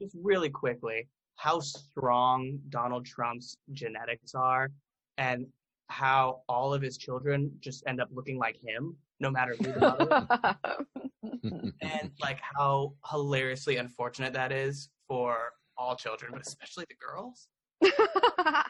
just 0.00 0.16
really 0.22 0.50
quickly 0.50 1.08
how 1.36 1.60
strong 1.60 2.58
Donald 2.68 3.04
Trump's 3.04 3.56
genetics 3.72 4.34
are, 4.34 4.70
and 5.18 5.46
how 5.88 6.40
all 6.48 6.72
of 6.72 6.80
his 6.82 6.96
children 6.96 7.50
just 7.60 7.84
end 7.86 8.00
up 8.00 8.08
looking 8.12 8.38
like 8.38 8.56
him, 8.64 8.96
no 9.20 9.30
matter 9.30 9.54
who 9.56 9.72
the 9.72 9.80
mother 9.80 10.58
is, 11.42 11.72
and 11.82 12.10
like 12.22 12.40
how 12.40 12.94
hilariously 13.10 13.76
unfortunate 13.76 14.32
that 14.32 14.52
is 14.52 14.88
for 15.08 15.52
all 15.76 15.96
children, 15.96 16.30
but 16.32 16.40
especially 16.46 16.84
the 16.88 16.96
girls. 17.04 17.48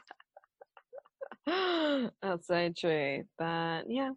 That's 2.22 2.46
so 2.46 2.72
true. 2.76 3.24
But 3.38 3.82
yeah. 3.88 4.10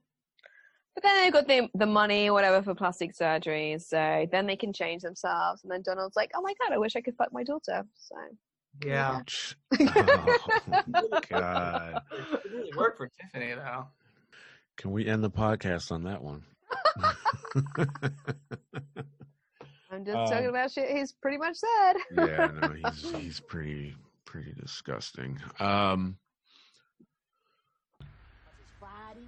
But 0.95 1.03
then 1.03 1.23
they've 1.23 1.33
got 1.33 1.47
the 1.47 1.69
the 1.75 1.85
money, 1.85 2.29
whatever, 2.31 2.63
for 2.63 2.73
plastic 2.73 3.13
surgery. 3.15 3.77
So 3.79 4.25
then 4.31 4.47
they 4.47 4.55
can 4.55 4.73
change 4.73 5.03
themselves. 5.03 5.61
And 5.63 5.71
then 5.71 5.83
Donald's 5.83 6.15
like, 6.15 6.31
"Oh 6.35 6.41
my 6.41 6.53
god, 6.61 6.73
I 6.73 6.77
wish 6.79 6.95
I 6.95 7.01
could 7.01 7.15
fuck 7.15 7.31
my 7.31 7.43
daughter." 7.43 7.83
So 7.95 8.15
Yeah, 8.85 9.17
Ouch. 9.17 9.55
Oh, 9.79 11.19
God. 11.29 12.01
it 12.11 12.51
really 12.51 12.71
worked 12.75 12.97
for 12.97 13.09
Tiffany 13.21 13.53
though. 13.53 13.87
Can 14.77 14.91
we 14.91 15.05
end 15.07 15.23
the 15.23 15.29
podcast 15.29 15.91
on 15.91 16.03
that 16.05 16.21
one? 16.23 16.43
I'm 19.89 20.03
just 20.05 20.17
Um, 20.17 20.27
talking 20.29 20.47
about 20.49 20.71
shit 20.71 20.89
he's 20.89 21.13
pretty 21.13 21.37
much 21.37 21.55
said. 21.57 21.93
yeah, 22.15 22.51
no, 22.61 22.69
he's 22.91 23.11
he's 23.11 23.39
pretty 23.39 23.95
pretty 24.25 24.53
disgusting. 24.59 25.39
Um 25.59 26.17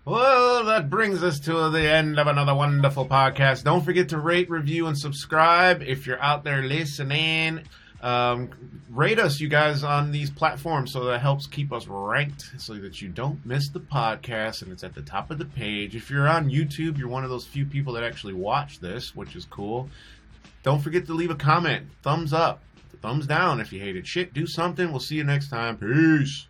Well, 0.06 0.66
that 0.66 0.90
brings 0.90 1.24
us 1.24 1.40
to 1.42 1.70
the 1.70 1.88
end 1.88 2.20
of 2.20 2.28
another 2.28 2.56
wonderful 2.56 3.06
podcast. 3.06 3.64
Don't 3.64 3.84
forget 3.84 4.10
to 4.10 4.18
rate, 4.18 4.50
review, 4.50 4.88
and 4.88 4.98
subscribe 4.98 5.84
if 5.84 6.08
you're 6.08 6.22
out 6.22 6.44
there 6.44 6.64
listening. 6.64 7.62
Um, 8.02 8.50
rate 8.90 9.20
us, 9.20 9.40
you 9.42 9.50
guys, 9.50 9.84
on 9.84 10.12
these 10.12 10.30
platforms 10.32 10.94
so 10.94 11.04
that 11.06 11.20
helps 11.20 11.48
keep 11.48 11.74
us 11.74 11.86
ranked 11.88 12.50
so 12.58 12.76
that 12.76 13.02
you 13.02 13.10
don't 13.10 13.46
miss 13.46 13.70
the 13.70 13.82
podcast 13.82 14.62
and 14.62 14.72
it's 14.72 14.86
at 14.86 14.96
the 14.96 15.02
top 15.02 15.32
of 15.32 15.38
the 15.38 15.46
page. 15.46 15.96
If 15.96 16.10
you're 16.10 16.28
on 16.28 16.50
YouTube, 16.50 16.98
you're 16.98 17.10
one 17.10 17.26
of 17.26 17.30
those 17.30 17.46
few 17.46 17.66
people 17.66 17.94
that 17.94 18.04
actually 18.04 18.34
watch 18.34 18.80
this, 18.80 19.14
which 19.16 19.36
is 19.36 19.46
cool. 19.46 19.90
Don't 20.64 20.80
forget 20.80 21.06
to 21.08 21.14
leave 21.14 21.30
a 21.30 21.36
comment, 21.36 21.88
thumbs 22.02 22.32
up, 22.32 22.62
thumbs 23.02 23.28
down 23.28 23.60
if 23.60 23.74
you 23.74 23.80
hated 23.82 24.08
shit. 24.08 24.34
Do 24.34 24.48
something. 24.48 24.90
We'll 24.90 25.02
see 25.02 25.16
you 25.16 25.24
next 25.26 25.50
time. 25.50 25.78
Peace. 25.78 26.48